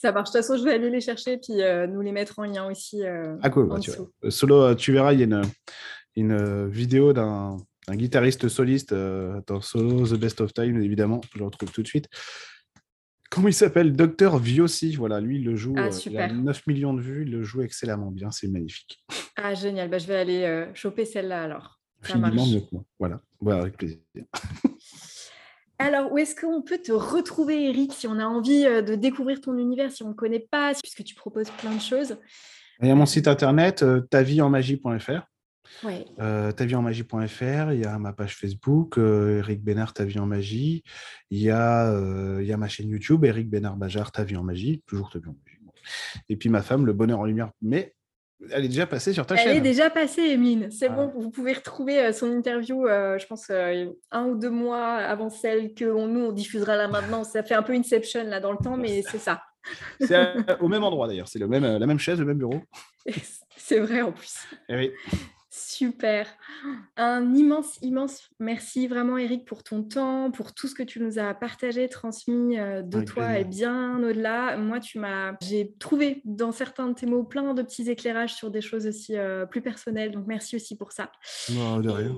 Ça 0.00 0.12
marche. 0.12 0.30
De 0.30 0.38
toute 0.38 0.46
façon, 0.46 0.56
je 0.56 0.64
vais 0.64 0.72
aller 0.72 0.88
les 0.88 1.02
chercher 1.02 1.36
puis 1.36 1.60
euh, 1.60 1.86
nous 1.86 2.00
les 2.00 2.12
mettre 2.12 2.38
en 2.38 2.44
lien 2.44 2.70
aussi. 2.70 3.04
Euh, 3.04 3.36
ah 3.42 3.50
cool. 3.50 3.68
Bah, 3.68 3.78
tu 3.80 3.90
Solo, 4.30 4.62
euh, 4.62 4.74
tu 4.74 4.92
verras, 4.92 5.12
il 5.12 5.20
y 5.20 5.22
a 5.22 5.26
une, 5.26 5.42
une 6.16 6.68
vidéo 6.68 7.12
d'un 7.12 7.58
guitariste 7.90 8.48
soliste 8.48 8.94
dans 8.94 9.60
Solo 9.60 10.06
The 10.06 10.18
Best 10.18 10.40
of 10.40 10.54
Time, 10.54 10.80
évidemment. 10.82 11.20
Je 11.32 11.38
le 11.38 11.44
retrouve 11.44 11.70
tout 11.70 11.82
de 11.82 11.86
suite. 11.86 12.08
Comment 13.30 13.48
il 13.48 13.54
s'appelle? 13.54 13.92
Docteur 13.92 14.38
Viossi. 14.38 14.96
Voilà, 14.96 15.20
lui, 15.20 15.36
il 15.36 15.44
le 15.44 15.54
joue. 15.54 15.74
Ah, 15.76 15.90
il 16.06 16.18
a 16.18 16.32
9 16.32 16.66
millions 16.66 16.94
de 16.94 17.02
vues. 17.02 17.22
Il 17.22 17.32
le 17.32 17.42
joue 17.42 17.60
excellemment 17.60 18.10
bien. 18.10 18.30
C'est 18.30 18.48
magnifique. 18.48 19.04
Ah, 19.36 19.54
génial. 19.54 19.90
Bah, 19.90 19.98
je 19.98 20.06
vais 20.06 20.16
aller 20.16 20.66
choper 20.74 21.04
celle-là 21.04 21.42
alors. 21.42 21.78
Infiniment 22.02 22.46
mieux 22.46 22.60
que 22.60 22.68
moi. 22.72 22.84
Voilà. 22.98 23.20
Voilà, 23.40 23.62
avec 23.62 23.76
plaisir. 23.76 23.98
Alors, 25.78 26.12
où 26.12 26.18
est-ce 26.18 26.38
qu'on 26.38 26.60
peut 26.60 26.78
te 26.78 26.92
retrouver, 26.92 27.70
Eric, 27.70 27.94
si 27.94 28.06
on 28.06 28.18
a 28.18 28.26
envie 28.26 28.66
euh, 28.66 28.82
de 28.82 28.94
découvrir 28.94 29.40
ton 29.40 29.56
univers, 29.56 29.90
si 29.90 30.02
on 30.02 30.10
ne 30.10 30.14
connaît 30.14 30.46
pas, 30.50 30.74
puisque 30.74 31.02
tu 31.04 31.14
proposes 31.14 31.50
plein 31.50 31.74
de 31.74 31.80
choses? 31.80 32.18
Il 32.82 32.88
y 32.88 32.90
a 32.90 32.94
mon 32.94 33.06
site 33.06 33.28
internet, 33.28 33.82
euh, 33.82 34.00
tavieenmagie.fr. 34.00 35.26
Ouais. 35.84 36.04
Euh, 36.18 36.50
tavieenmagie.fr, 36.52 37.72
il 37.72 37.80
y 37.80 37.84
a 37.84 37.98
ma 37.98 38.12
page 38.12 38.36
Facebook, 38.36 38.98
euh, 38.98 39.38
Eric 39.38 39.62
Bénard, 39.62 39.92
Ta 39.92 40.04
vie 40.04 40.18
en 40.18 40.26
magie. 40.26 40.82
Il 41.30 41.38
y, 41.38 41.50
a, 41.50 41.94
il 42.40 42.46
y 42.46 42.52
a 42.52 42.56
ma 42.56 42.68
chaîne 42.68 42.88
YouTube, 42.88 43.24
Eric 43.24 43.48
Bénard 43.50 43.76
Bajar, 43.76 44.12
Ta 44.12 44.24
vie 44.24 44.36
en 44.36 44.42
magie, 44.42 44.82
toujours 44.86 45.10
Ta 45.10 45.18
vie 45.18 45.28
en 45.28 45.32
magie. 45.32 45.58
Et 46.28 46.36
puis 46.36 46.48
ma 46.48 46.62
femme, 46.62 46.86
Le 46.86 46.92
Bonheur 46.92 47.20
en 47.20 47.24
Lumière. 47.24 47.50
Mais 47.60 47.94
elle 48.50 48.64
est 48.64 48.68
déjà 48.68 48.86
passée 48.86 49.12
sur 49.12 49.26
ta 49.26 49.36
chaîne. 49.36 49.48
Elle 49.48 49.56
est 49.58 49.60
déjà 49.60 49.90
passée, 49.90 50.22
Emine. 50.22 50.70
C'est 50.70 50.88
bon, 50.88 51.12
vous 51.14 51.30
pouvez 51.30 51.52
retrouver 51.52 51.98
euh, 52.00 52.12
son 52.12 52.30
interview, 52.32 52.86
euh, 52.86 53.18
je 53.18 53.26
pense, 53.26 53.48
euh, 53.50 53.86
un 54.10 54.26
ou 54.26 54.38
deux 54.38 54.50
mois 54.50 54.96
avant 54.96 55.28
celle 55.28 55.74
que 55.74 55.84
nous, 55.84 56.20
on 56.20 56.32
diffusera 56.32 56.76
là 56.76 56.88
maintenant. 56.88 57.24
Ça 57.24 57.42
fait 57.42 57.54
un 57.54 57.62
peu 57.62 57.74
Inception 57.74 58.24
là 58.24 58.40
dans 58.40 58.52
le 58.52 58.58
temps, 58.58 58.76
mais 58.76 59.02
c'est 59.02 59.18
ça. 59.18 59.42
C'est 60.00 60.16
au 60.60 60.68
même 60.68 60.82
endroit 60.82 61.06
d'ailleurs. 61.06 61.28
C'est 61.28 61.38
même, 61.46 61.64
la 61.64 61.86
même 61.86 61.98
chaise, 61.98 62.18
le 62.18 62.24
même 62.24 62.38
bureau. 62.38 62.60
C'est 63.56 63.78
vrai 63.78 64.00
en 64.00 64.12
plus. 64.12 64.38
Eh 64.70 64.76
oui. 64.76 64.90
Super. 65.52 66.28
Un 66.96 67.34
immense, 67.34 67.78
immense 67.82 68.30
merci 68.38 68.86
vraiment, 68.86 69.18
Eric, 69.18 69.44
pour 69.44 69.64
ton 69.64 69.82
temps, 69.82 70.30
pour 70.30 70.54
tout 70.54 70.68
ce 70.68 70.76
que 70.76 70.84
tu 70.84 71.00
nous 71.00 71.18
as 71.18 71.34
partagé, 71.34 71.88
transmis 71.88 72.56
euh, 72.56 72.82
de 72.82 73.02
toi 73.02 73.36
et 73.36 73.44
bien 73.44 73.98
au-delà. 73.98 74.56
Moi, 74.56 74.78
tu 74.78 75.00
m'as, 75.00 75.34
j'ai 75.42 75.74
trouvé 75.80 76.22
dans 76.24 76.52
certains 76.52 76.86
de 76.86 76.94
tes 76.94 77.06
mots 77.06 77.24
plein 77.24 77.52
de 77.52 77.62
petits 77.62 77.90
éclairages 77.90 78.34
sur 78.34 78.52
des 78.52 78.60
choses 78.60 78.86
aussi 78.86 79.16
euh, 79.16 79.44
plus 79.44 79.60
personnelles. 79.60 80.12
Donc, 80.12 80.28
merci 80.28 80.54
aussi 80.54 80.76
pour 80.76 80.92
ça. 80.92 81.10
de 81.48 81.88
rien. 81.88 82.16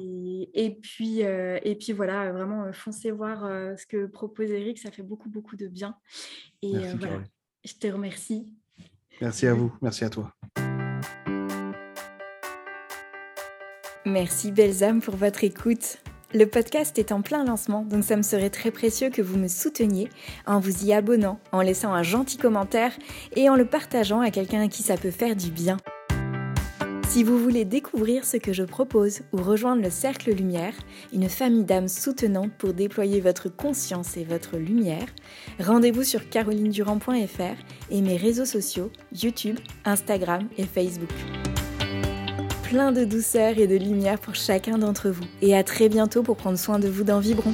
Et, 0.52 0.78
puis, 0.82 1.24
euh, 1.24 1.58
et 1.62 1.74
puis 1.74 1.94
voilà, 1.94 2.32
vraiment, 2.32 2.70
foncez 2.74 3.12
voir 3.12 3.48
ce 3.78 3.86
que 3.86 4.04
propose 4.04 4.50
Eric. 4.50 4.78
Ça 4.78 4.90
fait 4.90 5.02
beaucoup, 5.02 5.30
beaucoup 5.30 5.56
de 5.56 5.68
bien. 5.68 5.96
Et 6.60 6.72
voilà, 6.98 7.22
je 7.64 7.72
te 7.72 7.86
remercie. 7.86 8.46
Merci 9.22 9.46
à 9.46 9.54
vous. 9.54 9.72
Merci 9.80 10.04
à 10.04 10.10
toi. 10.10 10.34
Merci 14.12 14.52
belles 14.52 14.84
âmes 14.84 15.00
pour 15.00 15.16
votre 15.16 15.42
écoute. 15.42 15.96
Le 16.34 16.44
podcast 16.44 16.98
est 16.98 17.12
en 17.12 17.22
plein 17.22 17.46
lancement, 17.46 17.82
donc 17.82 18.04
ça 18.04 18.14
me 18.14 18.22
serait 18.22 18.50
très 18.50 18.70
précieux 18.70 19.08
que 19.08 19.22
vous 19.22 19.38
me 19.38 19.48
souteniez 19.48 20.10
en 20.46 20.60
vous 20.60 20.84
y 20.84 20.92
abonnant, 20.92 21.40
en 21.50 21.62
laissant 21.62 21.94
un 21.94 22.02
gentil 22.02 22.36
commentaire 22.36 22.92
et 23.36 23.48
en 23.48 23.56
le 23.56 23.64
partageant 23.64 24.20
à 24.20 24.30
quelqu'un 24.30 24.64
à 24.64 24.68
qui 24.68 24.82
ça 24.82 24.98
peut 24.98 25.10
faire 25.10 25.34
du 25.34 25.50
bien. 25.50 25.78
Si 27.08 27.24
vous 27.24 27.38
voulez 27.38 27.64
découvrir 27.64 28.26
ce 28.26 28.36
que 28.36 28.52
je 28.52 28.64
propose 28.64 29.22
ou 29.32 29.38
rejoindre 29.38 29.82
le 29.82 29.90
Cercle 29.90 30.32
Lumière, 30.32 30.74
une 31.14 31.30
famille 31.30 31.64
d'âmes 31.64 31.88
soutenantes 31.88 32.52
pour 32.58 32.74
déployer 32.74 33.22
votre 33.22 33.48
conscience 33.48 34.18
et 34.18 34.24
votre 34.24 34.58
lumière, 34.58 35.06
rendez-vous 35.58 36.04
sur 36.04 36.28
carolinedurand.fr 36.28 37.56
et 37.90 38.02
mes 38.02 38.18
réseaux 38.18 38.44
sociaux 38.44 38.90
YouTube, 39.14 39.58
Instagram 39.86 40.48
et 40.58 40.64
Facebook 40.64 41.08
plein 42.72 42.90
de 42.90 43.04
douceur 43.04 43.58
et 43.58 43.66
de 43.66 43.76
lumière 43.76 44.18
pour 44.18 44.34
chacun 44.34 44.78
d'entre 44.78 45.10
vous. 45.10 45.24
Et 45.42 45.54
à 45.54 45.62
très 45.62 45.90
bientôt 45.90 46.22
pour 46.22 46.38
prendre 46.38 46.58
soin 46.58 46.78
de 46.78 46.88
vous 46.88 47.04
dans 47.04 47.20
Vibron. 47.20 47.52